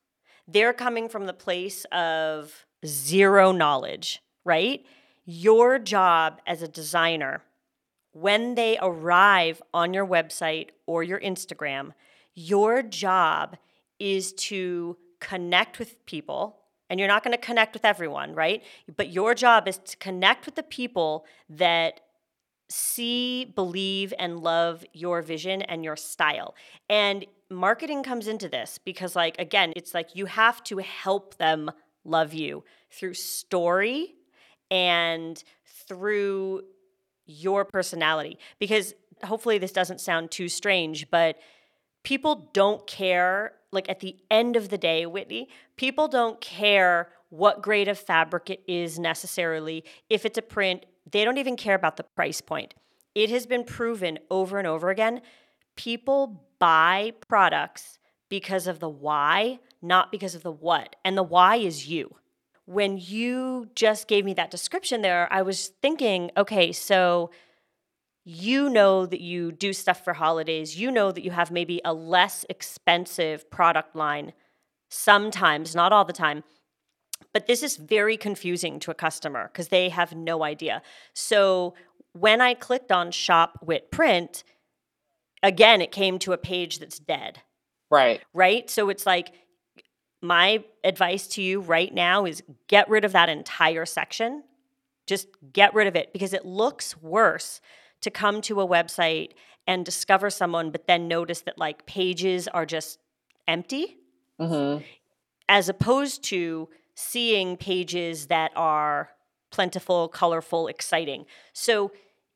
They're 0.47 0.73
coming 0.73 1.09
from 1.09 1.27
the 1.27 1.33
place 1.33 1.85
of 1.91 2.67
zero 2.87 3.51
knowledge, 3.51 4.23
right? 4.45 4.85
Your 5.25 5.81
job 5.81 6.41
as 6.47 6.63
a 6.63 6.69
designer, 6.69 7.43
when 8.13 8.55
they 8.55 8.79
arrive 8.81 9.61
on 9.75 9.93
your 9.93 10.07
website 10.07 10.69
or 10.87 11.03
your 11.03 11.19
Instagram, 11.21 11.95
your 12.37 12.83
job 12.83 13.57
is 14.01 14.33
to 14.33 14.97
connect 15.21 15.79
with 15.79 16.05
people. 16.07 16.57
And 16.89 16.99
you're 16.99 17.09
not 17.09 17.23
going 17.23 17.37
to 17.37 17.39
connect 17.39 17.75
with 17.75 17.85
everyone, 17.85 18.35
right? 18.35 18.65
But 18.97 19.11
your 19.11 19.35
job 19.35 19.69
is 19.69 19.79
to 19.79 19.97
connect 19.99 20.47
with 20.47 20.57
the 20.57 20.65
people 20.65 21.25
that 21.49 22.01
see, 22.69 23.45
believe, 23.45 24.15
and 24.19 24.41
love 24.41 24.85
your 24.93 25.23
vision 25.23 25.63
and 25.63 25.85
your 25.85 25.97
style. 25.97 26.55
And 26.89 27.27
marketing 27.51 28.03
comes 28.03 28.27
into 28.27 28.49
this 28.49 28.79
because, 28.79 29.15
like, 29.15 29.39
again, 29.39 29.73
it's 29.77 29.93
like 29.93 30.17
you 30.17 30.27
have 30.27 30.63
to 30.65 30.79
help 30.79 31.37
them 31.37 31.71
love 32.05 32.33
you 32.33 32.65
through 32.91 33.15
story 33.15 34.15
and 34.71 35.43
through 35.65 36.63
your 37.27 37.65
personality. 37.65 38.39
Because 38.59 38.95
hopefully, 39.25 39.59
this 39.59 39.73
doesn't 39.73 40.01
sound 40.01 40.31
too 40.31 40.49
strange, 40.49 41.11
but 41.11 41.37
people 42.05 42.51
don't 42.53 42.87
care. 42.87 43.53
Like, 43.73 43.89
at 43.89 44.01
the 44.01 44.17
end 44.31 44.57
of 44.57 44.69
the 44.69 44.79
day, 44.79 45.07
Whitney, 45.07 45.49
people 45.77 46.09
don't 46.09 46.41
care 46.41 47.11
what 47.29 47.63
grade 47.63 47.89
of 47.89 47.99
fabric 47.99 48.51
it 48.51 48.63
is 48.67 48.99
necessarily. 48.99 49.85
If 50.09 50.27
it's 50.27 50.39
a 50.39 50.43
print, 50.43 50.87
they 51.11 51.25
don't 51.25 51.39
even 51.39 51.57
care 51.57 51.77
about 51.77 51.97
the 51.97 52.05
price 52.17 52.41
point. 52.41 52.75
It 53.15 53.31
has 53.31 53.47
been 53.47 53.65
proven 53.65 54.19
over 54.31 54.59
and 54.59 54.67
over 54.67 54.91
again. 54.91 55.23
People 55.77 56.45
buy 56.59 57.13
products 57.29 57.99
because 58.29 58.67
of 58.67 58.81
the 58.81 58.89
why, 58.89 59.61
not 59.83 60.13
because 60.13 60.35
of 60.35 60.43
the 60.43 60.53
what. 60.53 60.97
And 61.05 61.17
the 61.17 61.23
why 61.23 61.57
is 61.57 61.89
you. 61.89 62.17
When 62.67 62.99
you 62.99 63.69
just 63.75 64.07
gave 64.07 64.25
me 64.25 64.35
that 64.35 64.51
description 64.51 65.03
there, 65.03 65.27
I 65.33 65.43
was 65.43 65.73
thinking, 65.83 66.31
okay, 66.37 66.71
so 66.71 67.31
you 68.25 68.69
know 68.69 69.07
that 69.07 69.21
you 69.21 69.53
do 69.53 69.73
stuff 69.73 70.05
for 70.05 70.13
holidays. 70.13 70.79
You 70.79 70.91
know 70.91 71.11
that 71.13 71.25
you 71.25 71.31
have 71.31 71.51
maybe 71.51 71.81
a 71.85 71.95
less 71.95 72.45
expensive 72.49 73.51
product 73.51 73.97
line 73.97 74.33
sometimes, 74.91 75.75
not 75.75 75.93
all 75.93 76.05
the 76.05 76.13
time. 76.13 76.45
But 77.33 77.47
this 77.47 77.63
is 77.63 77.77
very 77.77 78.17
confusing 78.17 78.81
to 78.81 78.91
a 78.91 78.95
customer 78.95 79.49
because 79.53 79.69
they 79.69 79.89
have 79.89 80.15
no 80.15 80.43
idea. 80.43 80.83
So 81.15 81.75
when 82.13 82.41
I 82.41 82.55
clicked 82.55 82.91
on 82.91 83.11
Shop 83.11 83.59
Whit 83.63 83.91
Print, 83.91 84.43
again, 85.43 85.81
it 85.81 85.93
came 85.93 86.19
to 86.21 86.33
a 86.33 86.39
page 86.39 86.79
that's 86.79 86.99
dead. 86.99 87.41
Right. 87.91 88.21
Right. 88.35 88.69
So 88.69 88.89
it's 88.89 89.07
like, 89.07 89.33
my 90.23 90.63
advice 90.85 91.27
to 91.29 91.43
you 91.43 91.61
right 91.61 91.93
now 91.95 92.27
is 92.27 92.43
get 92.69 92.91
rid 92.91 93.05
of 93.05 93.13
that 93.13 93.31
entire 93.31 93.87
section. 93.87 94.43
Just 95.07 95.29
get 95.53 95.75
rid 95.75 95.87
of 95.87 95.97
it 95.97 96.13
because 96.13 96.35
it 96.35 96.45
looks 96.45 96.97
worse 97.01 97.61
to 98.03 98.11
come 98.11 98.41
to 98.43 98.61
a 98.61 98.67
website 98.67 99.31
and 99.67 99.85
discover 99.85 100.31
someone, 100.31 100.71
but 100.71 100.87
then 100.87 101.07
notice 101.09 101.43
that 101.43 101.59
like 101.59 101.87
pages 101.87 102.49
are 102.49 102.67
just 102.67 102.99
empty, 103.47 103.97
Mm-hmm. 104.41 104.83
as 105.51 105.69
opposed 105.69 106.25
to 106.25 106.69
seeing 106.95 107.59
pages 107.59 108.29
that 108.29 108.53
are 108.57 109.11
plentiful, 109.51 110.09
colorful, 110.09 110.67
exciting. 110.67 111.27
So 111.53 111.93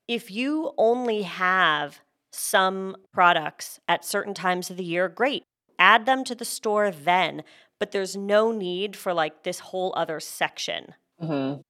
if 0.07 0.31
you 0.31 0.73
only 0.77 1.23
have 1.23 2.01
some 2.31 2.97
products 3.13 3.81
at 3.89 4.05
certain 4.05 4.35
times 4.35 4.69
of 4.69 4.77
the 4.77 4.85
year, 4.85 5.09
great. 5.09 5.45
Add 5.79 6.05
them 6.05 6.25
to 6.25 6.35
the 6.35 6.45
store 6.45 6.91
then, 6.91 7.43
but 7.79 7.93
there's 7.93 8.17
no 8.17 8.53
need 8.53 8.97
for 8.97 9.15
like 9.15 9.45
this 9.45 9.61
whole 9.61 9.95
other 9.97 10.21
section. 10.21 10.95
Mm-hmm. 11.23 11.61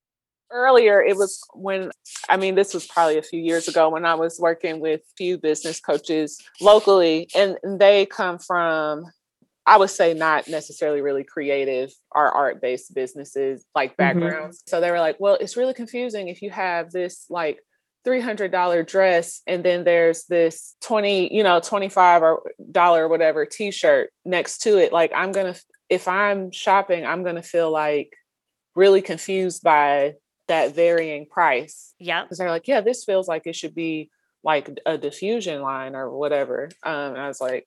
Earlier, 0.54 1.02
it 1.02 1.16
was 1.16 1.42
when, 1.52 1.90
I 2.28 2.36
mean, 2.36 2.54
this 2.54 2.72
was 2.72 2.86
probably 2.86 3.18
a 3.18 3.22
few 3.22 3.40
years 3.40 3.66
ago 3.66 3.88
when 3.88 4.06
I 4.06 4.14
was 4.14 4.38
working 4.38 4.78
with 4.78 5.00
few 5.18 5.36
business 5.36 5.80
coaches 5.80 6.40
locally, 6.60 7.28
and 7.34 7.58
they 7.64 8.06
come 8.06 8.38
from, 8.38 9.06
I 9.66 9.78
would 9.78 9.90
say, 9.90 10.14
not 10.14 10.46
necessarily 10.46 11.00
really 11.00 11.24
creative 11.24 11.92
or 12.14 12.30
art 12.30 12.62
based 12.62 12.94
businesses 12.94 13.64
like 13.74 13.96
mm-hmm. 13.96 14.20
backgrounds. 14.20 14.62
So 14.68 14.80
they 14.80 14.92
were 14.92 15.00
like, 15.00 15.18
well, 15.18 15.36
it's 15.40 15.56
really 15.56 15.74
confusing 15.74 16.28
if 16.28 16.40
you 16.40 16.50
have 16.50 16.92
this 16.92 17.26
like 17.28 17.58
$300 18.06 18.86
dress 18.86 19.40
and 19.46 19.64
then 19.64 19.82
there's 19.82 20.24
this 20.26 20.76
20 20.82 21.34
you 21.34 21.42
know 21.42 21.58
25 21.58 22.22
or 22.22 22.52
dollar 22.70 23.08
whatever 23.08 23.46
t-shirt 23.46 24.10
next 24.26 24.58
to 24.58 24.76
it 24.76 24.92
like 24.92 25.10
i'm 25.16 25.32
gonna 25.32 25.54
if 25.88 26.06
i'm 26.06 26.50
shopping 26.50 27.06
i'm 27.06 27.24
gonna 27.24 27.42
feel 27.42 27.70
like 27.70 28.12
really 28.76 29.00
confused 29.00 29.62
by 29.62 30.14
that 30.48 30.74
varying 30.74 31.26
price 31.26 31.94
Yeah. 31.98 32.22
because 32.22 32.38
they're 32.38 32.50
like 32.50 32.68
yeah 32.68 32.80
this 32.80 33.04
feels 33.04 33.28
like 33.28 33.46
it 33.46 33.56
should 33.56 33.74
be 33.74 34.10
like 34.42 34.68
a 34.84 34.98
diffusion 34.98 35.62
line 35.62 35.94
or 35.96 36.10
whatever 36.10 36.68
um 36.82 37.12
and 37.12 37.18
i 37.20 37.28
was 37.28 37.40
like 37.40 37.66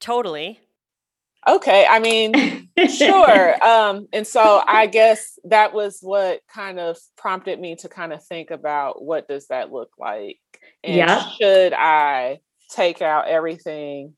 Totally. 0.00 0.60
okay 1.48 1.86
i 1.88 1.98
mean 1.98 2.68
sure 2.88 3.64
um 3.66 4.06
and 4.12 4.26
so 4.26 4.62
i 4.66 4.86
guess 4.86 5.38
that 5.44 5.72
was 5.74 5.98
what 6.02 6.40
kind 6.52 6.78
of 6.78 6.96
prompted 7.16 7.58
me 7.60 7.74
to 7.76 7.88
kind 7.88 8.12
of 8.12 8.22
think 8.24 8.50
about 8.50 9.02
what 9.02 9.26
does 9.28 9.46
that 9.48 9.72
look 9.72 9.90
like 9.98 10.38
and 10.84 10.94
Yeah. 10.96 11.28
should 11.40 11.72
i 11.72 12.38
take 12.70 13.02
out 13.02 13.26
everything 13.28 14.14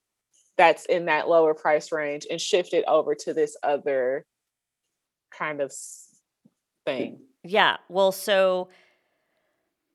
that's 0.59 0.85
in 0.87 1.07
that 1.07 1.29
lower 1.29 1.53
price 1.55 1.93
range 1.93 2.27
and 2.31 2.41
shift 2.41 2.73
it 2.75 2.85
over 2.89 3.15
to 3.15 3.35
this 3.35 3.57
other 3.63 4.25
kind 5.31 5.61
of 5.61 5.73
thing 6.85 7.19
Yeah. 7.47 7.77
Well, 7.89 8.13
so 8.13 8.69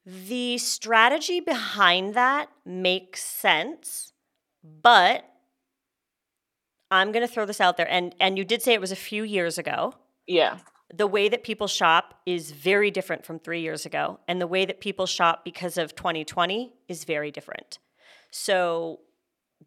the 0.06 0.58
strategy 0.58 1.40
behind 1.40 2.14
that 2.16 2.50
makes 2.66 3.24
sense, 3.24 4.14
but 4.64 5.26
I'm 6.90 7.12
going 7.12 7.26
to 7.26 7.32
throw 7.34 7.46
this 7.46 7.62
out 7.62 7.78
there 7.78 7.90
and 7.90 8.16
and 8.20 8.38
you 8.38 8.44
did 8.44 8.62
say 8.62 8.74
it 8.74 8.82
was 8.82 8.92
a 8.92 8.96
few 8.96 9.24
years 9.24 9.58
ago. 9.58 9.94
yeah 10.28 10.58
The 10.94 11.08
way 11.08 11.30
that 11.30 11.44
people 11.44 11.68
shop 11.68 12.20
is 12.26 12.52
very 12.52 12.92
different 12.92 13.26
from 13.26 13.40
3 13.40 13.62
years 13.62 13.86
ago, 13.86 14.20
and 14.28 14.42
the 14.42 14.48
way 14.48 14.66
that 14.66 14.82
people 14.82 15.06
shop 15.06 15.46
because 15.46 15.78
of 15.78 15.96
2020 15.96 16.74
is 16.88 17.06
very 17.06 17.32
different. 17.32 17.80
So 18.32 19.00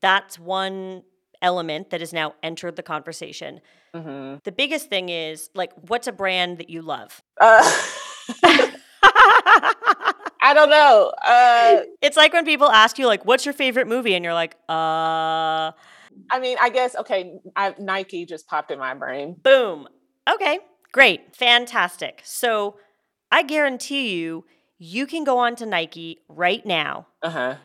that's 0.00 0.38
one 0.38 1.04
element 1.44 1.90
that 1.90 2.00
has 2.00 2.12
now 2.12 2.34
entered 2.42 2.76
the 2.76 2.82
conversation. 2.82 3.60
hmm 3.94 4.36
The 4.44 4.52
biggest 4.52 4.88
thing 4.88 5.08
is 5.10 5.50
like 5.54 5.72
what's 5.90 6.08
a 6.08 6.12
brand 6.12 6.58
that 6.58 6.68
you 6.70 6.82
love? 6.82 7.22
uh, 7.40 7.62
i 10.42 10.52
don't 10.54 10.70
know 10.70 11.12
uh 11.26 11.80
It's 12.00 12.16
like 12.16 12.32
when 12.32 12.44
people 12.44 12.70
ask 12.70 12.98
you 12.98 13.06
like, 13.06 13.24
"What's 13.24 13.44
your 13.46 13.52
favorite 13.54 13.86
movie?" 13.86 14.14
and 14.14 14.24
you're 14.24 14.34
like, 14.34 14.54
"Uh, 14.68 15.72
i 16.30 16.38
mean 16.40 16.56
i 16.60 16.68
guess 16.70 16.96
okay 16.96 17.38
I, 17.56 17.74
nike 17.78 18.24
just 18.26 18.46
popped 18.48 18.70
in 18.70 18.78
my 18.78 18.94
brain 18.94 19.36
boom." 19.42 19.88
Okay, 20.32 20.58
great, 20.92 21.36
fantastic. 21.36 22.22
So 22.24 22.76
I 23.30 23.42
guarantee 23.42 24.14
you, 24.16 24.44
you 24.78 25.06
can 25.06 25.22
go 25.24 25.36
on 25.38 25.54
to 25.56 25.66
Nike 25.66 26.20
right 26.28 26.64
now 26.64 27.08
uh-huh 27.22 27.56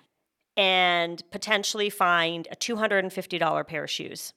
and 0.60 1.24
potentially 1.32 1.90
find 1.90 2.46
a 2.52 2.56
two 2.56 2.76
hundred 2.76 3.06
and 3.06 3.14
fifty 3.14 3.38
dollar 3.38 3.64
pair 3.64 3.86
of 3.86 3.90
shoes, 3.90 4.34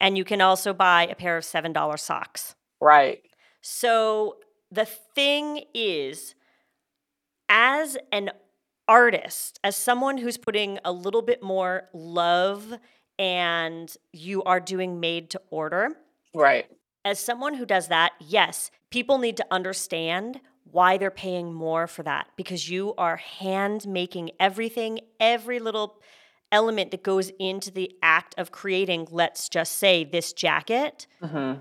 and 0.00 0.18
you 0.18 0.24
can 0.24 0.40
also 0.40 0.74
buy 0.74 1.06
a 1.06 1.14
pair 1.14 1.36
of 1.36 1.44
seven 1.44 1.72
dollar 1.72 1.96
socks. 1.96 2.56
right. 2.80 3.22
So 3.60 4.38
the 4.72 4.84
thing 4.84 5.62
is, 5.72 6.34
as 7.48 7.96
an 8.10 8.30
artist, 8.88 9.60
as 9.62 9.76
someone 9.76 10.18
who's 10.18 10.36
putting 10.36 10.80
a 10.84 10.90
little 10.90 11.22
bit 11.22 11.40
more 11.40 11.88
love 11.94 12.74
and 13.20 13.94
you 14.12 14.42
are 14.42 14.58
doing 14.58 14.98
made 14.98 15.30
to 15.30 15.40
order, 15.50 15.90
right. 16.34 16.66
as 17.04 17.20
someone 17.20 17.54
who 17.54 17.64
does 17.64 17.86
that, 17.86 18.10
yes, 18.18 18.72
people 18.90 19.18
need 19.18 19.36
to 19.36 19.46
understand 19.52 20.40
why 20.64 20.96
they're 20.96 21.10
paying 21.10 21.52
more 21.52 21.86
for 21.86 22.02
that 22.02 22.28
because 22.36 22.68
you 22.68 22.94
are 22.96 23.16
hand 23.16 23.86
making 23.86 24.30
everything, 24.40 25.00
every 25.20 25.58
little 25.58 26.00
element 26.50 26.90
that 26.90 27.02
goes 27.02 27.30
into 27.38 27.70
the 27.70 27.90
act 28.02 28.34
of 28.38 28.52
creating, 28.52 29.08
let's 29.10 29.48
just 29.48 29.78
say, 29.78 30.04
this 30.04 30.32
jacket 30.32 31.06
hmm 31.22 31.54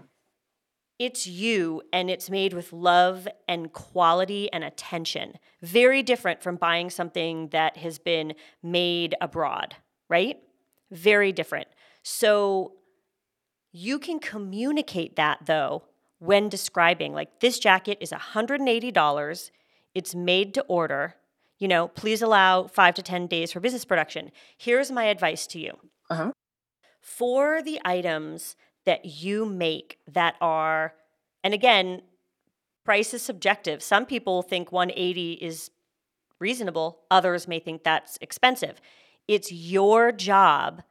it's 1.01 1.25
you 1.25 1.81
and 1.91 2.11
it's 2.11 2.29
made 2.29 2.53
with 2.53 2.71
love 2.71 3.27
and 3.47 3.73
quality 3.73 4.53
and 4.53 4.63
attention. 4.63 5.33
Very 5.63 6.03
different 6.03 6.43
from 6.43 6.57
buying 6.57 6.91
something 6.91 7.47
that 7.47 7.77
has 7.77 7.97
been 7.97 8.35
made 8.61 9.15
abroad, 9.19 9.75
right? 10.09 10.37
Very 10.91 11.31
different. 11.31 11.69
So 12.03 12.73
you 13.71 13.97
can 13.97 14.19
communicate 14.19 15.15
that 15.15 15.39
though 15.47 15.85
when 16.21 16.49
describing 16.49 17.13
like 17.13 17.39
this 17.39 17.57
jacket 17.57 17.97
is 17.99 18.12
$180, 18.12 19.51
it's 19.95 20.13
made 20.13 20.53
to 20.53 20.62
order. 20.67 21.15
You 21.57 21.67
know, 21.67 21.88
please 21.88 22.21
allow 22.21 22.67
5 22.67 22.93
to 22.95 23.01
10 23.01 23.25
days 23.25 23.51
for 23.51 23.60
business 23.60 23.86
production. 23.86 24.31
Here's 24.55 24.91
my 24.91 25.05
advice 25.05 25.47
to 25.47 25.60
you. 25.60 25.73
Uh-huh. 26.12 26.31
for 26.99 27.62
the 27.63 27.79
items 27.86 28.55
that 28.86 29.05
you 29.05 29.45
make 29.45 29.97
that 30.12 30.36
are, 30.41 30.93
and 31.43 31.53
again, 31.53 32.01
price 32.84 33.13
is 33.13 33.21
subjective. 33.21 33.81
Some 33.81 34.05
people 34.05 34.41
think 34.41 34.71
180 34.71 35.34
is 35.34 35.71
reasonable, 36.39 36.99
others 37.10 37.47
may 37.47 37.60
think 37.60 37.84
that's 37.84 38.17
expensive. 38.21 38.79
It's 39.27 39.51
your 39.51 40.12
job 40.12 40.84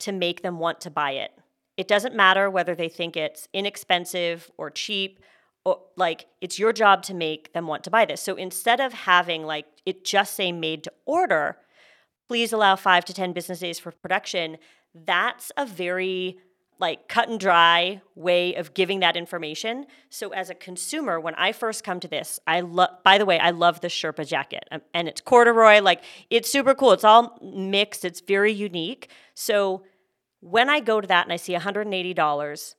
to 0.00 0.12
make 0.12 0.42
them 0.42 0.58
want 0.58 0.80
to 0.82 0.90
buy 0.90 1.12
it. 1.12 1.32
It 1.78 1.86
doesn't 1.86 2.14
matter 2.14 2.50
whether 2.50 2.74
they 2.74 2.88
think 2.88 3.16
it's 3.16 3.46
inexpensive 3.54 4.50
or 4.58 4.68
cheap 4.68 5.20
or 5.64 5.80
like 5.96 6.26
it's 6.40 6.58
your 6.58 6.72
job 6.72 7.04
to 7.04 7.14
make 7.14 7.52
them 7.52 7.68
want 7.68 7.84
to 7.84 7.90
buy 7.90 8.04
this. 8.04 8.20
So 8.20 8.34
instead 8.34 8.80
of 8.80 8.92
having 8.92 9.44
like 9.44 9.66
it 9.86 10.04
just 10.04 10.34
say 10.34 10.50
made 10.50 10.82
to 10.84 10.92
order, 11.06 11.56
please 12.26 12.52
allow 12.52 12.74
5 12.74 13.04
to 13.06 13.14
10 13.14 13.32
business 13.32 13.60
days 13.60 13.78
for 13.78 13.92
production. 13.92 14.58
That's 14.92 15.52
a 15.56 15.64
very 15.64 16.38
like 16.80 17.08
cut 17.08 17.28
and 17.28 17.38
dry 17.38 18.00
way 18.16 18.54
of 18.54 18.74
giving 18.74 18.98
that 19.00 19.16
information. 19.16 19.86
So 20.10 20.30
as 20.30 20.50
a 20.50 20.54
consumer, 20.54 21.20
when 21.20 21.34
I 21.36 21.52
first 21.52 21.84
come 21.84 22.00
to 22.00 22.08
this, 22.08 22.40
I 22.44 22.60
love 22.60 22.90
by 23.04 23.18
the 23.18 23.24
way, 23.24 23.38
I 23.38 23.50
love 23.50 23.82
the 23.82 23.88
Sherpa 23.88 24.26
jacket. 24.26 24.64
Um, 24.72 24.82
and 24.94 25.06
it's 25.06 25.20
corduroy, 25.20 25.80
like 25.80 26.02
it's 26.28 26.50
super 26.50 26.74
cool. 26.74 26.90
It's 26.90 27.04
all 27.04 27.38
mixed, 27.40 28.04
it's 28.04 28.20
very 28.20 28.52
unique. 28.52 29.10
So 29.34 29.84
when 30.40 30.68
I 30.68 30.80
go 30.80 31.00
to 31.00 31.08
that 31.08 31.26
and 31.26 31.32
I 31.32 31.36
see 31.36 31.54
$180, 31.54 32.74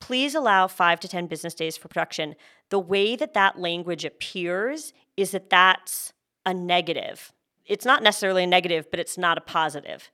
please 0.00 0.34
allow 0.34 0.66
5 0.66 1.00
to 1.00 1.08
10 1.08 1.26
business 1.26 1.54
days 1.54 1.76
for 1.76 1.88
production. 1.88 2.34
The 2.70 2.78
way 2.78 3.16
that 3.16 3.34
that 3.34 3.58
language 3.58 4.04
appears 4.04 4.92
is 5.16 5.30
that 5.32 5.50
that's 5.50 6.12
a 6.44 6.54
negative. 6.54 7.32
It's 7.66 7.84
not 7.84 8.02
necessarily 8.02 8.44
a 8.44 8.46
negative, 8.46 8.90
but 8.90 9.00
it's 9.00 9.18
not 9.18 9.38
a 9.38 9.42
positive 9.42 10.10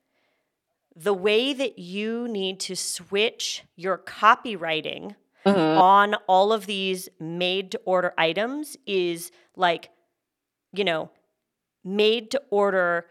the 0.97 1.15
way 1.15 1.53
that 1.53 1.79
you 1.79 2.29
need 2.29 2.61
to 2.61 2.77
switch 2.77 3.65
your 3.77 3.99
copywriting 3.99 5.17
mm-hmm. 5.45 5.79
on 5.79 6.15
all 6.29 6.53
of 6.53 6.67
these 6.67 7.09
made 7.19 7.73
to 7.73 7.81
order 7.85 8.15
items 8.17 8.77
is 8.87 9.33
like, 9.57 9.91
you 10.73 10.85
know, 10.85 11.11
made 11.85 12.31
to 12.31 12.41
order 12.51 13.07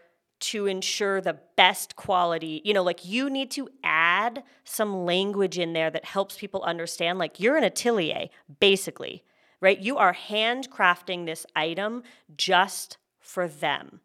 to 0.50 0.66
ensure 0.66 1.20
the 1.20 1.38
best 1.56 1.96
quality. 1.96 2.60
You 2.64 2.74
know, 2.74 2.82
like 2.82 3.04
you 3.04 3.30
need 3.30 3.50
to 3.52 3.68
add 3.82 4.42
some 4.64 5.04
language 5.04 5.58
in 5.58 5.72
there 5.72 5.90
that 5.90 6.04
helps 6.04 6.36
people 6.36 6.62
understand, 6.62 7.18
like, 7.18 7.40
you're 7.40 7.56
an 7.56 7.64
atelier, 7.64 8.28
basically, 8.60 9.24
right? 9.60 9.78
You 9.78 9.96
are 9.96 10.14
handcrafting 10.14 11.26
this 11.26 11.46
item 11.56 12.02
just 12.36 12.98
for 13.20 13.48
them. 13.48 14.00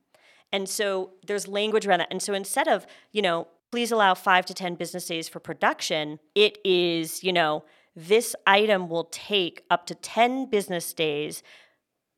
And 0.51 0.67
so 0.67 1.11
there's 1.25 1.47
language 1.47 1.85
around 1.85 1.99
that. 1.99 2.11
And 2.11 2.21
so 2.21 2.33
instead 2.33 2.67
of, 2.67 2.87
you 3.11 3.21
know, 3.21 3.47
please 3.71 3.91
allow 3.91 4.13
five 4.13 4.45
to 4.47 4.53
10 4.53 4.75
business 4.75 5.05
days 5.05 5.29
for 5.29 5.39
production, 5.39 6.19
it 6.33 6.57
is, 6.63 7.23
you 7.23 7.33
know, 7.33 7.63
this 7.95 8.35
item 8.47 8.87
will 8.89 9.05
take 9.11 9.63
up 9.69 9.85
to 9.87 9.95
10 9.95 10.49
business 10.49 10.93
days 10.93 11.43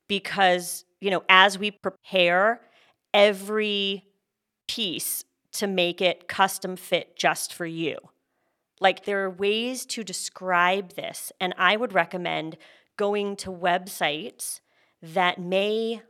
because, 0.08 0.84
you 1.00 1.10
know, 1.10 1.24
as 1.28 1.58
we 1.58 1.70
prepare 1.70 2.60
every 3.12 4.04
piece 4.74 5.24
to 5.52 5.66
make 5.66 6.00
it 6.00 6.28
custom 6.28 6.76
fit 6.76 7.14
just 7.14 7.52
for 7.52 7.66
you. 7.66 7.96
Like 8.80 9.04
there 9.04 9.22
are 9.24 9.30
ways 9.30 9.84
to 9.86 10.02
describe 10.02 10.94
this, 10.94 11.30
and 11.38 11.54
I 11.58 11.76
would 11.76 11.92
recommend 11.92 12.56
going 12.96 13.36
to 13.36 13.50
websites 13.50 14.60
that 15.02 15.38
may 15.38 16.02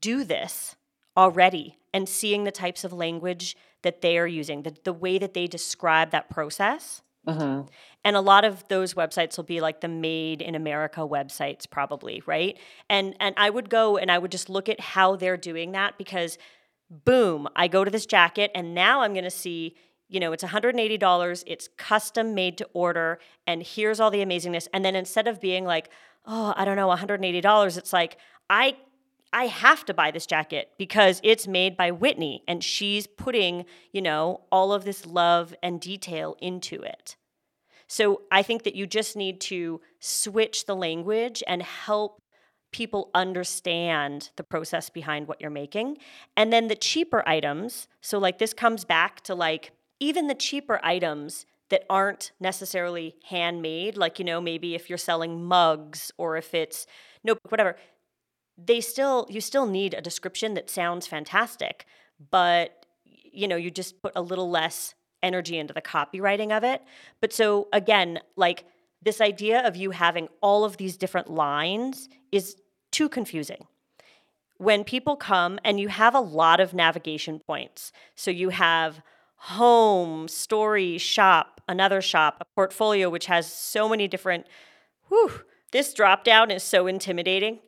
do 0.00 0.24
this 0.24 0.74
already 1.16 1.78
and 1.94 2.08
seeing 2.08 2.44
the 2.44 2.50
types 2.50 2.84
of 2.84 2.92
language 2.92 3.56
that 3.82 4.00
they 4.00 4.18
are 4.18 4.26
using, 4.26 4.62
the, 4.62 4.74
the 4.84 4.92
way 4.92 5.18
that 5.18 5.34
they 5.34 5.46
describe 5.46 6.10
that 6.10 6.28
process. 6.28 7.02
Mm-hmm. 7.26 7.68
And 8.04 8.16
a 8.16 8.20
lot 8.20 8.44
of 8.44 8.66
those 8.66 8.94
websites 8.94 9.36
will 9.36 9.44
be 9.44 9.60
like 9.60 9.80
the 9.80 9.88
made 9.88 10.42
in 10.42 10.56
America 10.56 11.00
websites, 11.00 11.70
probably, 11.70 12.20
right? 12.26 12.58
And 12.90 13.14
and 13.20 13.34
I 13.38 13.48
would 13.48 13.70
go 13.70 13.96
and 13.96 14.10
I 14.10 14.18
would 14.18 14.32
just 14.32 14.48
look 14.48 14.68
at 14.68 14.80
how 14.80 15.14
they're 15.14 15.36
doing 15.36 15.72
that 15.72 15.98
because 15.98 16.36
boom, 17.04 17.48
I 17.56 17.68
go 17.68 17.84
to 17.84 17.90
this 17.90 18.06
jacket 18.06 18.50
and 18.54 18.74
now 18.74 19.00
I'm 19.00 19.14
gonna 19.14 19.30
see, 19.30 19.76
you 20.08 20.20
know, 20.20 20.32
it's 20.32 20.44
$180, 20.44 21.44
it's 21.46 21.68
custom 21.78 22.34
made 22.34 22.58
to 22.58 22.68
order, 22.74 23.18
and 23.46 23.62
here's 23.62 23.98
all 23.98 24.10
the 24.10 24.18
amazingness. 24.24 24.68
And 24.72 24.84
then 24.84 24.94
instead 24.94 25.26
of 25.26 25.40
being 25.40 25.64
like, 25.64 25.88
oh, 26.26 26.52
I 26.56 26.64
don't 26.64 26.76
know, 26.76 26.88
$180, 26.88 27.78
it's 27.78 27.92
like, 27.92 28.18
I 28.50 28.76
I 29.32 29.46
have 29.46 29.84
to 29.86 29.94
buy 29.94 30.10
this 30.10 30.26
jacket 30.26 30.72
because 30.76 31.20
it's 31.24 31.48
made 31.48 31.76
by 31.76 31.90
Whitney 31.90 32.42
and 32.46 32.62
she's 32.62 33.06
putting, 33.06 33.64
you 33.90 34.02
know, 34.02 34.42
all 34.52 34.74
of 34.74 34.84
this 34.84 35.06
love 35.06 35.54
and 35.62 35.80
detail 35.80 36.36
into 36.40 36.82
it. 36.82 37.16
So 37.86 38.22
I 38.30 38.42
think 38.42 38.64
that 38.64 38.74
you 38.74 38.86
just 38.86 39.16
need 39.16 39.40
to 39.42 39.80
switch 40.00 40.66
the 40.66 40.76
language 40.76 41.42
and 41.46 41.62
help 41.62 42.21
people 42.72 43.10
understand 43.14 44.30
the 44.36 44.42
process 44.42 44.90
behind 44.90 45.28
what 45.28 45.40
you're 45.40 45.50
making. 45.50 45.98
And 46.36 46.52
then 46.52 46.68
the 46.68 46.74
cheaper 46.74 47.26
items, 47.28 47.86
so 48.00 48.18
like 48.18 48.38
this 48.38 48.54
comes 48.54 48.84
back 48.84 49.20
to 49.22 49.34
like 49.34 49.72
even 50.00 50.26
the 50.26 50.34
cheaper 50.34 50.80
items 50.82 51.46
that 51.68 51.84
aren't 51.88 52.32
necessarily 52.40 53.14
handmade, 53.28 53.96
like, 53.96 54.18
you 54.18 54.24
know, 54.24 54.40
maybe 54.40 54.74
if 54.74 54.88
you're 54.90 54.98
selling 54.98 55.44
mugs 55.44 56.12
or 56.18 56.36
if 56.36 56.52
it's 56.54 56.86
no, 57.24 57.36
whatever, 57.48 57.76
they 58.62 58.80
still 58.80 59.26
you 59.30 59.40
still 59.40 59.66
need 59.66 59.94
a 59.94 60.00
description 60.00 60.54
that 60.54 60.68
sounds 60.68 61.06
fantastic, 61.06 61.86
but 62.30 62.84
you 63.04 63.48
know, 63.48 63.56
you 63.56 63.70
just 63.70 64.02
put 64.02 64.12
a 64.14 64.20
little 64.20 64.50
less 64.50 64.94
energy 65.22 65.56
into 65.56 65.72
the 65.72 65.80
copywriting 65.80 66.54
of 66.54 66.64
it. 66.64 66.82
But 67.20 67.32
so 67.32 67.68
again, 67.72 68.20
like 68.36 68.64
this 69.02 69.20
idea 69.20 69.66
of 69.66 69.76
you 69.76 69.90
having 69.90 70.28
all 70.40 70.64
of 70.64 70.76
these 70.76 70.96
different 70.96 71.30
lines 71.30 72.08
is 72.30 72.56
too 72.90 73.08
confusing. 73.08 73.66
When 74.58 74.84
people 74.84 75.16
come 75.16 75.58
and 75.64 75.80
you 75.80 75.88
have 75.88 76.14
a 76.14 76.20
lot 76.20 76.60
of 76.60 76.72
navigation 76.72 77.40
points, 77.40 77.92
so 78.14 78.30
you 78.30 78.50
have 78.50 79.02
home, 79.36 80.28
story, 80.28 80.98
shop, 80.98 81.60
another 81.68 82.00
shop, 82.00 82.36
a 82.40 82.44
portfolio 82.54 83.10
which 83.10 83.26
has 83.26 83.52
so 83.52 83.88
many 83.88 84.06
different 84.06 84.46
whew, 85.08 85.32
this 85.72 85.92
drop 85.92 86.22
down 86.22 86.50
is 86.50 86.62
so 86.62 86.86
intimidating. 86.86 87.58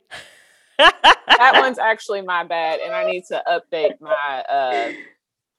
that 0.79 1.53
one's 1.55 1.79
actually 1.79 2.23
my 2.23 2.45
bad, 2.45 2.81
and 2.81 2.95
I 2.95 3.05
need 3.05 3.25
to 3.27 3.43
update 3.49 4.01
my. 4.01 4.45
Uh, 4.49 4.93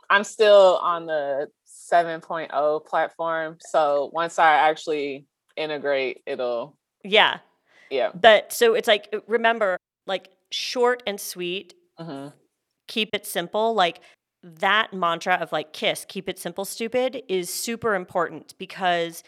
I'm 0.09 0.23
still 0.23 0.77
on 0.81 1.05
the 1.05 1.49
7.0 1.67 2.85
platform, 2.85 3.57
so 3.59 4.09
once 4.13 4.39
I 4.39 4.53
actually 4.53 5.25
integrate, 5.56 6.22
it'll. 6.26 6.76
Yeah. 7.04 7.39
Yeah. 7.89 8.12
But 8.13 8.52
so 8.52 8.74
it's 8.74 8.88
like 8.88 9.13
remember, 9.28 9.78
like 10.08 10.30
short 10.52 11.04
and 11.06 11.20
sweet. 11.20 11.74
Mm-hmm. 12.00 12.30
Keep 12.88 13.10
it 13.13 13.26
simple. 13.26 13.74
Like 13.74 14.02
that 14.44 14.94
mantra 14.94 15.36
of 15.36 15.52
like 15.52 15.74
kiss, 15.74 16.06
keep 16.08 16.30
it 16.30 16.38
simple, 16.38 16.65
stupid, 16.65 17.24
is 17.28 17.52
super 17.52 17.96
important 17.96 18.54
because 18.58 19.24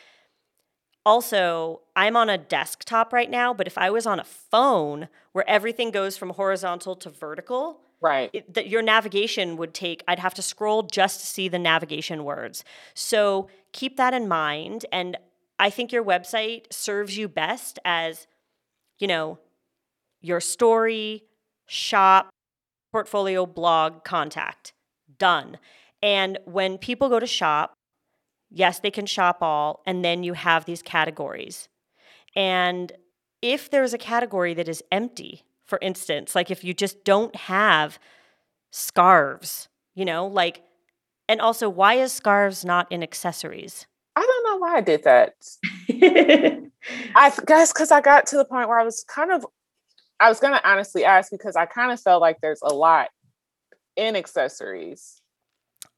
also, 1.08 1.84
I'm 1.96 2.18
on 2.18 2.30
a 2.30 2.38
desktop 2.38 3.14
right 3.14 3.30
now, 3.30 3.54
but 3.54 3.66
if 3.66 3.78
I 3.78 3.90
was 3.90 4.06
on 4.06 4.20
a 4.20 4.26
phone 4.26 5.08
where 5.32 5.50
everything 5.50 5.90
goes 5.90 6.18
from 6.18 6.32
horizontal 6.32 6.98
to 6.98 7.10
vertical, 7.10 7.80
right, 8.02 8.30
it, 8.34 8.54
that 8.54 8.68
your 8.68 8.82
navigation 8.82 9.56
would 9.56 9.74
take. 9.74 10.04
I'd 10.06 10.20
have 10.20 10.34
to 10.34 10.42
scroll 10.42 10.84
just 10.84 11.22
to 11.22 11.26
see 11.26 11.48
the 11.48 11.60
navigation 11.60 12.26
words. 12.26 12.66
So 12.94 13.48
keep 13.72 13.96
that 13.96 14.14
in 14.14 14.28
mind, 14.28 14.86
and 14.92 15.16
I 15.60 15.70
think 15.70 15.92
your 15.92 16.04
website 16.04 16.66
serves 16.72 17.18
you 17.18 17.28
best 17.28 17.80
as, 17.84 18.28
you 19.00 19.08
know, 19.08 19.40
your 20.22 20.40
story, 20.40 21.24
shop, 21.66 22.30
portfolio, 22.92 23.46
blog, 23.46 24.04
contact. 24.04 24.74
Done. 25.18 25.58
And 26.02 26.38
when 26.46 26.78
people 26.78 27.10
go 27.10 27.20
to 27.20 27.28
shop, 27.28 27.74
Yes, 28.50 28.80
they 28.80 28.92
can 28.92 29.06
shop 29.06 29.40
all, 29.42 29.82
and 29.86 30.04
then 30.04 30.24
you 30.24 30.34
have 30.34 30.66
these 30.66 30.82
categories. 30.82 31.68
And 32.36 32.92
if 33.42 33.70
there's 33.70 33.94
a 33.94 33.98
category 33.98 34.54
that 34.54 34.70
is 34.70 34.84
empty, 34.92 35.44
for 35.66 35.80
instance, 35.82 36.34
like 36.34 36.50
if 36.50 36.64
you 36.64 36.74
just 36.74 37.04
don't 37.04 37.36
have 37.36 38.00
scarves, 38.72 39.68
you 39.96 40.06
know, 40.06 40.26
like, 40.28 40.64
and 41.28 41.42
also, 41.42 41.68
why 41.68 41.96
is 41.96 42.14
scarves 42.14 42.64
not 42.64 42.90
in 42.90 43.04
accessories? 43.04 43.86
Know 44.58 44.62
why 44.62 44.78
I 44.78 44.82
did 44.82 45.04
that. 45.04 45.34
I 47.16 47.32
guess 47.46 47.72
because 47.72 47.92
I 47.92 48.02
got 48.02 48.26
to 48.28 48.38
the 48.38 48.46
point 48.46 48.68
where 48.68 48.80
I 48.80 48.84
was 48.84 49.04
kind 49.04 49.32
of, 49.32 49.46
I 50.20 50.30
was 50.30 50.40
going 50.40 50.54
to 50.54 50.68
honestly 50.68 51.06
ask 51.06 51.30
because 51.32 51.56
I 51.56 51.68
kind 51.68 51.92
of 51.92 52.02
felt 52.02 52.22
like 52.22 52.42
there's 52.42 52.62
a 52.64 52.74
lot 52.74 53.10
in 53.96 54.16
accessories. 54.16 55.22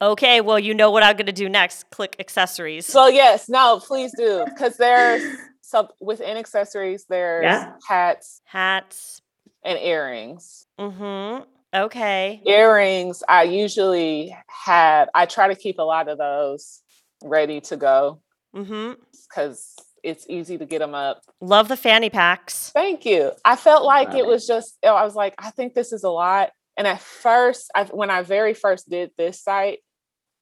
Okay, 0.02 0.42
well, 0.42 0.60
you 0.60 0.74
know 0.74 0.92
what 0.92 1.04
I'm 1.04 1.16
going 1.16 1.28
to 1.28 1.32
do 1.32 1.48
next. 1.48 1.90
Click 1.90 2.18
accessories. 2.20 2.86
So, 2.86 3.08
yes, 3.08 3.48
no, 3.48 3.80
please 3.80 4.12
do. 4.18 4.44
Because 4.44 4.76
there's 4.76 5.38
some 5.62 5.88
within 6.02 6.36
accessories, 6.36 7.06
there's 7.08 7.44
yeah. 7.44 7.74
hats, 7.88 8.42
hats, 8.44 9.22
and 9.64 9.80
earrings. 9.80 10.66
Mm 10.78 10.94
hmm. 10.98 11.44
Okay. 11.74 12.42
Earrings, 12.46 13.24
I 13.30 13.44
usually 13.44 14.36
have, 14.66 15.08
I 15.14 15.28
try 15.28 15.48
to 15.48 15.56
keep 15.56 15.80
a 15.80 15.84
lot 15.84 16.10
of 16.10 16.18
those 16.18 16.82
ready 17.24 17.62
to 17.62 17.78
go 17.78 18.20
Mm-hmm. 18.56 18.94
because 19.30 19.76
it's 20.04 20.26
easy 20.30 20.58
to 20.58 20.66
get 20.66 20.80
them 20.80 20.96
up. 20.96 21.22
Love 21.42 21.68
the 21.68 21.78
fanny 21.78 22.10
packs. 22.10 22.72
Thank 22.74 23.06
you. 23.06 23.32
I 23.46 23.56
felt 23.56 23.84
like 23.84 24.10
it 24.14 24.20
it. 24.20 24.26
was 24.26 24.48
just, 24.48 24.78
I 24.86 25.04
was 25.04 25.14
like, 25.16 25.36
I 25.38 25.52
think 25.52 25.74
this 25.74 25.92
is 25.94 26.04
a 26.04 26.10
lot. 26.10 26.52
And 26.78 26.88
at 26.88 27.02
first, 27.02 27.70
I, 27.76 27.84
when 27.84 28.10
I 28.10 28.22
very 28.24 28.54
first 28.54 28.90
did 28.90 29.12
this 29.18 29.42
site, 29.44 29.80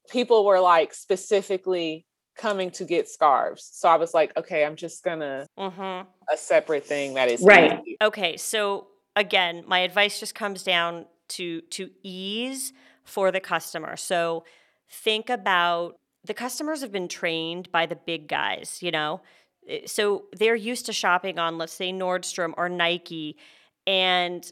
people 0.09 0.45
were 0.45 0.59
like 0.59 0.93
specifically 0.93 2.05
coming 2.37 2.69
to 2.71 2.85
get 2.85 3.09
scarves. 3.09 3.67
So 3.73 3.89
I 3.89 3.95
was 3.97 4.13
like, 4.13 4.31
okay, 4.37 4.63
I'm 4.63 4.75
just 4.75 5.03
gonna 5.03 5.47
Mm-hmm. 5.57 6.07
a 6.31 6.37
separate 6.37 6.85
thing 6.85 7.15
that 7.15 7.29
is 7.29 7.41
Right. 7.41 7.79
easy. 7.81 7.97
Okay, 8.01 8.37
so 8.37 8.87
again, 9.15 9.63
my 9.67 9.79
advice 9.79 10.19
just 10.19 10.35
comes 10.35 10.61
down 10.63 11.07
to 11.29 11.61
to 11.61 11.89
ease 12.03 12.73
for 13.03 13.31
the 13.31 13.39
customer. 13.39 13.97
So 13.97 14.45
think 14.89 15.29
about 15.31 15.97
the 16.27 16.33
customers 16.33 16.81
have 16.81 16.91
been 16.91 17.07
trained 17.07 17.71
by 17.71 17.85
the 17.85 17.95
big 17.95 18.27
guys, 18.27 18.79
you 18.81 18.91
know. 18.91 19.21
Eh, 19.67 19.81
So 19.85 20.25
they're 20.33 20.55
used 20.55 20.85
to 20.87 20.93
shopping 20.93 21.39
on 21.39 21.57
let's 21.57 21.73
say 21.73 21.91
Nordstrom 21.91 22.53
or 22.57 22.69
Nike 22.69 23.37
and 23.85 24.49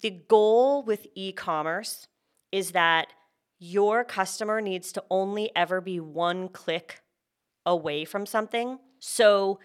the 0.00 0.10
goal 0.10 0.84
with 0.84 1.06
e-commerce 1.14 2.06
is 2.52 2.72
that 2.72 3.08
your 3.58 4.04
customer 4.04 4.60
needs 4.60 4.92
to 4.92 5.04
only 5.10 5.50
ever 5.56 5.80
be 5.80 6.00
one 6.00 6.48
click 6.48 7.00
away 7.66 8.04
from 8.04 8.26
something. 8.26 8.78
So 8.98 9.58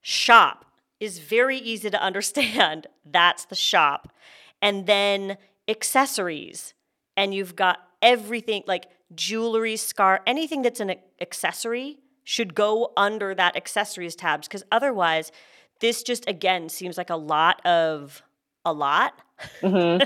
shop 0.00 0.64
is 1.00 1.18
very 1.18 1.58
easy 1.58 1.90
to 1.90 2.02
understand. 2.10 2.86
That's 3.04 3.44
the 3.46 3.54
shop. 3.54 4.12
And 4.60 4.86
then 4.86 5.38
accessories. 5.66 6.74
And 7.16 7.34
you've 7.34 7.56
got 7.56 7.78
everything 8.00 8.64
like 8.66 8.86
jewelry, 9.14 9.76
scar, 9.76 10.20
anything 10.26 10.62
that's 10.62 10.80
an 10.80 10.94
accessory 11.20 11.98
should 12.24 12.54
go 12.54 12.92
under 12.96 13.34
that 13.34 13.56
accessories 13.56 14.14
tabs 14.14 14.46
because 14.48 14.62
otherwise 14.70 15.32
this 15.80 16.02
just 16.02 16.28
again 16.28 16.68
seems 16.68 16.98
like 16.98 17.10
a 17.10 17.16
lot 17.16 17.64
of 17.66 18.22
a 18.64 18.72
lot. 18.72 19.14
Mhm. 19.62 20.04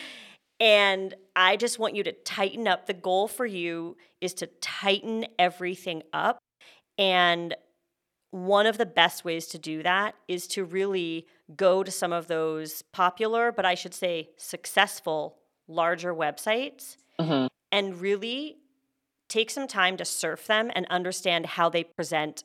and 0.60 1.14
I 1.34 1.56
just 1.56 1.78
want 1.78 1.94
you 1.96 2.02
to 2.04 2.12
tighten 2.12 2.68
up. 2.68 2.86
The 2.86 2.94
goal 2.94 3.28
for 3.28 3.46
you 3.46 3.96
is 4.20 4.34
to 4.34 4.46
tighten 4.60 5.26
everything 5.38 6.02
up. 6.12 6.38
And 6.98 7.54
one 8.30 8.66
of 8.66 8.78
the 8.78 8.86
best 8.86 9.24
ways 9.24 9.46
to 9.48 9.58
do 9.58 9.82
that 9.82 10.14
is 10.28 10.46
to 10.48 10.64
really 10.64 11.26
go 11.56 11.82
to 11.82 11.90
some 11.90 12.12
of 12.12 12.26
those 12.28 12.82
popular, 12.92 13.52
but 13.52 13.64
I 13.64 13.74
should 13.74 13.94
say 13.94 14.30
successful, 14.36 15.38
larger 15.68 16.14
websites 16.14 16.96
Mhm. 17.20 17.48
And 17.76 18.00
really 18.00 18.56
take 19.28 19.50
some 19.50 19.66
time 19.68 19.96
to 19.98 20.04
surf 20.04 20.46
them 20.46 20.70
and 20.74 20.86
understand 20.88 21.44
how 21.46 21.68
they 21.68 21.84
present 21.84 22.42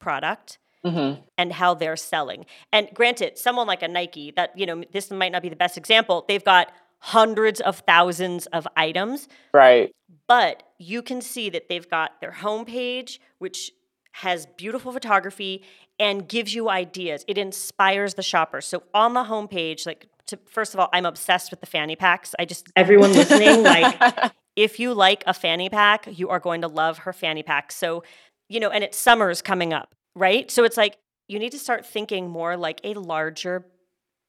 product 0.00 0.58
Mhm. 0.84 1.22
and 1.38 1.52
how 1.52 1.74
they're 1.74 1.96
selling. 1.96 2.44
And 2.72 2.90
granted, 2.92 3.38
someone 3.38 3.66
like 3.68 3.82
a 3.82 3.88
Nike, 3.88 4.32
that, 4.32 4.58
you 4.58 4.66
know, 4.66 4.82
this 4.92 5.10
might 5.10 5.30
not 5.30 5.42
be 5.42 5.48
the 5.48 5.56
best 5.56 5.76
example, 5.78 6.24
they've 6.26 6.42
got 6.44 6.72
hundreds 6.98 7.60
of 7.60 7.78
thousands 7.86 8.46
of 8.46 8.66
items, 8.76 9.28
Right. 9.52 9.92
but 10.26 10.62
you 10.78 11.00
can 11.02 11.20
see 11.20 11.48
that 11.50 11.68
they've 11.68 11.88
got 11.88 12.20
their 12.20 12.32
homepage, 12.32 13.18
which 13.38 13.70
has 14.16 14.46
beautiful 14.56 14.90
photography 14.92 15.64
and 16.00 16.28
gives 16.28 16.54
you 16.54 16.68
ideas. 16.68 17.24
It 17.28 17.38
inspires 17.38 18.14
the 18.14 18.22
shopper. 18.22 18.60
So 18.60 18.82
on 18.92 19.14
the 19.14 19.24
homepage, 19.24 19.86
like, 19.86 20.06
to, 20.26 20.38
first 20.46 20.74
of 20.74 20.80
all, 20.80 20.88
I'm 20.92 21.06
obsessed 21.06 21.50
with 21.50 21.60
the 21.60 21.66
fanny 21.66 21.96
packs. 21.96 22.34
I 22.38 22.44
just 22.44 22.66
Everyone 22.76 23.12
listening, 23.20 23.62
like, 23.62 24.32
if 24.56 24.78
you 24.78 24.94
like 24.94 25.24
a 25.26 25.34
fanny 25.34 25.68
pack, 25.68 26.08
you 26.10 26.28
are 26.28 26.40
going 26.40 26.60
to 26.62 26.68
love 26.68 26.98
her 26.98 27.12
fanny 27.12 27.42
pack. 27.42 27.72
So, 27.72 28.04
you 28.48 28.60
know, 28.60 28.70
and 28.70 28.84
it's 28.84 28.98
summer's 28.98 29.42
coming 29.42 29.72
up, 29.72 29.94
right? 30.14 30.50
So 30.50 30.64
it's 30.64 30.76
like 30.76 30.98
you 31.28 31.38
need 31.38 31.52
to 31.52 31.58
start 31.58 31.86
thinking 31.86 32.28
more 32.28 32.56
like 32.56 32.80
a 32.84 32.94
larger 32.94 33.66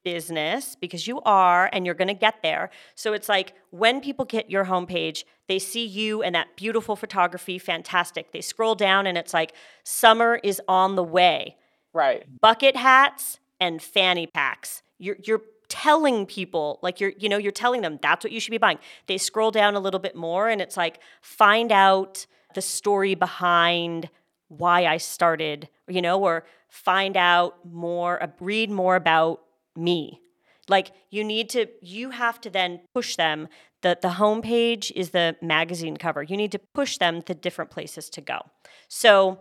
business 0.03 0.75
because 0.79 1.07
you 1.07 1.21
are 1.21 1.69
and 1.71 1.85
you're 1.85 1.95
going 1.95 2.07
to 2.09 2.13
get 2.13 2.41
there. 2.43 2.69
So 2.95 3.13
it's 3.13 3.29
like 3.29 3.53
when 3.71 4.01
people 4.01 4.25
get 4.25 4.49
your 4.49 4.65
homepage, 4.65 5.23
they 5.47 5.59
see 5.59 5.85
you 5.85 6.21
and 6.21 6.35
that 6.35 6.55
beautiful 6.55 6.95
photography, 6.95 7.57
fantastic. 7.57 8.31
They 8.31 8.41
scroll 8.41 8.75
down 8.75 9.07
and 9.07 9.17
it's 9.17 9.33
like 9.33 9.53
summer 9.83 10.39
is 10.43 10.61
on 10.67 10.95
the 10.95 11.03
way. 11.03 11.55
right. 11.93 12.23
Bucket 12.41 12.75
hats 12.75 13.39
and 13.59 13.81
fanny 13.81 14.27
packs. 14.27 14.83
You're 14.99 15.17
you're 15.23 15.41
telling 15.73 16.27
people 16.27 16.77
like 16.83 16.99
you're 16.99 17.13
you 17.17 17.27
know 17.27 17.37
you're 17.37 17.51
telling 17.51 17.81
them 17.81 17.97
that's 18.03 18.23
what 18.23 18.31
you 18.31 18.39
should 18.39 18.51
be 18.51 18.59
buying. 18.59 18.77
They 19.07 19.17
scroll 19.17 19.49
down 19.49 19.73
a 19.73 19.79
little 19.79 19.99
bit 19.99 20.15
more 20.15 20.47
and 20.47 20.61
it's 20.61 20.77
like 20.77 20.99
find 21.21 21.71
out 21.71 22.27
the 22.53 22.61
story 22.61 23.15
behind 23.15 24.07
why 24.49 24.85
I 24.85 24.97
started, 24.97 25.69
you 25.87 25.99
know, 25.99 26.23
or 26.23 26.45
find 26.69 27.17
out 27.17 27.57
more, 27.65 28.21
uh, 28.21 28.27
read 28.39 28.69
more 28.69 28.95
about 28.95 29.41
me. 29.75 30.21
Like 30.69 30.91
you 31.09 31.23
need 31.23 31.49
to, 31.49 31.65
you 31.81 32.11
have 32.11 32.39
to 32.41 32.51
then 32.51 32.81
push 32.93 33.15
them. 33.15 33.47
The, 33.81 33.97
the 33.99 34.09
homepage 34.09 34.91
is 34.95 35.09
the 35.09 35.35
magazine 35.41 35.97
cover. 35.97 36.21
You 36.21 36.37
need 36.37 36.51
to 36.51 36.59
push 36.59 36.99
them 36.99 37.23
to 37.23 37.33
different 37.33 37.71
places 37.71 38.11
to 38.11 38.21
go. 38.21 38.41
So 38.87 39.39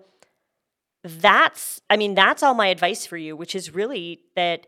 that's, 1.04 1.82
I 1.90 1.98
mean, 1.98 2.14
that's 2.14 2.42
all 2.42 2.54
my 2.54 2.68
advice 2.68 3.04
for 3.04 3.18
you, 3.18 3.36
which 3.36 3.54
is 3.54 3.74
really 3.74 4.22
that 4.34 4.66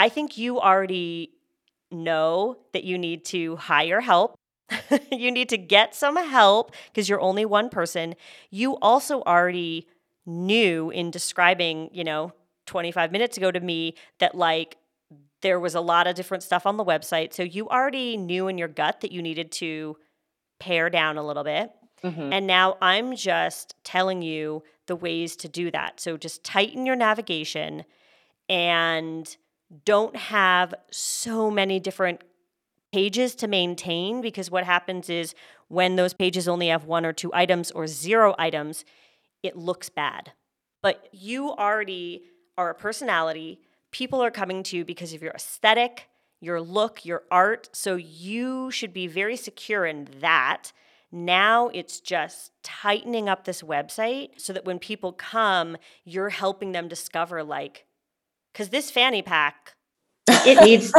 I 0.00 0.08
think 0.08 0.38
you 0.38 0.58
already 0.58 1.32
know 1.90 2.56
that 2.72 2.84
you 2.84 2.96
need 2.96 3.22
to 3.26 3.56
hire 3.56 4.00
help. 4.00 4.34
you 5.12 5.30
need 5.30 5.50
to 5.50 5.58
get 5.58 5.94
some 5.94 6.16
help 6.16 6.72
because 6.86 7.06
you're 7.06 7.20
only 7.20 7.44
one 7.44 7.68
person. 7.68 8.14
You 8.50 8.78
also 8.78 9.20
already 9.22 9.86
knew 10.24 10.88
in 10.88 11.10
describing, 11.10 11.90
you 11.92 12.02
know, 12.02 12.32
25 12.64 13.12
minutes 13.12 13.36
ago 13.36 13.50
to 13.50 13.60
me 13.60 13.94
that 14.20 14.34
like 14.34 14.78
there 15.42 15.60
was 15.60 15.74
a 15.74 15.82
lot 15.82 16.06
of 16.06 16.14
different 16.14 16.44
stuff 16.44 16.64
on 16.64 16.78
the 16.78 16.84
website. 16.84 17.34
So 17.34 17.42
you 17.42 17.68
already 17.68 18.16
knew 18.16 18.48
in 18.48 18.56
your 18.56 18.68
gut 18.68 19.02
that 19.02 19.12
you 19.12 19.20
needed 19.20 19.52
to 19.52 19.98
pare 20.58 20.88
down 20.88 21.18
a 21.18 21.22
little 21.26 21.44
bit. 21.44 21.72
Mhm. 22.02 22.32
And 22.32 22.46
now 22.46 22.78
I'm 22.80 23.14
just 23.16 23.74
telling 23.84 24.22
you 24.22 24.62
the 24.86 24.96
ways 24.96 25.36
to 25.36 25.48
do 25.48 25.70
that. 25.72 26.00
So 26.00 26.16
just 26.16 26.42
tighten 26.42 26.86
your 26.86 26.96
navigation 26.96 27.84
and 28.48 29.36
don't 29.84 30.16
have 30.16 30.74
so 30.90 31.50
many 31.50 31.78
different 31.78 32.22
pages 32.92 33.34
to 33.36 33.48
maintain 33.48 34.20
because 34.20 34.50
what 34.50 34.64
happens 34.64 35.08
is 35.08 35.34
when 35.68 35.96
those 35.96 36.12
pages 36.12 36.48
only 36.48 36.68
have 36.68 36.84
one 36.84 37.06
or 37.06 37.12
two 37.12 37.32
items 37.32 37.70
or 37.70 37.86
zero 37.86 38.34
items, 38.38 38.84
it 39.42 39.56
looks 39.56 39.88
bad. 39.88 40.32
But 40.82 41.08
you 41.12 41.50
already 41.52 42.24
are 42.58 42.70
a 42.70 42.74
personality. 42.74 43.60
People 43.92 44.20
are 44.22 44.30
coming 44.30 44.62
to 44.64 44.76
you 44.76 44.84
because 44.84 45.12
of 45.12 45.22
your 45.22 45.32
aesthetic, 45.32 46.08
your 46.40 46.60
look, 46.60 47.04
your 47.04 47.22
art. 47.30 47.68
So 47.72 47.96
you 47.96 48.70
should 48.70 48.92
be 48.92 49.06
very 49.06 49.36
secure 49.36 49.86
in 49.86 50.08
that. 50.20 50.72
Now 51.12 51.68
it's 51.68 52.00
just 52.00 52.52
tightening 52.62 53.28
up 53.28 53.44
this 53.44 53.62
website 53.62 54.40
so 54.40 54.52
that 54.52 54.64
when 54.64 54.78
people 54.78 55.12
come, 55.12 55.76
you're 56.04 56.30
helping 56.30 56.72
them 56.72 56.88
discover, 56.88 57.42
like, 57.44 57.86
because 58.52 58.68
this 58.70 58.90
fanny 58.90 59.22
pack, 59.22 59.72
it 60.28 60.62
needs 60.64 60.92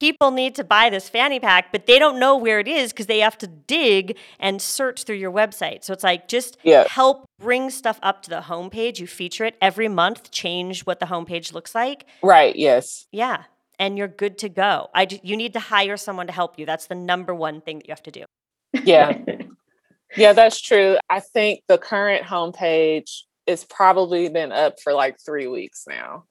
people 0.00 0.30
need 0.30 0.54
to 0.56 0.64
buy 0.64 0.90
this 0.90 1.08
fanny 1.08 1.40
pack, 1.40 1.72
but 1.72 1.86
they 1.86 1.98
don't 1.98 2.18
know 2.18 2.36
where 2.36 2.60
it 2.60 2.68
is 2.68 2.92
because 2.92 3.06
they 3.06 3.20
have 3.20 3.38
to 3.38 3.46
dig 3.46 4.16
and 4.38 4.60
search 4.60 5.04
through 5.04 5.16
your 5.16 5.32
website. 5.32 5.84
So 5.84 5.92
it's 5.92 6.04
like 6.04 6.28
just 6.28 6.56
Yeah. 6.62 6.86
help 6.88 7.24
bring 7.38 7.70
stuff 7.70 7.98
up 8.02 8.22
to 8.24 8.30
the 8.30 8.40
homepage. 8.40 8.98
You 8.98 9.06
feature 9.06 9.44
it 9.44 9.56
every 9.60 9.88
month, 9.88 10.30
change 10.30 10.82
what 10.84 11.00
the 11.00 11.06
homepage 11.06 11.52
looks 11.52 11.74
like. 11.74 12.06
right. 12.22 12.54
Yes. 12.56 13.06
Yeah. 13.12 13.44
And 13.78 13.98
you're 13.98 14.08
good 14.08 14.38
to 14.38 14.48
go. 14.48 14.88
I 14.94 15.06
you 15.22 15.36
need 15.36 15.52
to 15.52 15.60
hire 15.60 15.96
someone 15.98 16.26
to 16.28 16.32
help 16.32 16.58
you. 16.58 16.64
That's 16.66 16.86
the 16.86 16.94
number 16.94 17.34
one 17.34 17.60
thing 17.60 17.78
that 17.78 17.86
you 17.86 17.92
have 17.92 18.02
to 18.04 18.10
do. 18.10 18.24
Yeah. 18.84 19.18
Yeah, 20.16 20.32
that's 20.32 20.60
true. 20.62 20.96
I 21.10 21.18
think 21.20 21.60
the 21.66 21.76
current 21.78 22.24
homepage 22.24 23.22
is 23.46 23.64
probably 23.64 24.28
been 24.28 24.52
up 24.52 24.80
for 24.80 24.94
like 24.94 25.16
three 25.20 25.48
weeks 25.48 25.84
now. 25.86 26.24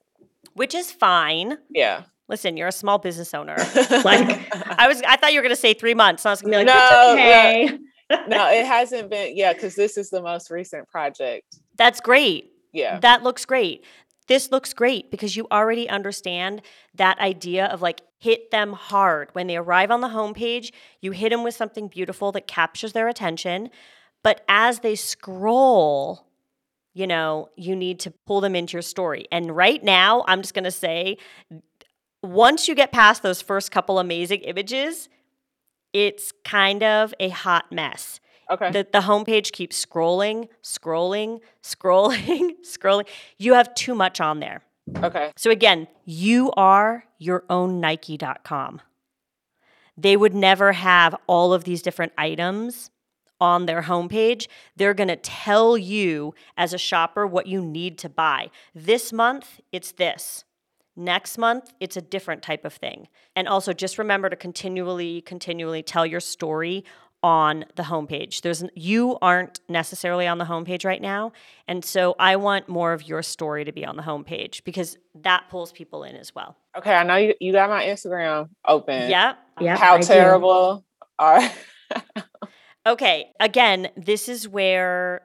Which 0.56 0.74
is 0.76 0.91
fine. 0.91 1.58
Yeah. 1.70 2.03
Listen, 2.28 2.58
you're 2.58 2.68
a 2.68 2.72
small 2.72 2.97
business 2.97 3.34
owner. 3.36 3.56
Like- 4.03 4.51
I 4.80 4.88
was 4.88 5.01
I 5.08 5.16
thought 5.18 5.32
you 5.34 5.39
were 5.39 5.43
gonna 5.43 5.56
say 5.56 5.74
three 5.76 5.93
months. 5.93 6.26
And 6.26 6.30
I 6.30 6.34
was 6.34 6.41
gonna 6.41 6.53
be 6.53 6.58
like, 6.58 6.68
No, 6.68 6.74
"That's 6.74 7.12
okay. 7.14 7.80
no, 8.28 8.49
it 8.51 8.66
hasn't 8.66 9.10
been. 9.10 9.38
Yeah, 9.38 9.53
because 9.53 9.76
this 9.76 9.95
is 9.97 10.10
the 10.10 10.22
most 10.22 10.49
recent 10.51 10.88
project. 10.89 11.45
that's 11.78 11.99
great. 12.01 12.51
Yeah. 12.74 12.99
That 12.99 13.22
looks 13.24 13.45
great. 13.45 13.86
This 14.28 14.51
looks 14.51 14.74
great 14.74 15.12
because 15.12 15.36
you 15.38 15.47
already 15.51 15.88
understand 15.88 16.62
that 16.95 17.20
idea 17.20 17.68
of 17.68 17.82
like 17.84 18.01
hit 18.18 18.49
them 18.51 18.74
hard. 18.74 19.30
When 19.34 19.45
they 19.47 19.56
arrive 19.58 19.91
on 19.91 20.01
the 20.01 20.08
homepage, 20.08 20.72
you 20.99 21.12
hit 21.12 21.30
them 21.30 21.43
with 21.43 21.53
something 21.56 21.88
beautiful 21.88 22.32
that 22.32 22.47
captures 22.47 22.93
their 22.93 23.08
attention. 23.08 23.70
But 24.24 24.43
as 24.49 24.80
they 24.80 24.95
scroll, 24.95 26.25
you 26.96 27.06
know, 27.06 27.50
you 27.58 27.76
need 27.76 28.00
to 28.00 28.12
pull 28.26 28.41
them 28.41 28.56
into 28.56 28.74
your 28.74 28.82
story. 28.82 29.28
And 29.30 29.56
right 29.56 29.84
now, 29.84 30.24
I'm 30.28 30.41
just 30.41 30.54
going 30.54 30.64
to 30.64 30.72
say 30.72 31.18
once 32.24 32.68
you 32.68 32.74
get 32.74 32.91
past 32.91 33.22
those 33.22 33.41
first 33.41 33.70
couple 33.70 34.00
amazing 34.00 34.39
images, 34.41 35.10
it's 35.91 36.32
kind 36.46 36.82
of 36.82 37.14
a 37.20 37.30
hot 37.30 37.72
mess. 37.72 38.22
Okay. 38.50 38.72
The, 38.72 38.88
the 38.91 39.02
homepage 39.02 39.52
keeps 39.52 39.86
scrolling, 39.86 40.48
scrolling, 40.64 41.41
scrolling, 41.64 42.52
scrolling. 42.66 43.08
You 43.38 43.54
have 43.54 43.76
too 43.76 43.93
much 43.93 44.22
on 44.22 44.39
there. 44.39 44.64
okay. 45.04 45.34
So 45.36 45.52
again, 45.52 45.89
you 46.06 46.52
are 46.56 47.04
your 47.18 47.43
own 47.50 47.82
Nike.com. 47.82 48.80
They 49.98 50.16
would 50.16 50.34
never 50.34 50.72
have 50.72 51.14
all 51.28 51.54
of 51.54 51.66
these 51.66 51.82
different 51.82 52.14
items 52.18 52.89
on 53.40 53.66
their 53.66 53.84
homepage. 53.84 54.48
They're 54.76 54.94
going 54.94 55.10
to 55.10 55.16
tell 55.16 55.78
you 55.78 56.34
as 56.58 56.74
a 56.74 56.78
shopper 56.78 57.28
what 57.28 57.48
you 57.48 57.64
need 57.64 57.98
to 58.00 58.10
buy. 58.10 58.50
This 58.74 59.12
month, 59.12 59.60
it's 59.72 59.92
this. 59.94 60.44
Next 60.98 61.38
month, 61.38 61.74
it's 61.82 61.98
a 61.98 62.02
different 62.02 62.42
type 62.42 62.64
of 62.64 62.74
thing. 62.74 63.10
And 63.36 63.48
also 63.50 63.74
just 63.74 63.98
remember 63.98 64.30
to 64.30 64.36
continually, 64.36 65.22
continually 65.22 65.84
tell 65.84 66.06
your 66.06 66.22
story 66.22 66.86
on 67.22 67.66
the 67.76 67.84
homepage. 67.84 68.42
There's 68.42 68.64
you 68.76 69.18
aren't 69.20 69.60
necessarily 69.68 70.28
on 70.28 70.38
the 70.38 70.46
homepage 70.46 70.86
right 70.86 71.02
now, 71.02 71.32
and 71.68 71.84
so 71.84 72.16
I 72.20 72.36
want 72.36 72.70
more 72.70 72.94
of 72.94 73.02
your 73.08 73.24
story 73.24 73.66
to 73.66 73.72
be 73.72 73.84
on 73.84 73.96
the 73.96 74.04
homepage 74.04 74.64
because 74.64 75.00
that 75.16 75.46
pulls 75.50 75.72
people 75.72 76.04
in 76.04 76.16
as 76.16 76.36
well. 76.36 76.56
Okay. 76.78 76.94
I 76.94 77.02
know 77.02 77.16
you, 77.16 77.34
you 77.40 77.52
got 77.52 77.70
my 77.72 77.84
Instagram 77.84 78.50
open. 78.68 79.10
Yep. 79.10 79.38
Yeah. 79.60 79.76
How 79.76 79.96
I 79.96 80.02
do. 80.02 80.08
terrible 80.08 80.86
are 81.18 81.42
Okay, 82.88 83.32
again, 83.40 83.90
this 83.98 84.30
is 84.30 84.48
where 84.48 85.22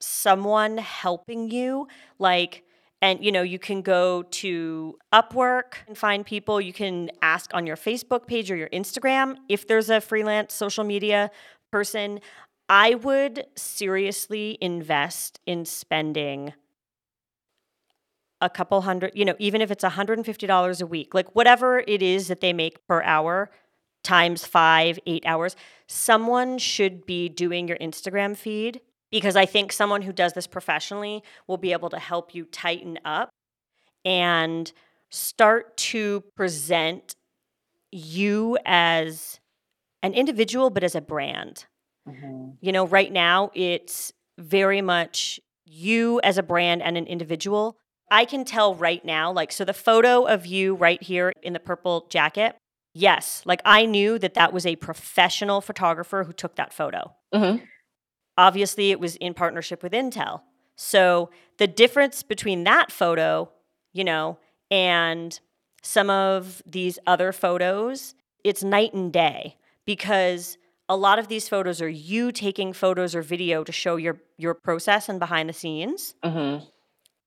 someone 0.00 0.78
helping 0.78 1.48
you, 1.48 1.86
like, 2.18 2.64
and 3.00 3.24
you 3.24 3.30
know, 3.30 3.42
you 3.42 3.58
can 3.58 3.82
go 3.82 4.22
to 4.22 4.98
Upwork 5.12 5.74
and 5.86 5.96
find 5.96 6.26
people. 6.26 6.60
You 6.60 6.72
can 6.72 7.10
ask 7.22 7.54
on 7.54 7.66
your 7.66 7.76
Facebook 7.76 8.26
page 8.26 8.50
or 8.50 8.56
your 8.56 8.68
Instagram 8.70 9.36
if 9.48 9.66
there's 9.68 9.90
a 9.90 10.00
freelance 10.00 10.54
social 10.54 10.82
media 10.82 11.30
person. 11.70 12.18
I 12.68 12.94
would 12.96 13.44
seriously 13.56 14.58
invest 14.60 15.38
in 15.46 15.66
spending 15.66 16.54
a 18.40 18.50
couple 18.50 18.80
hundred, 18.82 19.12
you 19.14 19.24
know, 19.24 19.36
even 19.38 19.60
if 19.60 19.70
it's 19.70 19.84
$150 19.84 20.82
a 20.82 20.86
week, 20.86 21.14
like 21.14 21.34
whatever 21.36 21.78
it 21.86 22.02
is 22.02 22.28
that 22.28 22.40
they 22.40 22.52
make 22.52 22.84
per 22.88 23.02
hour 23.02 23.50
times 24.04 24.44
five, 24.44 24.98
eight 25.06 25.24
hours, 25.26 25.56
someone 25.88 26.58
should 26.58 27.04
be 27.04 27.28
doing 27.28 27.66
your 27.66 27.78
Instagram 27.78 28.36
feed 28.36 28.80
because 29.10 29.34
I 29.36 29.46
think 29.46 29.72
someone 29.72 30.02
who 30.02 30.12
does 30.12 30.34
this 30.34 30.46
professionally 30.46 31.22
will 31.46 31.56
be 31.56 31.72
able 31.72 31.90
to 31.90 31.98
help 31.98 32.34
you 32.34 32.44
tighten 32.44 32.98
up 33.04 33.30
and 34.04 34.70
start 35.10 35.76
to 35.76 36.22
present 36.36 37.16
you 37.90 38.58
as 38.64 39.40
an 40.02 40.14
individual, 40.14 40.70
but 40.70 40.84
as 40.84 40.94
a 40.94 41.00
brand. 41.00 41.66
Mm-hmm. 42.08 42.50
You 42.60 42.72
know, 42.72 42.86
right 42.86 43.12
now 43.12 43.50
it's 43.54 44.12
very 44.36 44.82
much 44.82 45.40
you 45.64 46.20
as 46.22 46.36
a 46.36 46.42
brand 46.42 46.82
and 46.82 46.98
an 46.98 47.06
individual. 47.06 47.78
I 48.10 48.24
can 48.24 48.44
tell 48.44 48.74
right 48.74 49.04
now, 49.04 49.32
like, 49.32 49.50
so 49.52 49.64
the 49.64 49.72
photo 49.72 50.24
of 50.24 50.44
you 50.44 50.74
right 50.74 51.02
here 51.02 51.32
in 51.42 51.52
the 51.52 51.60
purple 51.60 52.06
jacket, 52.10 52.56
yes, 52.94 53.42
like 53.44 53.60
I 53.64 53.84
knew 53.86 54.18
that 54.18 54.34
that 54.34 54.52
was 54.52 54.64
a 54.66 54.76
professional 54.76 55.60
photographer 55.60 56.24
who 56.24 56.32
took 56.32 56.56
that 56.56 56.72
photo. 56.72 57.14
Mhm. 57.34 57.62
Obviously, 58.36 58.90
it 58.90 58.98
was 59.00 59.16
in 59.16 59.34
partnership 59.34 59.82
with 59.82 59.92
Intel. 59.92 60.42
So 60.76 61.30
the 61.58 61.66
difference 61.66 62.22
between 62.22 62.64
that 62.64 62.90
photo, 62.90 63.50
you 63.92 64.02
know, 64.04 64.38
and 64.70 65.38
some 65.82 66.10
of 66.10 66.62
these 66.66 66.98
other 67.06 67.32
photos, 67.32 68.14
it's 68.42 68.64
night 68.64 68.92
and 68.94 69.12
day 69.12 69.56
because 69.84 70.56
a 70.88 70.96
lot 70.96 71.18
of 71.18 71.28
these 71.28 71.48
photos 71.48 71.80
are 71.80 71.88
you 71.88 72.32
taking 72.32 72.72
photos 72.72 73.14
or 73.14 73.22
video 73.22 73.62
to 73.64 73.72
show 73.72 73.96
your 73.96 74.20
your 74.36 74.54
process 74.54 75.08
and 75.08 75.20
behind 75.20 75.48
the 75.48 75.52
scenes 75.52 76.14
Mhm. 76.24 76.66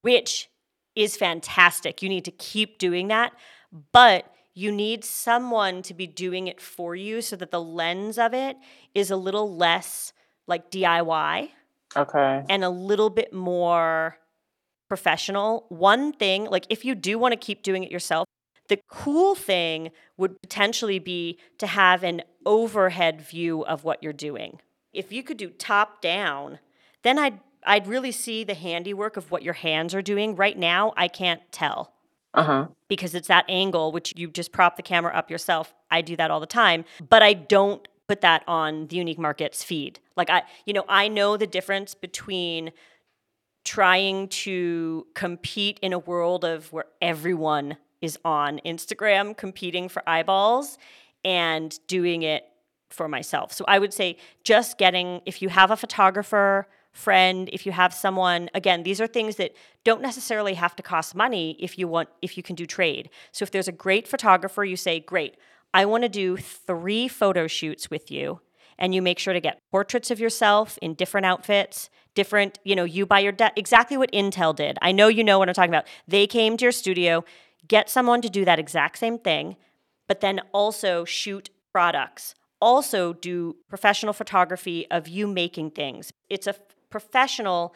which 0.01 0.49
is 0.95 1.15
fantastic. 1.15 2.01
You 2.01 2.09
need 2.09 2.25
to 2.25 2.31
keep 2.31 2.77
doing 2.79 3.07
that, 3.07 3.31
but 3.93 4.25
you 4.57 4.71
need 4.71 5.05
someone 5.05 5.83
to 5.83 5.93
be 5.93 6.07
doing 6.07 6.47
it 6.47 6.59
for 6.59 6.95
you 6.95 7.21
so 7.21 7.35
that 7.35 7.51
the 7.51 7.61
lens 7.61 8.17
of 8.17 8.33
it 8.33 8.57
is 8.95 9.11
a 9.11 9.15
little 9.15 9.55
less 9.55 10.13
like 10.47 10.71
DIY 10.71 11.49
Okay. 11.95 12.43
and 12.49 12.63
a 12.63 12.69
little 12.69 13.11
bit 13.11 13.31
more 13.31 14.17
professional. 14.89 15.67
One 15.69 16.11
thing, 16.11 16.45
like 16.45 16.65
if 16.69 16.83
you 16.83 16.95
do 16.95 17.19
want 17.19 17.33
to 17.33 17.37
keep 17.37 17.61
doing 17.61 17.83
it 17.83 17.91
yourself, 17.91 18.25
the 18.67 18.79
cool 18.89 19.35
thing 19.35 19.91
would 20.17 20.41
potentially 20.41 20.97
be 20.97 21.37
to 21.59 21.67
have 21.67 22.03
an 22.03 22.23
overhead 22.43 23.21
view 23.21 23.63
of 23.63 23.83
what 23.83 24.01
you're 24.01 24.11
doing. 24.11 24.59
If 24.91 25.11
you 25.11 25.21
could 25.21 25.37
do 25.37 25.49
top 25.49 26.01
down, 26.01 26.57
then 27.03 27.19
I'd 27.19 27.39
I'd 27.63 27.85
really 27.85 28.11
see 28.11 28.43
the 28.43 28.55
handiwork 28.55 29.17
of 29.17 29.29
what 29.29 29.43
your 29.43 29.53
hands 29.53 29.93
are 29.93 30.01
doing. 30.01 30.35
Right 30.35 30.57
now, 30.57 30.93
I 30.97 31.07
can't 31.07 31.41
tell 31.51 31.93
Uh 32.37 32.43
huh. 32.43 32.67
because 32.87 33.15
it's 33.15 33.27
that 33.27 33.45
angle 33.49 33.91
which 33.91 34.13
you 34.15 34.27
just 34.29 34.51
prop 34.51 34.77
the 34.77 34.83
camera 34.83 35.11
up 35.13 35.31
yourself. 35.31 35.73
I 35.89 36.01
do 36.01 36.15
that 36.17 36.29
all 36.31 36.39
the 36.39 36.45
time, 36.45 36.85
but 37.09 37.23
I 37.23 37.33
don't 37.33 37.85
put 38.07 38.21
that 38.21 38.43
on 38.47 38.87
the 38.87 38.95
unique 38.95 39.19
markets 39.19 39.63
feed. 39.63 39.99
Like 40.15 40.29
I, 40.29 40.43
you 40.65 40.73
know, 40.73 40.85
I 40.87 41.07
know 41.07 41.35
the 41.35 41.47
difference 41.47 41.95
between 41.95 42.71
trying 43.65 44.29
to 44.29 45.05
compete 45.13 45.79
in 45.81 45.91
a 45.93 45.99
world 45.99 46.45
of 46.45 46.71
where 46.71 46.85
everyone 47.01 47.75
is 48.01 48.17
on 48.23 48.61
Instagram 48.65 49.35
competing 49.35 49.89
for 49.89 50.07
eyeballs 50.07 50.77
and 51.25 51.77
doing 51.87 52.21
it 52.21 52.45
for 52.89 53.09
myself. 53.09 53.51
So 53.51 53.65
I 53.67 53.79
would 53.79 53.93
say 53.93 54.17
just 54.43 54.77
getting 54.77 55.21
if 55.25 55.41
you 55.41 55.49
have 55.49 55.71
a 55.71 55.75
photographer 55.75 56.67
friend, 56.97 57.49
if 57.53 57.65
you 57.65 57.71
have 57.71 57.93
someone, 57.93 58.49
again, 58.53 58.83
these 58.83 58.99
are 58.99 59.07
things 59.07 59.35
that 59.37 59.53
don't 59.83 60.01
necessarily 60.01 60.55
have 60.55 60.75
to 60.75 60.83
cost 60.83 61.15
money 61.15 61.55
if 61.59 61.77
you 61.77 61.87
want 61.87 62.09
if 62.21 62.37
you 62.37 62.43
can 62.43 62.55
do 62.55 62.65
trade. 62.65 63.09
So 63.31 63.43
if 63.43 63.51
there's 63.51 63.67
a 63.67 63.71
great 63.71 64.07
photographer, 64.07 64.63
you 64.65 64.75
say, 64.75 64.99
"Great, 64.99 65.35
I 65.73 65.85
want 65.85 66.03
to 66.03 66.09
do 66.09 66.37
3 66.37 67.07
photo 67.07 67.47
shoots 67.47 67.89
with 67.89 68.11
you." 68.11 68.41
And 68.79 68.93
you 68.93 69.01
make 69.01 69.19
sure 69.19 69.33
to 69.33 69.39
get 69.39 69.59
portraits 69.71 70.11
of 70.11 70.19
yourself 70.19 70.77
in 70.81 70.93
different 70.93 71.25
outfits, 71.25 71.89
different, 72.13 72.59
you 72.63 72.75
know, 72.75 72.83
you 72.83 73.05
by 73.05 73.19
your 73.19 73.31
de- 73.31 73.51
exactly 73.55 73.97
what 73.97 74.11
Intel 74.11 74.55
did. 74.55 74.77
I 74.81 74.91
know 74.91 75.07
you 75.07 75.23
know 75.23 75.39
what 75.39 75.49
I'm 75.49 75.55
talking 75.55 75.73
about. 75.73 75.87
They 76.07 76.27
came 76.27 76.57
to 76.57 76.65
your 76.65 76.71
studio, 76.71 77.23
get 77.67 77.89
someone 77.89 78.21
to 78.21 78.29
do 78.29 78.45
that 78.45 78.59
exact 78.59 78.97
same 78.97 79.17
thing, 79.17 79.55
but 80.07 80.21
then 80.21 80.41
also 80.51 81.05
shoot 81.05 81.49
products. 81.71 82.35
Also 82.59 83.13
do 83.13 83.55
professional 83.69 84.13
photography 84.13 84.89
of 84.89 85.07
you 85.07 85.27
making 85.27 85.71
things. 85.71 86.11
It's 86.29 86.47
a 86.47 86.55
professional 86.89 87.73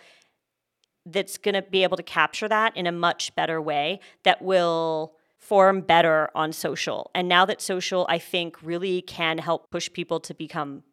that's 1.06 1.38
going 1.38 1.56
to 1.56 1.62
be 1.62 1.84
able 1.84 1.98
to 1.98 2.04
capture 2.04 2.48
that 2.48 2.76
in 2.78 2.86
a 2.86 2.92
much 2.92 3.36
better 3.36 3.62
way 3.62 4.00
that 4.24 4.42
will 4.42 5.14
form 5.38 5.82
better 5.82 6.30
on 6.36 6.54
social. 6.54 7.10
And 7.16 7.28
now 7.28 7.46
that 7.46 7.62
social, 7.62 8.06
I 8.08 8.20
think, 8.20 8.62
really 8.62 9.02
can 9.02 9.40
help 9.40 9.72
push 9.72 9.92
people 9.92 10.20
to 10.22 10.34
become 10.36 10.84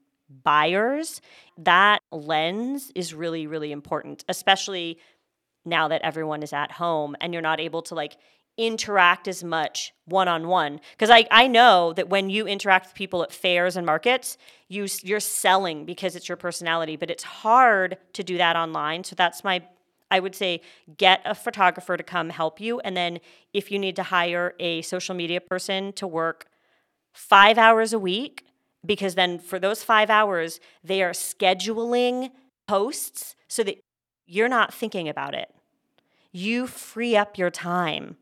buyers, 0.43 1.21
that 1.59 2.01
lens 2.11 2.91
is 2.95 3.15
really, 3.15 3.47
really 3.47 3.73
important, 3.73 4.25
especially 4.29 4.99
now 5.65 5.89
that 5.89 6.03
everyone 6.03 6.43
is 6.43 6.53
at 6.53 6.73
home 6.73 7.15
and 7.21 7.33
you're 7.33 7.43
not 7.43 7.61
able 7.61 7.83
to 7.83 7.95
like 7.95 8.17
interact 8.59 9.29
as 9.29 9.43
much 9.43 9.95
one 10.05 10.29
on 10.29 10.49
one. 10.49 10.81
Because 10.93 11.09
I, 11.09 11.27
I 11.31 11.47
know 11.47 11.93
that 11.95 12.09
when 12.09 12.29
you 12.29 12.47
interact 12.47 12.87
with 12.87 12.95
people 12.95 13.23
at 13.23 13.33
fairs 13.33 13.77
and 13.77 13.87
markets, 13.87 14.37
you, 14.69 14.87
you're 15.03 15.21
selling 15.21 15.87
because 15.87 16.17
it's 16.17 16.29
your 16.29 16.37
personality, 16.37 16.97
but 16.97 17.11
it's 17.11 17.23
hard 17.23 17.97
to 18.13 18.23
do 18.23 18.37
that 18.37 18.57
online. 18.57 19.05
So 19.05 19.15
that's 19.15 19.43
my 19.43 19.63
I 20.11 20.21
would 20.21 20.35
say 20.35 20.63
get 20.97 21.21
a 21.25 21.35
photographer 21.35 21.97
to 21.97 22.03
come 22.03 22.31
help 22.31 22.61
you. 22.61 22.81
And 22.81 22.97
then 22.97 23.21
if 23.53 23.71
you 23.71 23.79
need 23.79 23.95
to 23.97 24.05
hire 24.05 24.55
a 24.59 24.81
social 24.83 25.15
media 25.15 25.41
person 25.41 25.93
to 25.95 26.07
work 26.07 26.47
five 27.13 27.59
hours 27.59 27.93
a 27.93 27.99
week, 27.99 28.47
because 28.87 29.17
then 29.17 29.39
for 29.39 29.59
those 29.59 29.83
five 29.85 30.09
hours, 30.09 30.61
they 30.83 31.03
are 31.03 31.11
scheduling 31.11 32.31
posts 32.67 33.35
so 33.49 33.63
that 33.65 33.81
you're 34.27 34.49
not 34.49 34.73
thinking 34.73 35.09
about 35.09 35.35
it. 35.35 35.55
You 36.33 36.67
free 36.67 37.17
up 37.17 37.37
your 37.37 37.51
time 37.51 38.17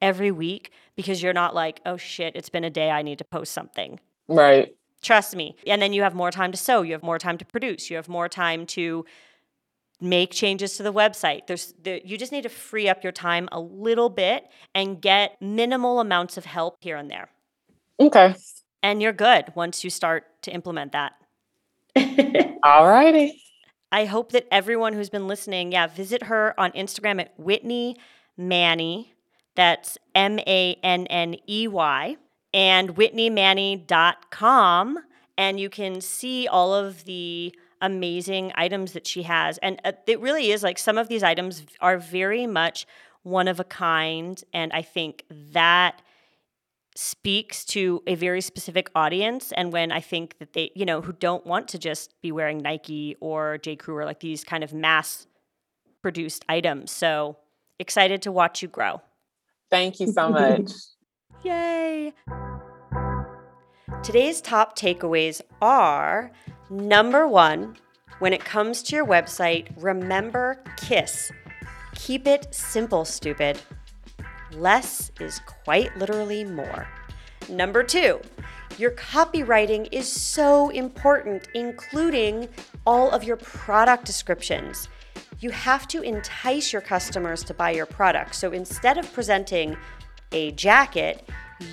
every 0.00 0.30
week 0.30 0.72
because 0.96 1.22
you're 1.22 1.32
not 1.32 1.54
like, 1.54 1.80
oh 1.86 1.96
shit, 1.96 2.34
it's 2.36 2.48
been 2.48 2.64
a 2.64 2.70
day, 2.70 2.90
I 2.90 3.02
need 3.02 3.18
to 3.18 3.24
post 3.24 3.52
something. 3.52 4.00
Right. 4.28 4.74
Trust 5.00 5.36
me. 5.36 5.56
And 5.66 5.80
then 5.80 5.92
you 5.92 6.02
have 6.02 6.14
more 6.14 6.30
time 6.30 6.52
to 6.52 6.58
sew, 6.58 6.82
you 6.82 6.92
have 6.92 7.02
more 7.02 7.18
time 7.18 7.38
to 7.38 7.44
produce, 7.44 7.90
you 7.90 7.96
have 7.96 8.08
more 8.08 8.28
time 8.28 8.66
to 8.66 9.04
make 10.00 10.30
changes 10.32 10.76
to 10.76 10.82
the 10.82 10.92
website. 10.92 11.46
There's 11.46 11.74
there, 11.82 12.00
you 12.04 12.16
just 12.18 12.32
need 12.32 12.42
to 12.42 12.48
free 12.48 12.88
up 12.88 13.02
your 13.02 13.12
time 13.12 13.48
a 13.52 13.60
little 13.60 14.08
bit 14.08 14.48
and 14.74 15.00
get 15.00 15.40
minimal 15.40 16.00
amounts 16.00 16.36
of 16.36 16.44
help 16.44 16.76
here 16.80 16.96
and 16.96 17.10
there. 17.10 17.28
Okay. 18.00 18.34
And 18.82 19.02
you're 19.02 19.12
good 19.12 19.52
once 19.54 19.82
you 19.82 19.90
start 19.90 20.24
to 20.42 20.52
implement 20.52 20.92
that. 20.92 21.14
All 22.62 22.86
righty. 22.86 23.42
I 23.90 24.04
hope 24.04 24.32
that 24.32 24.46
everyone 24.50 24.92
who's 24.92 25.10
been 25.10 25.26
listening, 25.26 25.72
yeah, 25.72 25.86
visit 25.86 26.24
her 26.24 26.58
on 26.60 26.72
Instagram 26.72 27.20
at 27.20 27.38
Whitney 27.38 27.96
Manney. 28.36 29.14
That's 29.58 29.98
M 30.14 30.38
A 30.46 30.78
N 30.84 31.06
N 31.08 31.34
E 31.48 31.66
Y. 31.66 32.16
And 32.54 32.94
whitneymanney.com. 32.94 34.98
And 35.36 35.60
you 35.60 35.68
can 35.68 36.00
see 36.00 36.46
all 36.46 36.72
of 36.72 37.04
the 37.04 37.52
amazing 37.82 38.52
items 38.54 38.92
that 38.92 39.06
she 39.06 39.24
has. 39.24 39.58
And 39.58 39.80
uh, 39.84 39.92
it 40.06 40.20
really 40.20 40.52
is 40.52 40.62
like 40.62 40.78
some 40.78 40.96
of 40.96 41.08
these 41.08 41.24
items 41.24 41.64
are 41.80 41.98
very 41.98 42.46
much 42.46 42.86
one 43.24 43.48
of 43.48 43.58
a 43.58 43.64
kind. 43.64 44.40
And 44.52 44.72
I 44.72 44.82
think 44.82 45.24
that 45.30 46.02
speaks 46.94 47.64
to 47.66 48.02
a 48.06 48.14
very 48.14 48.40
specific 48.40 48.90
audience. 48.94 49.52
And 49.52 49.72
when 49.72 49.90
I 49.90 50.00
think 50.00 50.38
that 50.38 50.52
they, 50.52 50.70
you 50.76 50.86
know, 50.86 51.00
who 51.00 51.12
don't 51.12 51.44
want 51.44 51.66
to 51.68 51.78
just 51.78 52.14
be 52.22 52.30
wearing 52.30 52.58
Nike 52.58 53.16
or 53.20 53.58
J. 53.58 53.74
Crew 53.74 53.96
or 53.96 54.04
like 54.04 54.20
these 54.20 54.44
kind 54.44 54.62
of 54.62 54.72
mass 54.72 55.26
produced 56.00 56.44
items. 56.48 56.92
So 56.92 57.38
excited 57.80 58.22
to 58.22 58.30
watch 58.30 58.62
you 58.62 58.68
grow. 58.68 59.02
Thank 59.70 60.00
you 60.00 60.12
so 60.12 60.28
much. 60.30 60.70
Yay! 61.42 62.12
Today's 64.02 64.40
top 64.40 64.78
takeaways 64.78 65.40
are 65.60 66.30
number 66.70 67.26
one, 67.26 67.76
when 68.18 68.32
it 68.32 68.44
comes 68.44 68.82
to 68.84 68.96
your 68.96 69.06
website, 69.06 69.68
remember 69.76 70.62
KISS. 70.76 71.30
Keep 71.94 72.26
it 72.26 72.48
simple, 72.52 73.04
stupid. 73.04 73.60
Less 74.52 75.12
is 75.20 75.40
quite 75.40 75.96
literally 75.96 76.44
more. 76.44 76.88
Number 77.48 77.82
two, 77.82 78.20
your 78.76 78.92
copywriting 78.92 79.88
is 79.92 80.10
so 80.10 80.70
important, 80.70 81.48
including 81.54 82.48
all 82.86 83.10
of 83.10 83.24
your 83.24 83.36
product 83.36 84.04
descriptions. 84.04 84.88
You 85.40 85.50
have 85.50 85.86
to 85.88 86.02
entice 86.02 86.72
your 86.72 86.82
customers 86.82 87.44
to 87.44 87.54
buy 87.54 87.70
your 87.70 87.86
product. 87.86 88.34
So 88.34 88.50
instead 88.50 88.98
of 88.98 89.12
presenting 89.12 89.76
a 90.32 90.50
jacket, 90.52 91.28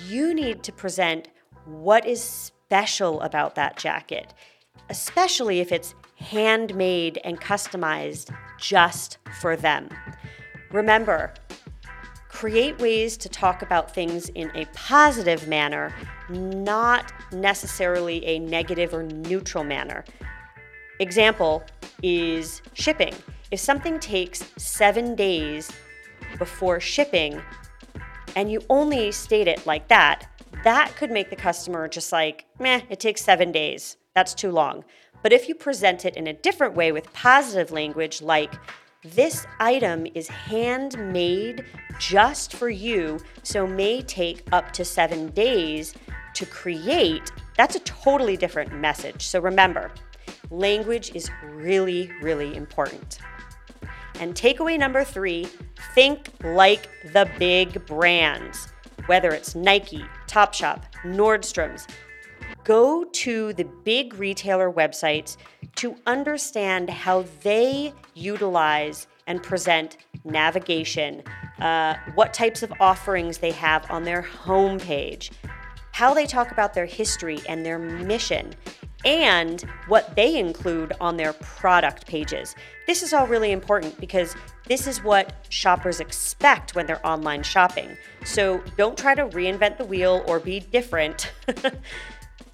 you 0.06 0.34
need 0.34 0.62
to 0.62 0.72
present 0.72 1.28
what 1.64 2.06
is 2.06 2.22
special 2.22 3.20
about 3.22 3.56
that 3.56 3.76
jacket, 3.76 4.34
especially 4.88 5.58
if 5.58 5.72
it's 5.72 5.96
handmade 6.16 7.18
and 7.24 7.40
customized 7.40 8.32
just 8.58 9.18
for 9.40 9.56
them. 9.56 9.88
Remember, 10.70 11.34
create 12.28 12.78
ways 12.78 13.16
to 13.16 13.28
talk 13.28 13.62
about 13.62 13.92
things 13.92 14.28
in 14.30 14.50
a 14.54 14.64
positive 14.74 15.48
manner, 15.48 15.92
not 16.28 17.12
necessarily 17.32 18.24
a 18.26 18.38
negative 18.38 18.94
or 18.94 19.02
neutral 19.02 19.64
manner. 19.64 20.04
Example 21.00 21.64
is 22.02 22.62
shipping. 22.74 23.14
If 23.52 23.60
something 23.60 24.00
takes 24.00 24.44
seven 24.56 25.14
days 25.14 25.70
before 26.38 26.80
shipping, 26.80 27.40
and 28.34 28.50
you 28.50 28.60
only 28.68 29.12
state 29.12 29.46
it 29.46 29.64
like 29.66 29.86
that, 29.88 30.28
that 30.64 30.94
could 30.96 31.12
make 31.12 31.30
the 31.30 31.36
customer 31.36 31.86
just 31.86 32.10
like, 32.10 32.44
meh, 32.58 32.80
it 32.90 32.98
takes 32.98 33.22
seven 33.22 33.52
days. 33.52 33.98
That's 34.14 34.34
too 34.34 34.50
long. 34.50 34.84
But 35.22 35.32
if 35.32 35.48
you 35.48 35.54
present 35.54 36.04
it 36.04 36.16
in 36.16 36.26
a 36.26 36.32
different 36.32 36.74
way 36.74 36.90
with 36.90 37.12
positive 37.12 37.70
language, 37.70 38.20
like, 38.20 38.52
this 39.04 39.46
item 39.60 40.06
is 40.14 40.26
handmade 40.26 41.64
just 42.00 42.54
for 42.54 42.68
you, 42.68 43.20
so 43.44 43.64
may 43.64 44.02
take 44.02 44.42
up 44.52 44.72
to 44.72 44.84
seven 44.84 45.28
days 45.28 45.94
to 46.34 46.46
create, 46.46 47.30
that's 47.56 47.76
a 47.76 47.80
totally 47.80 48.36
different 48.36 48.74
message. 48.74 49.24
So 49.24 49.40
remember, 49.40 49.92
language 50.50 51.12
is 51.14 51.30
really, 51.44 52.10
really 52.20 52.56
important. 52.56 53.18
And 54.20 54.34
takeaway 54.34 54.78
number 54.78 55.04
three 55.04 55.48
think 55.94 56.30
like 56.42 56.88
the 57.12 57.30
big 57.38 57.84
brands, 57.86 58.68
whether 59.06 59.30
it's 59.30 59.54
Nike, 59.54 60.04
Topshop, 60.26 60.84
Nordstrom's. 61.04 61.86
Go 62.64 63.04
to 63.04 63.52
the 63.52 63.64
big 63.84 64.14
retailer 64.14 64.72
websites 64.72 65.36
to 65.76 65.94
understand 66.06 66.90
how 66.90 67.24
they 67.42 67.92
utilize 68.14 69.06
and 69.26 69.42
present 69.42 69.98
navigation, 70.24 71.22
uh, 71.60 71.94
what 72.14 72.32
types 72.32 72.62
of 72.62 72.72
offerings 72.80 73.38
they 73.38 73.52
have 73.52 73.88
on 73.90 74.02
their 74.04 74.22
homepage, 74.22 75.30
how 75.92 76.12
they 76.12 76.26
talk 76.26 76.50
about 76.50 76.74
their 76.74 76.86
history 76.86 77.40
and 77.48 77.64
their 77.64 77.78
mission, 77.78 78.54
and 79.04 79.62
what 79.88 80.16
they 80.16 80.38
include 80.38 80.92
on 81.00 81.16
their 81.16 81.32
product 81.34 82.06
pages. 82.06 82.54
This 82.86 83.02
is 83.02 83.12
all 83.12 83.26
really 83.26 83.52
important 83.52 83.98
because 84.00 84.34
this 84.66 84.86
is 84.86 85.02
what 85.02 85.46
shoppers 85.48 86.00
expect 86.00 86.74
when 86.74 86.86
they're 86.86 87.06
online 87.06 87.42
shopping. 87.42 87.96
So 88.24 88.62
don't 88.76 88.98
try 88.98 89.14
to 89.14 89.26
reinvent 89.26 89.78
the 89.78 89.84
wheel 89.84 90.24
or 90.26 90.40
be 90.40 90.60
different. 90.60 91.32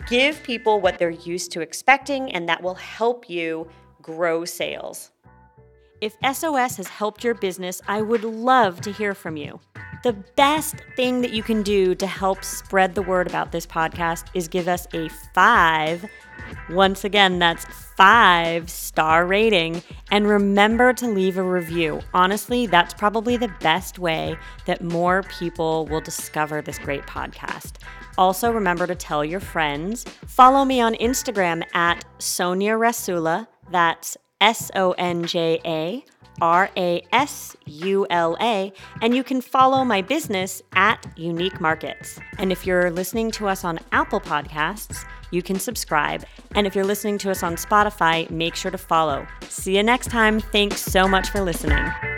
Give 0.09 0.43
people 0.43 0.81
what 0.81 0.99
they're 0.99 1.11
used 1.11 1.53
to 1.53 1.61
expecting, 1.61 2.33
and 2.33 2.49
that 2.49 2.63
will 2.63 2.75
help 2.75 3.31
you 3.31 3.69
grow 4.03 4.45
sales. 4.45 5.11
If 6.01 6.17
SOS 6.33 6.79
has 6.79 6.89
helped 6.89 7.23
your 7.23 7.35
business, 7.35 7.81
I 7.87 8.03
would 8.03 8.25
love 8.25 8.81
to 8.81 8.91
hear 8.91 9.15
from 9.15 9.37
you. 9.37 9.61
The 10.03 10.15
best 10.35 10.75
thing 10.97 11.21
that 11.21 11.31
you 11.31 11.45
can 11.45 11.63
do 11.63 11.95
to 11.95 12.07
help 12.09 12.43
spread 12.43 12.97
the 12.97 13.03
word 13.03 13.29
about 13.29 13.53
this 13.53 13.65
podcast 13.65 14.27
is 14.35 14.49
give 14.49 14.67
us 14.67 14.89
a 14.93 15.09
five 15.33 16.05
once 16.71 17.05
again, 17.05 17.39
that's 17.39 17.65
five 17.97 18.71
star 18.71 19.27
rating. 19.27 19.83
And 20.11 20.27
remember 20.27 20.93
to 20.95 21.07
leave 21.07 21.39
a 21.39 21.43
review. 21.43 22.01
Honestly, 22.15 22.67
that's 22.67 22.95
probably 22.95 23.37
the 23.37 23.53
best 23.61 23.99
way 23.99 24.37
that 24.67 24.83
more 24.83 25.23
people 25.25 25.87
will 25.87 26.01
discover 26.01 26.63
this 26.63 26.79
great 26.79 27.03
podcast. 27.03 27.75
Also, 28.19 28.51
remember 28.51 28.87
to 28.87 28.95
tell 28.95 29.25
your 29.25 29.41
friends. 29.41 30.05
Follow 30.27 30.65
me 30.65 30.81
on 30.81 30.95
Instagram 30.95 31.63
at 31.75 32.05
Sonja 32.19 32.79
Rasula. 32.79 33.47
That's 33.71 34.17
S 34.41 34.71
O 34.75 34.93
N 34.93 35.25
J 35.25 35.61
A 35.65 36.05
R 36.41 36.71
A 36.77 37.05
S 37.13 37.57
U 37.67 38.07
L 38.11 38.37
A, 38.41 38.73
and 39.01 39.15
you 39.15 39.23
can 39.23 39.41
follow 39.41 39.85
my 39.85 40.03
business 40.03 40.63
at 40.75 41.07
Unique 41.17 41.61
Markets. 41.61 42.19
And 42.39 42.51
if 42.51 42.67
you're 42.67 42.91
listening 42.91 43.31
to 43.33 43.49
us 43.49 43.65
on 43.65 43.79
Apple 43.93 44.21
Podcasts, 44.21 45.05
you 45.31 45.43
can 45.43 45.59
subscribe. 45.59 46.25
And 46.55 46.67
if 46.67 46.75
you're 46.75 46.85
listening 46.85 47.19
to 47.19 47.31
us 47.31 47.43
on 47.43 47.57
Spotify, 47.57 48.31
make 48.31 48.55
sure 48.55 48.71
to 48.71 48.79
follow. 48.79 49.27
See 49.49 49.77
you 49.77 49.83
next 49.83 50.09
time. 50.11 50.41
Thanks 50.41 50.81
so 50.81 51.09
much 51.09 51.31
for 51.31 51.41
listening. 51.41 52.12